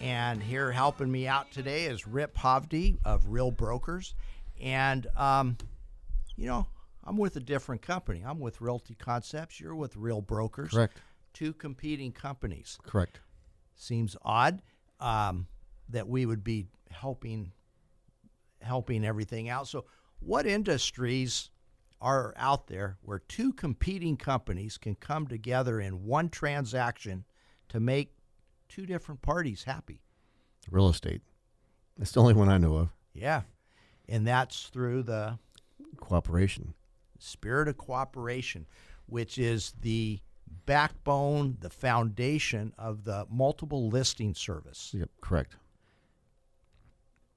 And 0.00 0.42
here 0.42 0.72
helping 0.72 1.10
me 1.10 1.26
out 1.26 1.50
today 1.50 1.84
is 1.84 2.06
Rip 2.06 2.34
Hovde 2.34 2.96
of 3.04 3.28
Real 3.28 3.50
Brokers. 3.50 4.14
And, 4.58 5.06
um, 5.16 5.58
you 6.36 6.46
know, 6.46 6.66
I'm 7.04 7.18
with 7.18 7.36
a 7.36 7.40
different 7.40 7.82
company. 7.82 8.22
I'm 8.26 8.40
with 8.40 8.62
Realty 8.62 8.94
Concepts. 8.94 9.60
You're 9.60 9.74
with 9.74 9.96
Real 9.96 10.22
Brokers. 10.22 10.70
Correct. 10.70 10.96
Two 11.34 11.52
competing 11.52 12.10
companies. 12.10 12.78
Correct. 12.82 13.20
Seems 13.74 14.16
odd 14.22 14.62
um, 14.98 15.46
that 15.90 16.08
we 16.08 16.24
would 16.24 16.42
be 16.42 16.68
helping 16.90 17.52
helping 18.62 19.04
everything 19.04 19.50
out. 19.50 19.68
So, 19.68 19.84
what 20.20 20.46
industries 20.46 21.50
are 22.04 22.34
out 22.36 22.66
there 22.66 22.98
where 23.00 23.18
two 23.18 23.50
competing 23.54 24.16
companies 24.18 24.76
can 24.76 24.94
come 24.94 25.26
together 25.26 25.80
in 25.80 26.04
one 26.04 26.28
transaction 26.28 27.24
to 27.70 27.80
make 27.80 28.12
two 28.68 28.84
different 28.84 29.22
parties 29.22 29.64
happy? 29.64 30.02
Real 30.70 30.88
estate. 30.90 31.22
That's 31.96 32.12
the 32.12 32.20
only 32.20 32.34
one 32.34 32.48
I 32.50 32.58
know 32.58 32.76
of. 32.76 32.88
Yeah. 33.14 33.42
And 34.06 34.26
that's 34.26 34.66
through 34.66 35.04
the 35.04 35.38
Cooperation. 35.96 36.74
spirit 37.18 37.68
of 37.68 37.78
cooperation, 37.78 38.66
which 39.06 39.38
is 39.38 39.72
the 39.80 40.20
backbone, 40.66 41.56
the 41.60 41.70
foundation 41.70 42.74
of 42.76 43.04
the 43.04 43.26
multiple 43.30 43.88
listing 43.88 44.34
service. 44.34 44.90
Yep. 44.92 45.08
Correct. 45.22 45.56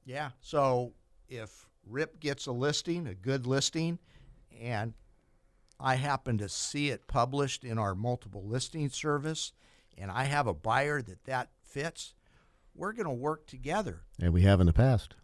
Yeah. 0.05 0.31
So 0.41 0.93
if 1.29 1.67
Rip 1.85 2.19
gets 2.19 2.47
a 2.47 2.51
listing, 2.51 3.07
a 3.07 3.13
good 3.15 3.45
listing, 3.47 3.99
and 4.61 4.93
I 5.79 5.95
happen 5.95 6.37
to 6.39 6.49
see 6.49 6.89
it 6.89 7.07
published 7.07 7.63
in 7.63 7.77
our 7.77 7.95
multiple 7.95 8.43
listing 8.45 8.89
service, 8.89 9.53
and 9.97 10.09
I 10.09 10.23
have 10.23 10.47
a 10.47 10.53
buyer 10.53 11.01
that 11.01 11.23
that 11.25 11.49
fits, 11.61 12.15
we're 12.73 12.93
going 12.93 13.07
to 13.07 13.11
work 13.11 13.47
together. 13.47 14.01
And 14.19 14.33
we 14.33 14.41
have 14.43 14.59
in 14.59 14.67
the 14.67 14.73
past. 14.73 15.15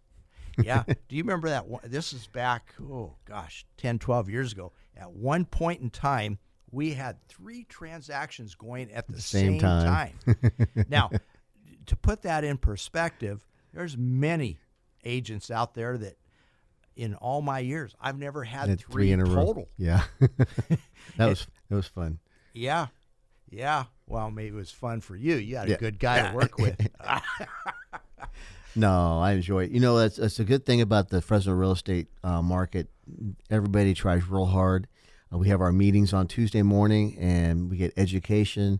Yeah. 0.62 0.84
Do 1.08 1.16
you 1.16 1.24
remember 1.24 1.50
that? 1.50 1.68
One? 1.68 1.82
This 1.86 2.14
is 2.14 2.28
back, 2.28 2.74
oh 2.82 3.16
gosh, 3.26 3.66
10, 3.78 4.00
12 4.00 4.30
years 4.30 4.52
ago. 4.52 4.74
At 4.96 5.12
one 5.12 5.46
point 5.46 5.82
in 5.82 5.90
time, 5.90 6.38
we 6.72 6.94
had 6.94 7.22
three 7.28 7.66
transactions 7.66 8.56
going 8.56 8.92
at 8.92 9.08
the, 9.08 9.22
same 9.22 9.60
time. 9.60 10.14
time. 10.26 10.68
now, 10.90 11.12
to 11.86 11.96
put 11.96 12.24
that 12.24 12.44
in 12.44 12.58
perspective, 12.58 13.46
there's 13.74 13.98
many 13.98 14.60
agents 15.04 15.52
out 15.52 15.74
there 15.74 15.98
that 15.98 16.18
in 16.96 17.16
all 17.16 17.41
my 17.41 17.60
years, 17.60 17.96
I've 18.00 18.18
never 18.18 18.44
had 18.44 18.70
Had 18.70 18.80
three, 18.80 19.12
in 19.12 19.20
a 19.20 19.26
row. 19.26 19.68
Yeah. 19.78 20.04
that 21.18 21.28
was 21.30 21.48
that 21.70 21.76
was 21.76 21.88
fun. 21.88 22.20
Yeah. 22.54 22.88
Yeah. 23.50 23.86
Well, 24.08 24.32
maybe 24.32 24.50
it 24.50 24.60
was 24.60 24.72
fun 24.72 25.02
for 25.02 25.16
you. 25.16 25.36
You 25.36 25.58
had 25.58 25.68
a 25.68 25.72
Yeah. 25.72 25.78
good 25.78 26.00
guy 26.00 26.30
to 26.30 26.36
work 26.36 26.58
with. 26.58 26.76
No, 28.76 29.20
I 29.22 29.34
enjoy 29.34 29.66
it. 29.66 29.72
You 29.72 29.80
know, 29.80 30.00
that's, 30.00 30.16
that's 30.16 30.39
a 30.39 30.44
good 30.44 30.66
thing 30.66 30.82
about 30.82 31.10
the 31.10 31.22
Fresno 31.22 31.54
real 31.54 31.74
estate 31.74 32.08
uh, 32.24 32.41
market. 32.41 32.89
Everybody 33.52 33.94
tries 33.94 34.28
real 34.28 34.48
hard. 34.48 34.88
Uh, 35.32 35.38
we 35.38 35.48
have 35.50 35.62
our 35.62 35.72
meetings 35.72 36.12
on 36.12 36.26
Tuesday 36.26 36.64
morning, 36.64 37.16
and 37.20 37.70
we 37.70 37.78
get 37.78 37.94
education, 37.98 38.80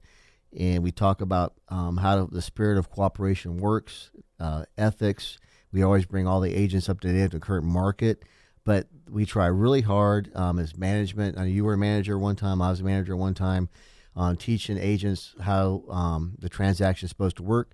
and 0.58 0.82
we 0.84 0.92
talk 0.92 1.22
about 1.22 1.54
um, 1.70 1.98
how 1.98 2.26
the 2.26 2.42
spirit 2.42 2.80
of 2.80 2.90
cooperation 2.90 3.58
works, 3.58 4.10
uh, 4.40 4.66
ethics. 4.80 5.38
We 5.74 5.82
always 5.82 6.06
bring 6.06 6.28
all 6.28 6.40
the 6.40 6.54
agents 6.54 6.88
up 6.88 7.02
to 7.02 7.12
date 7.12 7.24
with 7.24 7.32
the 7.32 7.40
current 7.40 7.66
market, 7.66 8.24
but 8.64 8.88
we 9.10 9.26
try 9.26 9.48
really 9.48 9.82
hard 9.82 10.32
um, 10.36 10.60
as 10.60 10.78
management. 10.78 11.38
I 11.38 11.42
know 11.42 11.48
you 11.48 11.66
were 11.66 11.74
a 11.74 11.78
manager 11.78 12.18
one 12.18 12.36
time. 12.36 12.62
I 12.62 12.70
was 12.70 12.80
a 12.80 12.84
manager 12.84 13.18
one 13.18 13.34
time 13.34 13.70
on 14.16 14.38
teaching 14.38 14.78
agents 14.78 15.34
how 15.42 15.84
um, 15.90 16.36
the 16.38 16.48
transaction 16.48 17.08
is 17.08 17.10
supposed 17.10 17.38
to 17.38 17.44
work. 17.44 17.72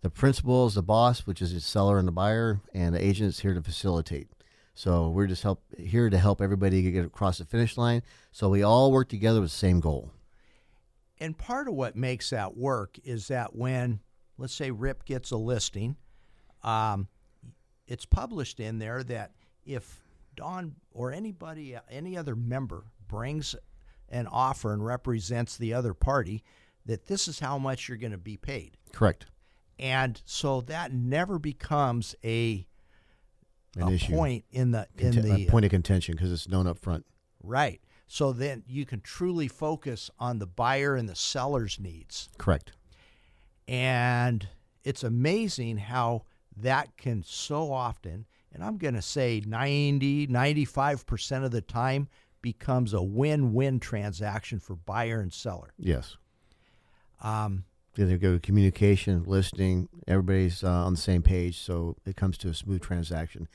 The 0.00 0.08
principal 0.08 0.66
is 0.66 0.74
the 0.74 0.82
boss, 0.82 1.26
which 1.26 1.42
is 1.42 1.52
the 1.52 1.60
seller 1.60 1.98
and 1.98 2.08
the 2.08 2.12
buyer, 2.12 2.60
and 2.74 2.94
the 2.94 3.04
agent 3.04 3.28
is 3.28 3.40
here 3.40 3.54
to 3.54 3.62
facilitate. 3.62 4.28
So 4.74 5.10
we're 5.10 5.26
just 5.26 5.42
help 5.42 5.62
here 5.78 6.08
to 6.08 6.18
help 6.18 6.40
everybody 6.40 6.90
get 6.90 7.04
across 7.04 7.36
the 7.36 7.44
finish 7.44 7.76
line. 7.76 8.02
So 8.32 8.48
we 8.48 8.62
all 8.62 8.90
work 8.90 9.10
together 9.10 9.42
with 9.42 9.50
the 9.50 9.56
same 9.56 9.80
goal. 9.80 10.10
And 11.20 11.36
part 11.36 11.68
of 11.68 11.74
what 11.74 11.94
makes 11.94 12.30
that 12.30 12.56
work 12.56 12.98
is 13.04 13.28
that 13.28 13.54
when 13.54 14.00
let's 14.38 14.54
say 14.54 14.70
Rip 14.70 15.04
gets 15.04 15.30
a 15.30 15.36
listing, 15.36 15.96
um, 16.64 17.08
it's 17.92 18.06
published 18.06 18.58
in 18.58 18.78
there 18.78 19.02
that 19.04 19.32
if 19.66 20.00
Don 20.34 20.74
or 20.92 21.12
anybody, 21.12 21.76
any 21.90 22.16
other 22.16 22.34
member 22.34 22.84
brings 23.06 23.54
an 24.08 24.26
offer 24.26 24.72
and 24.72 24.84
represents 24.84 25.56
the 25.58 25.74
other 25.74 25.92
party, 25.94 26.42
that 26.86 27.06
this 27.06 27.28
is 27.28 27.38
how 27.40 27.58
much 27.58 27.88
you're 27.88 27.98
going 27.98 28.12
to 28.12 28.18
be 28.18 28.36
paid. 28.36 28.76
Correct. 28.92 29.26
And 29.78 30.20
so 30.24 30.60
that 30.62 30.92
never 30.92 31.38
becomes 31.38 32.14
a, 32.24 32.66
An 33.76 33.82
a 33.88 33.90
issue. 33.92 34.12
point 34.14 34.44
in 34.50 34.70
the 34.70 34.86
in 34.98 35.12
Conten- 35.12 35.22
the 35.22 35.46
a 35.46 35.50
point 35.50 35.64
of 35.66 35.70
contention 35.70 36.14
because 36.14 36.32
it's 36.32 36.48
known 36.48 36.66
up 36.66 36.78
front. 36.78 37.04
right. 37.42 37.80
So 38.06 38.32
then 38.32 38.62
you 38.66 38.84
can 38.84 39.00
truly 39.00 39.48
focus 39.48 40.10
on 40.18 40.38
the 40.38 40.46
buyer 40.46 40.96
and 40.96 41.08
the 41.08 41.14
seller's 41.16 41.80
needs. 41.80 42.28
Correct. 42.36 42.72
And 43.68 44.48
it's 44.84 45.02
amazing 45.02 45.78
how 45.78 46.24
that 46.56 46.96
can 46.96 47.22
so 47.22 47.72
often, 47.72 48.26
and 48.52 48.62
I'm 48.62 48.78
going 48.78 48.94
to 48.94 49.02
say 49.02 49.42
90, 49.46 50.28
95% 50.28 51.44
of 51.44 51.50
the 51.50 51.60
time, 51.60 52.08
becomes 52.42 52.92
a 52.92 53.02
win 53.02 53.54
win 53.54 53.78
transaction 53.80 54.58
for 54.58 54.74
buyer 54.74 55.20
and 55.20 55.32
seller. 55.32 55.72
Yes. 55.78 56.16
Um, 57.22 57.64
they 57.94 58.16
go 58.16 58.38
communication, 58.38 59.24
listening. 59.26 59.88
Everybody's 60.08 60.64
uh, 60.64 60.70
on 60.70 60.94
the 60.94 61.00
same 61.00 61.22
page, 61.22 61.58
so 61.58 61.96
it 62.06 62.16
comes 62.16 62.38
to 62.38 62.48
a 62.48 62.54
smooth 62.54 62.80
transaction. 62.82 63.48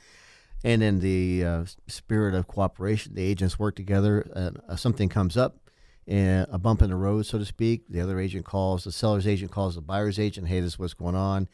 And 0.64 0.82
in 0.82 1.00
the 1.00 1.44
uh, 1.44 1.64
spirit 1.86 2.34
of 2.34 2.46
cooperation, 2.46 3.14
the 3.14 3.22
agents 3.22 3.58
work 3.58 3.76
together. 3.76 4.28
Uh, 4.34 4.50
uh, 4.68 4.76
something 4.76 5.08
comes 5.08 5.36
up, 5.36 5.70
a 6.08 6.58
bump 6.58 6.82
in 6.82 6.90
the 6.90 6.96
road, 6.96 7.26
so 7.26 7.38
to 7.38 7.44
speak. 7.44 7.88
The 7.88 8.00
other 8.00 8.18
agent 8.18 8.44
calls, 8.44 8.84
the 8.84 8.92
seller's 8.92 9.26
agent 9.26 9.50
calls 9.50 9.74
the 9.74 9.80
buyer's 9.80 10.18
agent. 10.18 10.48
Hey, 10.48 10.60
this 10.60 10.74
is 10.74 10.78
what's 10.78 10.94
going 10.94 11.16
on. 11.16 11.48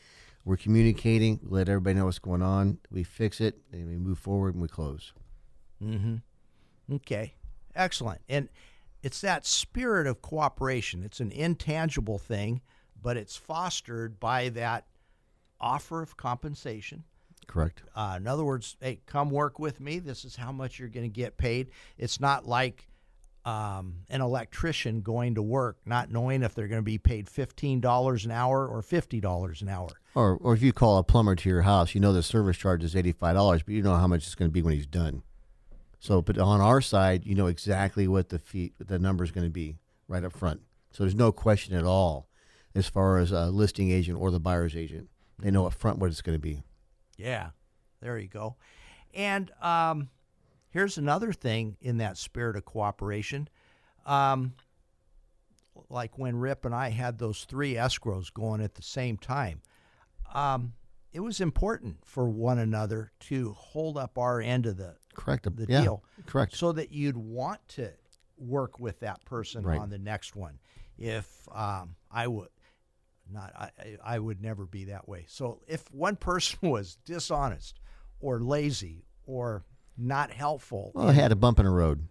We're 0.44 0.56
communicating. 0.56 1.40
we 1.42 1.58
Let 1.58 1.68
everybody 1.68 1.94
know 1.94 2.04
what's 2.06 2.18
going 2.18 2.42
on. 2.42 2.78
We 2.90 3.02
fix 3.02 3.40
it, 3.40 3.58
and 3.72 3.88
we 3.88 3.96
move 3.96 4.18
forward, 4.18 4.54
and 4.54 4.62
we 4.62 4.68
close. 4.68 5.12
Mm-hmm. 5.82 6.94
Okay, 6.96 7.34
excellent. 7.74 8.20
And 8.28 8.48
it's 9.02 9.20
that 9.22 9.46
spirit 9.46 10.06
of 10.06 10.22
cooperation. 10.22 11.02
It's 11.02 11.20
an 11.20 11.32
intangible 11.32 12.18
thing, 12.18 12.60
but 13.00 13.16
it's 13.16 13.36
fostered 13.36 14.20
by 14.20 14.50
that 14.50 14.86
offer 15.60 16.02
of 16.02 16.16
compensation. 16.16 17.04
Correct. 17.46 17.82
Uh, 17.94 18.14
in 18.16 18.26
other 18.26 18.44
words, 18.44 18.76
hey, 18.80 19.00
come 19.06 19.30
work 19.30 19.58
with 19.58 19.80
me. 19.80 19.98
This 19.98 20.24
is 20.24 20.36
how 20.36 20.52
much 20.52 20.78
you're 20.78 20.88
going 20.88 21.10
to 21.10 21.14
get 21.14 21.36
paid. 21.36 21.70
It's 21.98 22.20
not 22.20 22.46
like 22.46 22.88
um, 23.44 23.96
an 24.08 24.20
electrician 24.20 25.02
going 25.02 25.34
to 25.34 25.42
work 25.42 25.78
not 25.84 26.10
knowing 26.10 26.42
if 26.42 26.54
they're 26.54 26.68
going 26.68 26.80
to 26.80 26.82
be 26.82 26.98
paid 26.98 27.26
$15 27.26 28.24
an 28.24 28.30
hour 28.30 28.66
or 28.66 28.82
$50 28.82 29.62
an 29.62 29.68
hour. 29.68 29.88
Or, 30.14 30.36
or 30.36 30.54
if 30.54 30.62
you 30.62 30.72
call 30.72 30.98
a 30.98 31.04
plumber 31.04 31.34
to 31.34 31.48
your 31.48 31.62
house, 31.62 31.94
you 31.94 32.00
know 32.00 32.12
the 32.12 32.22
service 32.22 32.56
charge 32.56 32.84
is 32.84 32.94
eighty 32.94 33.10
five 33.12 33.34
dollars, 33.34 33.64
but 33.64 33.74
you 33.74 33.82
know 33.82 33.96
how 33.96 34.06
much 34.06 34.24
it's 34.26 34.36
going 34.36 34.48
to 34.48 34.52
be 34.52 34.62
when 34.62 34.74
he's 34.74 34.86
done. 34.86 35.22
So, 35.98 36.22
but 36.22 36.38
on 36.38 36.60
our 36.60 36.80
side, 36.80 37.26
you 37.26 37.34
know 37.34 37.46
exactly 37.46 38.06
what 38.06 38.28
the 38.28 38.38
fee, 38.38 38.74
the 38.78 38.98
number 38.98 39.24
is 39.24 39.32
going 39.32 39.46
to 39.46 39.50
be 39.50 39.78
right 40.06 40.22
up 40.22 40.32
front. 40.32 40.60
So 40.92 41.02
there's 41.02 41.16
no 41.16 41.32
question 41.32 41.74
at 41.74 41.84
all 41.84 42.28
as 42.74 42.86
far 42.86 43.18
as 43.18 43.32
a 43.32 43.46
listing 43.46 43.90
agent 43.90 44.20
or 44.20 44.30
the 44.30 44.38
buyer's 44.38 44.76
agent. 44.76 45.08
They 45.40 45.50
know 45.50 45.66
up 45.66 45.74
front 45.74 45.98
what 45.98 46.10
it's 46.10 46.22
going 46.22 46.36
to 46.36 46.40
be. 46.40 46.62
Yeah, 47.16 47.50
there 48.00 48.16
you 48.18 48.28
go. 48.28 48.56
And 49.14 49.50
um, 49.60 50.10
here's 50.74 50.98
another 50.98 51.32
thing 51.32 51.76
in 51.80 51.98
that 51.98 52.18
spirit 52.18 52.56
of 52.56 52.64
cooperation. 52.64 53.48
Um, 54.04 54.54
like 55.88 56.18
when 56.18 56.36
Rip 56.36 56.64
and 56.64 56.74
I 56.74 56.90
had 56.90 57.16
those 57.18 57.44
three 57.44 57.74
escrows 57.74 58.32
going 58.34 58.60
at 58.60 58.74
the 58.74 58.82
same 58.82 59.16
time, 59.16 59.62
um, 60.34 60.72
it 61.12 61.20
was 61.20 61.40
important 61.40 61.98
for 62.04 62.28
one 62.28 62.58
another 62.58 63.12
to 63.20 63.52
hold 63.52 63.96
up 63.96 64.18
our 64.18 64.40
end 64.40 64.66
of 64.66 64.76
the 64.76 64.96
Correct. 65.14 65.44
the 65.56 65.66
yeah, 65.68 65.82
deal. 65.82 66.04
Correct. 66.26 66.56
So 66.56 66.72
that 66.72 66.90
you'd 66.90 67.16
want 67.16 67.60
to 67.68 67.92
work 68.36 68.80
with 68.80 68.98
that 69.00 69.24
person 69.24 69.62
Right. 69.62 69.78
on 69.80 69.90
the 69.90 69.98
next 69.98 70.34
one. 70.34 70.58
If 70.98 71.28
um, 71.52 71.94
I 72.10 72.26
would 72.26 72.48
not, 73.32 73.52
I, 73.56 73.70
I 73.78 73.96
I 74.14 74.18
would 74.18 74.42
never 74.42 74.66
be 74.66 74.86
that 74.86 75.08
way. 75.08 75.24
So 75.28 75.60
if 75.68 75.84
one 75.92 76.16
person 76.16 76.58
was 76.68 76.96
dishonest 77.04 77.78
or 78.20 78.40
lazy 78.40 79.04
or 79.24 79.64
not 79.96 80.30
helpful, 80.30 80.92
Well, 80.94 81.08
I 81.08 81.12
had 81.12 81.32
a 81.32 81.36
bump 81.36 81.58
in 81.58 81.64
the 81.66 81.70
road. 81.70 82.06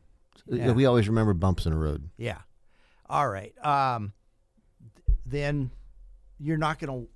Yeah. 0.47 0.71
We 0.71 0.86
always 0.86 1.07
remember 1.07 1.34
bumps 1.34 1.65
in 1.65 1.71
the 1.71 1.77
road. 1.77 2.09
yeah, 2.17 2.39
all 3.09 3.29
right, 3.29 3.53
um, 3.65 4.13
then 5.25 5.71
you're 6.39 6.57
not 6.57 6.79
going 6.79 7.01
to 7.03 7.09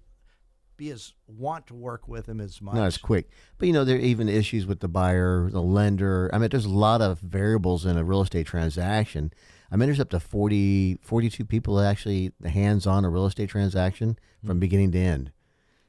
be 0.78 0.91
as 0.91 1.13
want 1.28 1.65
to 1.68 1.74
work 1.74 2.07
with 2.07 2.28
them 2.28 2.39
as 2.39 2.61
much. 2.61 2.76
Not 2.76 2.86
as 2.86 2.97
quick. 2.97 3.30
But 3.57 3.68
you 3.68 3.74
know, 3.74 3.84
there 3.84 3.97
are 3.97 3.99
even 3.99 4.30
issues 4.30 4.65
with 4.68 4.80
the 4.80 4.88
buyer, 4.88 5.49
the 5.49 5.61
lender. 5.61 6.30
I 6.32 6.38
mean, 6.38 6.49
there's 6.49 6.65
a 6.65 6.70
lot 6.70 7.01
of 7.01 7.20
variables 7.20 7.86
in 7.86 7.97
a 7.97 8.03
real 8.03 8.22
estate 8.22 8.45
transaction. 8.45 9.34
I 9.72 9.76
mean, 9.76 9.88
there's 9.88 9.99
up 9.99 10.11
to 10.11 10.20
40, 10.20 10.99
42 11.01 11.43
people 11.45 11.80
actually 11.80 12.32
hands 12.45 12.86
on 12.86 13.03
a 13.03 13.09
real 13.09 13.26
estate 13.26 13.49
transaction 13.49 14.18
from 14.45 14.59
beginning 14.59 14.91
to 14.91 14.99
end. 14.99 15.32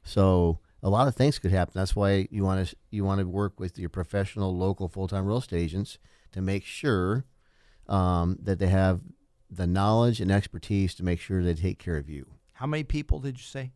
So 0.02 0.58
a 0.82 0.88
lot 0.90 1.08
of 1.08 1.14
things 1.14 1.38
could 1.38 1.50
happen. 1.50 1.72
That's 1.74 1.96
why 1.96 2.28
you 2.30 2.44
want 2.44 2.68
to 2.68 2.76
you 2.90 3.04
want 3.04 3.20
to 3.20 3.26
work 3.26 3.58
with 3.58 3.78
your 3.78 3.88
professional, 3.90 4.56
local, 4.56 4.88
full 4.88 5.08
time 5.08 5.26
real 5.26 5.38
estate 5.38 5.60
agents 5.60 5.98
to 6.32 6.40
make 6.40 6.64
sure 6.64 7.24
um, 7.88 8.38
that 8.42 8.58
they 8.58 8.68
have 8.68 9.00
the 9.50 9.66
knowledge 9.66 10.20
and 10.20 10.30
expertise 10.30 10.94
to 10.96 11.02
make 11.04 11.20
sure 11.20 11.42
they 11.42 11.54
take 11.54 11.78
care 11.78 11.96
of 11.96 12.08
you. 12.08 12.26
How 12.54 12.66
many 12.66 12.84
people 12.84 13.18
did 13.18 13.38
you 13.38 13.44
say? 13.44 13.72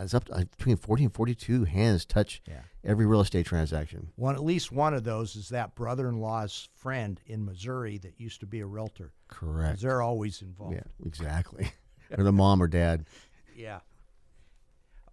It's 0.00 0.12
up 0.14 0.24
to 0.26 0.32
uh, 0.32 0.44
between 0.56 0.76
40 0.76 1.04
and 1.04 1.14
42 1.14 1.64
hands 1.64 2.04
touch 2.04 2.42
Yeah. 2.48 2.62
every 2.84 3.06
real 3.06 3.20
estate 3.20 3.46
transaction. 3.46 4.08
One, 4.16 4.34
at 4.34 4.42
least 4.42 4.72
one 4.72 4.92
of 4.92 5.04
those 5.04 5.36
is 5.36 5.50
that 5.50 5.76
brother-in-law's 5.76 6.68
friend 6.74 7.20
in 7.26 7.44
Missouri 7.44 7.96
that 7.98 8.14
used 8.18 8.40
to 8.40 8.46
be 8.46 8.58
a 8.60 8.66
realtor. 8.66 9.12
Correct. 9.28 9.80
They're 9.80 10.02
always 10.02 10.42
involved. 10.42 10.74
Yeah, 10.74 11.06
exactly. 11.06 11.70
or 12.16 12.24
the 12.24 12.32
mom 12.32 12.62
or 12.62 12.68
dad. 12.68 13.06
Yeah. 13.56 13.80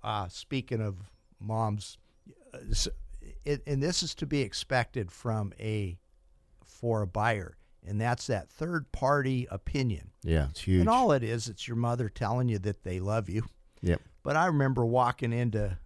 Uh, 0.03 0.27
speaking 0.27 0.81
of 0.81 0.97
moms, 1.39 1.97
uh, 2.53 2.59
it, 3.43 3.61
and 3.65 3.81
this 3.81 4.03
is 4.03 4.15
to 4.15 4.25
be 4.25 4.41
expected 4.41 5.11
from 5.11 5.53
a 5.59 5.97
for 6.63 7.01
a 7.01 7.07
buyer, 7.07 7.57
and 7.85 7.99
that's 7.99 8.27
that 8.27 8.49
third 8.49 8.91
party 8.91 9.47
opinion. 9.49 10.11
Yeah, 10.23 10.47
it's 10.49 10.61
huge. 10.61 10.81
And 10.81 10.89
all 10.89 11.11
it 11.11 11.23
is, 11.23 11.47
it's 11.47 11.67
your 11.67 11.77
mother 11.77 12.09
telling 12.09 12.49
you 12.49 12.59
that 12.59 12.83
they 12.83 12.99
love 12.99 13.29
you. 13.29 13.45
Yep. 13.81 14.01
But 14.23 14.35
I 14.35 14.47
remember 14.47 14.85
walking 14.85 15.31
into 15.31 15.77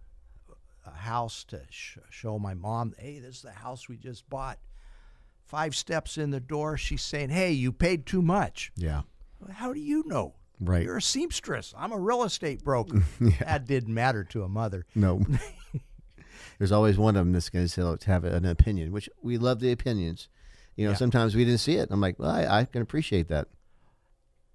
a 0.86 0.90
house 0.90 1.44
to 1.44 1.60
sh- 1.70 1.98
show 2.08 2.38
my 2.38 2.54
mom, 2.54 2.94
hey, 2.98 3.18
this 3.18 3.36
is 3.36 3.42
the 3.42 3.50
house 3.50 3.88
we 3.88 3.96
just 3.96 4.28
bought. 4.30 4.58
Five 5.44 5.74
steps 5.74 6.16
in 6.16 6.30
the 6.30 6.40
door, 6.40 6.76
she's 6.76 7.02
saying, 7.02 7.30
hey, 7.30 7.52
you 7.52 7.72
paid 7.72 8.06
too 8.06 8.22
much. 8.22 8.72
Yeah. 8.76 9.02
How 9.52 9.72
do 9.72 9.80
you 9.80 10.04
know? 10.06 10.34
Right. 10.60 10.82
You're 10.84 10.98
a 10.98 11.02
seamstress. 11.02 11.72
I'm 11.76 11.92
a 11.92 11.98
real 11.98 12.22
estate 12.24 12.62
broker. 12.62 13.02
That 13.40 13.66
didn't 13.66 13.94
matter 13.94 14.24
to 14.24 14.42
a 14.44 14.48
mother. 14.48 14.84
No. 14.94 15.24
There's 16.58 16.72
always 16.72 16.98
one 16.98 17.16
of 17.16 17.24
them 17.24 17.32
that's 17.32 17.48
going 17.48 17.66
to 17.68 17.98
have 18.06 18.24
an 18.24 18.44
opinion, 18.44 18.92
which 18.92 19.08
we 19.22 19.38
love 19.38 19.60
the 19.60 19.72
opinions. 19.72 20.28
You 20.76 20.84
know, 20.84 20.90
Yeah. 20.92 20.96
sometimes 20.98 21.34
we 21.34 21.44
didn't 21.44 21.60
see 21.60 21.76
it. 21.76 21.88
I'm 21.90 22.00
like, 22.00 22.18
well, 22.18 22.30
I, 22.30 22.60
I 22.60 22.64
can 22.66 22.82
appreciate 22.82 23.28
that. 23.28 23.48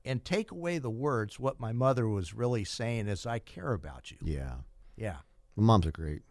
And 0.04 0.24
take 0.24 0.52
away 0.52 0.78
the 0.78 0.90
words, 0.92 1.40
what 1.40 1.60
my 1.60 1.72
mother 1.72 2.08
was 2.08 2.34
really 2.36 2.64
saying 2.64 3.08
is, 3.08 3.26
I 3.26 3.40
care 3.40 3.74
about 3.74 4.12
you. 4.12 4.18
Yeah. 4.22 4.54
Yeah, 4.96 5.18
Well, 5.56 5.66
moms 5.66 5.86
are 5.88 5.92
great. 5.92 6.22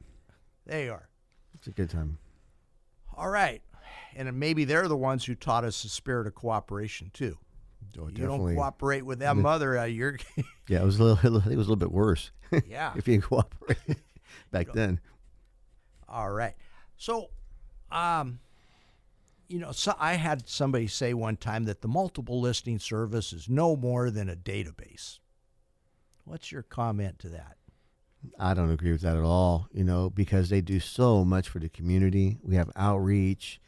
they 0.64 0.88
are. 0.88 1.08
It's 1.54 1.66
a 1.66 1.70
good 1.72 1.90
time. 1.90 2.18
All 3.16 3.28
right. 3.28 3.62
And 4.16 4.32
maybe 4.38 4.64
they're 4.64 4.88
the 4.88 4.96
ones 4.96 5.24
who 5.24 5.34
taught 5.34 5.64
us 5.64 5.82
the 5.82 5.88
spirit 5.88 6.26
of 6.28 6.34
cooperation, 6.34 7.10
too. 7.12 7.36
Oh, 7.99 8.09
You 8.09 8.26
don't 8.26 8.55
cooperate 8.55 9.03
with 9.03 9.20
that 9.20 9.37
mother, 9.37 9.78
uh, 9.78 9.85
you're. 9.85 10.18
Yeah, 10.68 10.80
it 10.80 10.85
was 10.85 10.99
a 10.99 11.05
little. 11.05 11.37
It 11.51 11.57
was 11.57 11.66
a 11.66 11.70
little 11.70 11.76
bit 11.76 11.93
worse. 11.93 12.30
yeah. 12.68 12.93
if 12.97 13.07
you 13.07 13.20
cooperate 13.20 13.99
back 14.51 14.72
then. 14.72 15.01
All 16.09 16.30
right. 16.30 16.55
So, 16.97 17.28
um, 17.91 18.39
you 19.49 19.59
know, 19.59 19.72
so 19.72 19.95
I 19.99 20.14
had 20.14 20.49
somebody 20.49 20.87
say 20.87 21.12
one 21.12 21.37
time 21.37 21.64
that 21.64 21.82
the 21.82 21.89
multiple 21.89 22.41
listing 22.41 22.78
service 22.78 23.32
is 23.32 23.49
no 23.49 23.76
more 23.76 24.11
than 24.11 24.28
a 24.30 24.37
database. 24.37 25.18
What's 26.24 26.51
your 26.51 26.62
comment 26.62 27.18
to 27.20 27.28
that? 27.30 27.57
I 28.39 28.55
don't 28.55 28.70
agree 28.70 28.93
with 28.93 29.03
that 29.03 29.16
at 29.16 29.22
all, 29.22 29.68
you 29.72 29.85
know, 29.85 30.09
because 30.09 30.49
they 30.49 30.61
do 30.62 30.80
so 30.80 31.24
much 31.24 31.49
for 31.49 31.59
the 31.59 31.68
community. 31.68 32.39
We 32.43 32.57
have 32.57 32.70
outreach, 32.74 33.61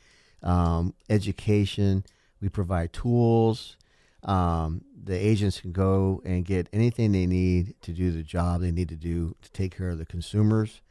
um, 0.43 0.95
education, 1.11 2.05
we 2.41 2.49
provide 2.49 2.93
tools. 2.93 3.77
Um, 4.27 4.83
the 5.03 5.17
agents 5.17 5.61
can 5.61 5.73
go 5.73 6.21
and 6.25 6.45
get 6.45 6.69
anything 6.73 7.13
they 7.13 7.27
need 7.27 7.75
to 7.83 7.93
do 7.93 8.11
the 8.11 8.25
job 8.25 8.61
they 8.61 8.73
need 8.73 8.89
to 8.89 8.97
do 8.97 9.37
to 9.41 9.51
take 9.53 9.77
care 9.77 9.89
of 9.89 9.99
the 9.99 10.05
consumers. 10.05 10.83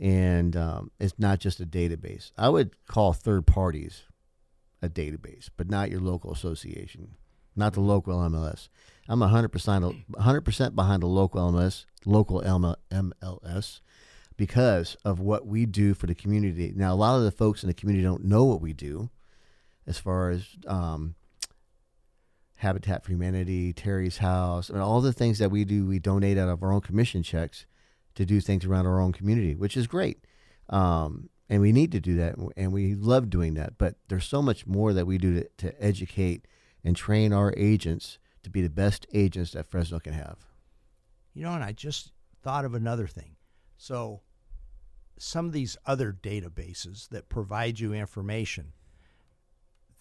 And 0.00 0.56
um, 0.56 0.92
it's 0.98 1.18
not 1.18 1.40
just 1.40 1.60
a 1.60 1.66
database. 1.66 2.30
I 2.38 2.48
would 2.48 2.74
call 2.86 3.12
third 3.12 3.46
parties 3.46 4.04
a 4.80 4.88
database, 4.88 5.50
but 5.56 5.68
not 5.68 5.90
your 5.90 6.00
local 6.00 6.32
association. 6.32 7.16
not 7.56 7.74
the 7.74 7.80
local 7.80 8.16
MLS. 8.16 8.68
I'm 9.08 9.20
100% 9.20 10.04
100% 10.10 10.74
behind 10.74 11.02
the 11.02 11.06
local 11.08 11.52
MLS, 11.52 11.84
local 12.06 12.40
MLS 12.40 13.80
because 14.36 14.96
of 15.04 15.20
what 15.20 15.46
we 15.46 15.66
do 15.66 15.92
for 15.92 16.06
the 16.06 16.14
community. 16.14 16.72
Now, 16.74 16.94
a 16.94 16.96
lot 16.96 17.18
of 17.18 17.24
the 17.24 17.30
folks 17.32 17.62
in 17.62 17.66
the 17.66 17.74
community 17.74 18.04
don't 18.04 18.24
know 18.24 18.44
what 18.44 18.62
we 18.62 18.72
do 18.72 19.10
as 19.86 19.98
far 19.98 20.30
as 20.30 20.46
um, 20.66 21.16
Habitat 22.60 23.04
for 23.04 23.12
Humanity, 23.12 23.72
Terry's 23.72 24.18
House, 24.18 24.70
mean, 24.70 24.82
all 24.82 25.00
the 25.00 25.12
things 25.12 25.38
that 25.38 25.50
we 25.50 25.64
do, 25.64 25.86
we 25.86 25.98
donate 25.98 26.36
out 26.36 26.48
of 26.48 26.62
our 26.62 26.72
own 26.72 26.82
commission 26.82 27.22
checks 27.22 27.64
to 28.14 28.26
do 28.26 28.40
things 28.40 28.66
around 28.66 28.86
our 28.86 29.00
own 29.00 29.12
community, 29.12 29.54
which 29.54 29.76
is 29.76 29.86
great. 29.86 30.24
Um, 30.68 31.30
and 31.48 31.62
we 31.62 31.72
need 31.72 31.90
to 31.92 32.00
do 32.00 32.16
that, 32.16 32.36
and 32.56 32.72
we 32.72 32.94
love 32.94 33.30
doing 33.30 33.54
that. 33.54 33.78
But 33.78 33.96
there's 34.08 34.26
so 34.26 34.42
much 34.42 34.66
more 34.66 34.92
that 34.92 35.06
we 35.06 35.16
do 35.16 35.40
to, 35.40 35.48
to 35.56 35.82
educate 35.82 36.46
and 36.84 36.94
train 36.94 37.32
our 37.32 37.54
agents 37.56 38.18
to 38.42 38.50
be 38.50 38.60
the 38.60 38.70
best 38.70 39.06
agents 39.12 39.52
that 39.52 39.66
Fresno 39.66 39.98
can 39.98 40.12
have. 40.12 40.36
You 41.32 41.44
know, 41.44 41.54
and 41.54 41.64
I 41.64 41.72
just 41.72 42.12
thought 42.42 42.64
of 42.66 42.74
another 42.74 43.06
thing. 43.06 43.36
So, 43.78 44.20
some 45.18 45.46
of 45.46 45.52
these 45.52 45.76
other 45.86 46.12
databases 46.12 47.08
that 47.08 47.28
provide 47.30 47.80
you 47.80 47.94
information, 47.94 48.72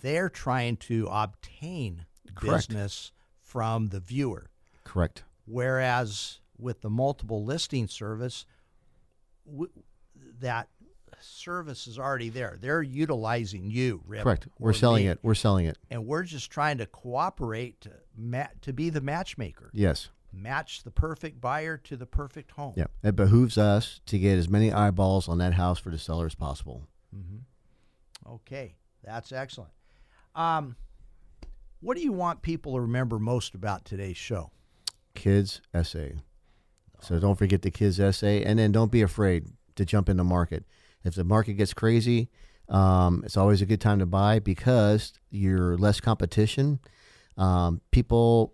they're 0.01 0.29
trying 0.29 0.77
to 0.77 1.07
obtain 1.09 2.05
Correct. 2.35 2.67
business 2.69 3.11
from 3.41 3.87
the 3.87 3.99
viewer. 3.99 4.49
Correct. 4.83 5.23
Whereas 5.45 6.39
with 6.57 6.81
the 6.81 6.89
multiple 6.89 7.43
listing 7.43 7.87
service, 7.87 8.45
w- 9.45 9.71
that 10.39 10.67
service 11.21 11.87
is 11.87 11.97
already 11.99 12.29
there. 12.29 12.57
They're 12.61 12.81
utilizing 12.81 13.69
you, 13.69 14.01
Rip. 14.07 14.23
Correct. 14.23 14.47
We're 14.57 14.73
selling 14.73 15.05
me, 15.05 15.11
it. 15.11 15.19
We're 15.21 15.35
selling 15.35 15.65
it. 15.65 15.77
and 15.89 16.05
we're 16.05 16.23
just 16.23 16.49
trying 16.51 16.77
to 16.77 16.85
cooperate 16.85 17.81
to 17.81 17.91
ma- 18.15 18.47
to 18.61 18.71
be 18.73 18.89
the 18.89 19.01
matchmaker, 19.01 19.69
Yes. 19.73 20.09
match 20.31 20.83
the 20.83 20.91
perfect 20.91 21.41
buyer 21.41 21.75
to 21.77 21.97
the 21.97 22.05
perfect 22.05 22.51
home. 22.51 22.73
Yeah. 22.77 22.85
It 23.03 23.15
behooves 23.17 23.57
us 23.57 23.99
to 24.05 24.17
get 24.19 24.37
as 24.37 24.47
many 24.47 24.71
eyeballs 24.71 25.27
on 25.27 25.39
that 25.39 25.55
house 25.55 25.79
for 25.79 25.89
the 25.89 25.97
seller 25.99 26.25
as 26.27 26.35
possible. 26.35 26.83
Okay, 28.27 28.75
that's 29.03 29.31
excellent. 29.31 29.71
Um, 30.35 30.75
what 31.81 31.95
do 31.95 32.03
you 32.03 32.11
want 32.11 32.41
people 32.41 32.73
to 32.73 32.81
remember 32.81 33.19
most 33.19 33.55
about 33.55 33.85
today's 33.85 34.17
show? 34.17 34.51
Kids 35.15 35.61
essay. 35.73 36.15
So 37.01 37.19
don't 37.19 37.37
forget 37.37 37.61
the 37.61 37.71
kids 37.71 37.99
essay, 37.99 38.43
and 38.43 38.59
then 38.59 38.71
don't 38.71 38.91
be 38.91 39.01
afraid 39.01 39.45
to 39.75 39.85
jump 39.85 40.09
in 40.09 40.17
the 40.17 40.23
market. 40.23 40.65
If 41.03 41.15
the 41.15 41.23
market 41.23 41.53
gets 41.53 41.73
crazy, 41.73 42.29
um, 42.67 43.23
it's 43.25 43.37
always 43.37 43.61
a 43.61 43.65
good 43.65 43.81
time 43.81 43.99
to 43.99 44.05
buy 44.05 44.39
because 44.39 45.13
you're 45.29 45.77
less 45.77 46.01
competition. 46.01 46.79
Um, 47.37 47.81
people, 47.91 48.53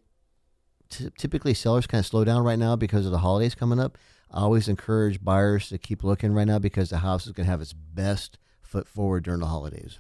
t- 0.90 1.10
typically 1.18 1.56
sellers 1.56 1.88
kind 1.88 2.00
of 2.00 2.06
slow 2.06 2.24
down 2.24 2.44
right 2.44 2.60
now 2.60 2.76
because 2.76 3.06
of 3.06 3.12
the 3.12 3.18
holidays 3.18 3.56
coming 3.56 3.80
up. 3.80 3.98
I 4.32 4.42
always 4.42 4.68
encourage 4.68 5.24
buyers 5.24 5.70
to 5.70 5.78
keep 5.78 6.04
looking 6.04 6.32
right 6.34 6.48
now 6.48 6.60
because 6.60 6.92
the 6.92 7.00
house 7.00 7.26
is 7.26 7.32
going 7.32 7.46
to 7.46 7.52
have 7.52 7.62
its 7.62 7.74
best 7.74 8.38
foot 8.62 8.88
forward 8.88 9.24
during 9.24 9.40
the 9.40 9.48
holidays. 9.48 10.00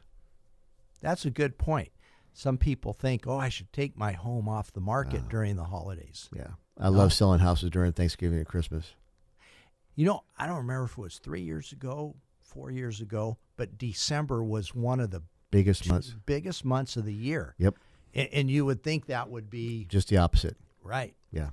That's 1.01 1.25
a 1.25 1.31
good 1.31 1.57
point. 1.57 1.89
Some 2.37 2.57
people 2.57 2.91
think, 2.93 3.25
"Oh, 3.25 3.37
I 3.37 3.47
should 3.49 3.71
take 3.71 3.97
my 3.97 4.11
home 4.11 4.49
off 4.49 4.71
the 4.73 4.81
market 4.81 5.21
Ah. 5.25 5.29
during 5.29 5.55
the 5.55 5.63
holidays." 5.65 6.29
Yeah, 6.35 6.51
I 6.77 6.89
love 6.89 7.13
selling 7.13 7.39
houses 7.39 7.69
during 7.69 7.93
Thanksgiving 7.93 8.37
and 8.39 8.47
Christmas. 8.47 8.93
You 9.95 10.05
know, 10.05 10.23
I 10.37 10.45
don't 10.45 10.57
remember 10.57 10.83
if 10.83 10.91
it 10.91 10.97
was 10.97 11.17
three 11.19 11.41
years 11.41 11.71
ago, 11.71 12.15
four 12.41 12.69
years 12.71 12.99
ago, 12.99 13.37
but 13.55 13.77
December 13.77 14.43
was 14.43 14.75
one 14.75 14.99
of 14.99 15.11
the 15.11 15.23
Biggest 15.49 15.87
months. 15.87 16.13
biggest 16.25 16.65
months 16.65 16.97
of 16.97 17.05
the 17.05 17.13
year. 17.13 17.55
Yep, 17.57 17.75
And, 18.13 18.27
and 18.33 18.51
you 18.51 18.65
would 18.65 18.83
think 18.83 19.05
that 19.05 19.29
would 19.29 19.49
be 19.49 19.85
just 19.85 20.09
the 20.09 20.17
opposite. 20.17 20.57
right. 20.83 21.15
Yeah. 21.31 21.51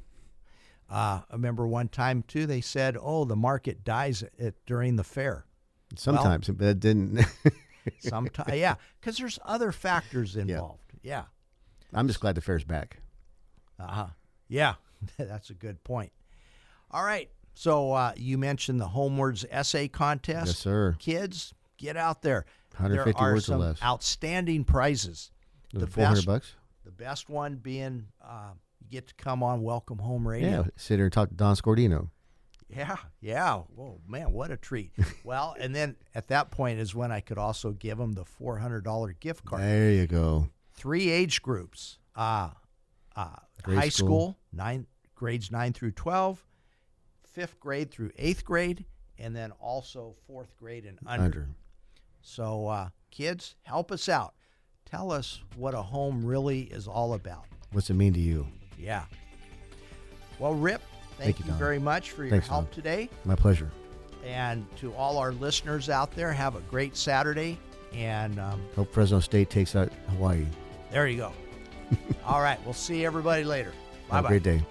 Uh, 0.91 1.23
I 1.31 1.33
remember 1.33 1.67
one 1.69 1.89
time 1.89 2.23
too. 2.25 2.45
They 2.47 2.61
said, 2.61 2.97
"Oh, 3.01 3.25
the 3.25 3.37
market 3.37 3.85
dies 3.85 4.25
at, 4.39 4.55
during 4.67 4.97
the 4.97 5.05
fair." 5.05 5.47
Sometimes, 5.95 6.49
but 6.49 6.67
it 6.67 6.81
didn't. 6.81 7.25
Sometimes, 7.99 8.53
yeah, 8.59 8.77
because 9.01 9.17
there's 9.19 9.39
other 9.45 9.73
factors 9.73 10.37
involved. 10.37 10.93
Yeah, 11.03 11.25
I'm 11.93 12.07
just 12.07 12.21
glad 12.21 12.35
the 12.35 12.41
fair's 12.41 12.65
back. 12.65 12.99
uh 13.79 13.87
huh. 13.87 14.07
Yeah, 14.49 14.75
that's 15.19 15.51
a 15.51 15.55
good 15.55 15.83
point. 15.85 16.13
All 16.91 17.05
right. 17.05 17.31
So 17.55 17.93
uh, 17.93 18.13
you 18.17 18.39
mentioned 18.39 18.81
the 18.81 18.89
Homewards 18.89 19.45
essay 19.51 19.89
contest. 19.89 20.47
Yes, 20.47 20.59
sir. 20.59 20.97
Kids, 20.99 21.53
get 21.77 21.97
out 21.99 22.23
there. 22.23 22.47
150 22.77 23.13
there 23.19 23.29
are 23.29 23.33
words 23.35 23.51
or 23.51 23.57
less. 23.59 23.83
outstanding 23.83 24.65
prizes. 24.65 25.31
The 25.75 25.81
The 25.81 25.87
400 25.87 26.15
best, 26.17 26.27
bucks. 26.27 26.53
the 26.85 26.91
best 26.91 27.29
one 27.29 27.57
being 27.57 28.07
uh, 28.25 28.53
you 28.81 28.89
get 28.91 29.07
to 29.09 29.15
come 29.17 29.43
on 29.43 29.63
Welcome 29.63 29.99
Home 29.99 30.27
Radio. 30.27 30.49
Yeah, 30.49 30.65
sit 30.77 30.97
here 30.97 31.05
and 31.05 31.13
talk 31.13 31.29
to 31.29 31.35
Don 31.35 31.55
Scordino. 31.55 32.09
Yeah, 32.75 32.97
yeah. 33.21 33.57
Whoa, 33.75 34.01
man, 34.09 34.33
what 34.33 34.51
a 34.51 34.57
treat. 34.57 34.93
well, 35.25 35.55
and 35.59 35.75
then 35.75 35.97
at 36.15 36.29
that 36.29 36.51
point 36.51 36.81
is 36.81 36.95
when 36.95 37.13
I 37.13 37.21
could 37.21 37.39
also 37.39 37.73
give 37.73 37.99
them 37.99 38.13
the 38.13 38.25
four 38.25 38.59
hundred 38.59 38.85
dollar 38.85 39.13
gift 39.13 39.45
card. 39.45 39.63
There 39.63 39.91
you 39.91 40.07
go. 40.07 40.49
Three 40.73 41.11
age 41.11 41.43
groups: 41.43 41.99
uh, 42.17 42.51
uh, 43.15 43.37
Grade 43.63 43.79
high 43.79 43.89
school. 43.89 44.07
school, 44.07 44.39
nine 44.53 44.87
grades 45.15 45.51
nine 45.51 45.73
through 45.73 45.93
twelve, 45.93 46.45
fifth 47.23 47.61
grade 47.61 47.91
through 47.91 48.11
eighth 48.17 48.45
grade, 48.45 48.85
and 49.19 49.37
then 49.37 49.53
also 49.53 50.15
fourth 50.27 50.57
grade 50.57 50.85
and 50.85 50.99
under. 51.07 51.25
Under. 51.25 51.49
So, 52.23 52.69
uh, 52.69 52.89
kids, 53.11 53.57
help 53.63 53.91
us 53.91 54.09
out. 54.09 54.35
Tell 54.85 55.11
us 55.11 55.41
what 55.57 55.75
a 55.75 55.83
home 55.83 56.25
really 56.25 56.63
is 56.63 56.87
all 56.87 57.15
about. 57.15 57.45
What's 57.73 57.91
it 57.91 57.95
mean 57.95 58.13
to 58.13 58.21
you? 58.21 58.47
Yeah. 58.79 59.05
Well, 60.39 60.55
Rip, 60.55 60.83
thank, 61.23 61.37
Thank 61.37 61.47
you, 61.47 61.53
you 61.53 61.59
very 61.59 61.79
much 61.79 62.11
for 62.11 62.23
your 62.23 62.31
Thanks, 62.31 62.49
help 62.49 62.67
Don. 62.67 62.75
today. 62.75 63.09
My 63.25 63.35
pleasure. 63.35 63.71
And 64.25 64.67
to 64.79 64.95
all 64.95 65.19
our 65.19 65.33
listeners 65.33 65.89
out 65.91 66.15
there, 66.15 66.33
have 66.33 66.55
a 66.57 66.61
great 66.63 66.97
Saturday. 66.97 67.59
And 67.93 68.39
um, 68.39 68.63
Hope 68.77 68.93
Fresno 68.93 69.21
State 69.21 69.51
takes 69.51 69.77
out 69.77 69.91
Hawaii. 70.11 70.47
there 70.91 71.07
you 71.09 71.17
go. 71.19 71.33
all 72.27 72.41
right. 72.41 72.59
We'll 72.65 72.73
see 72.75 73.05
everybody 73.05 73.45
later. 73.45 73.73
Bye 74.09 74.17
Have 74.17 74.25
a 74.25 74.29
great 74.29 74.43
day. 74.43 74.63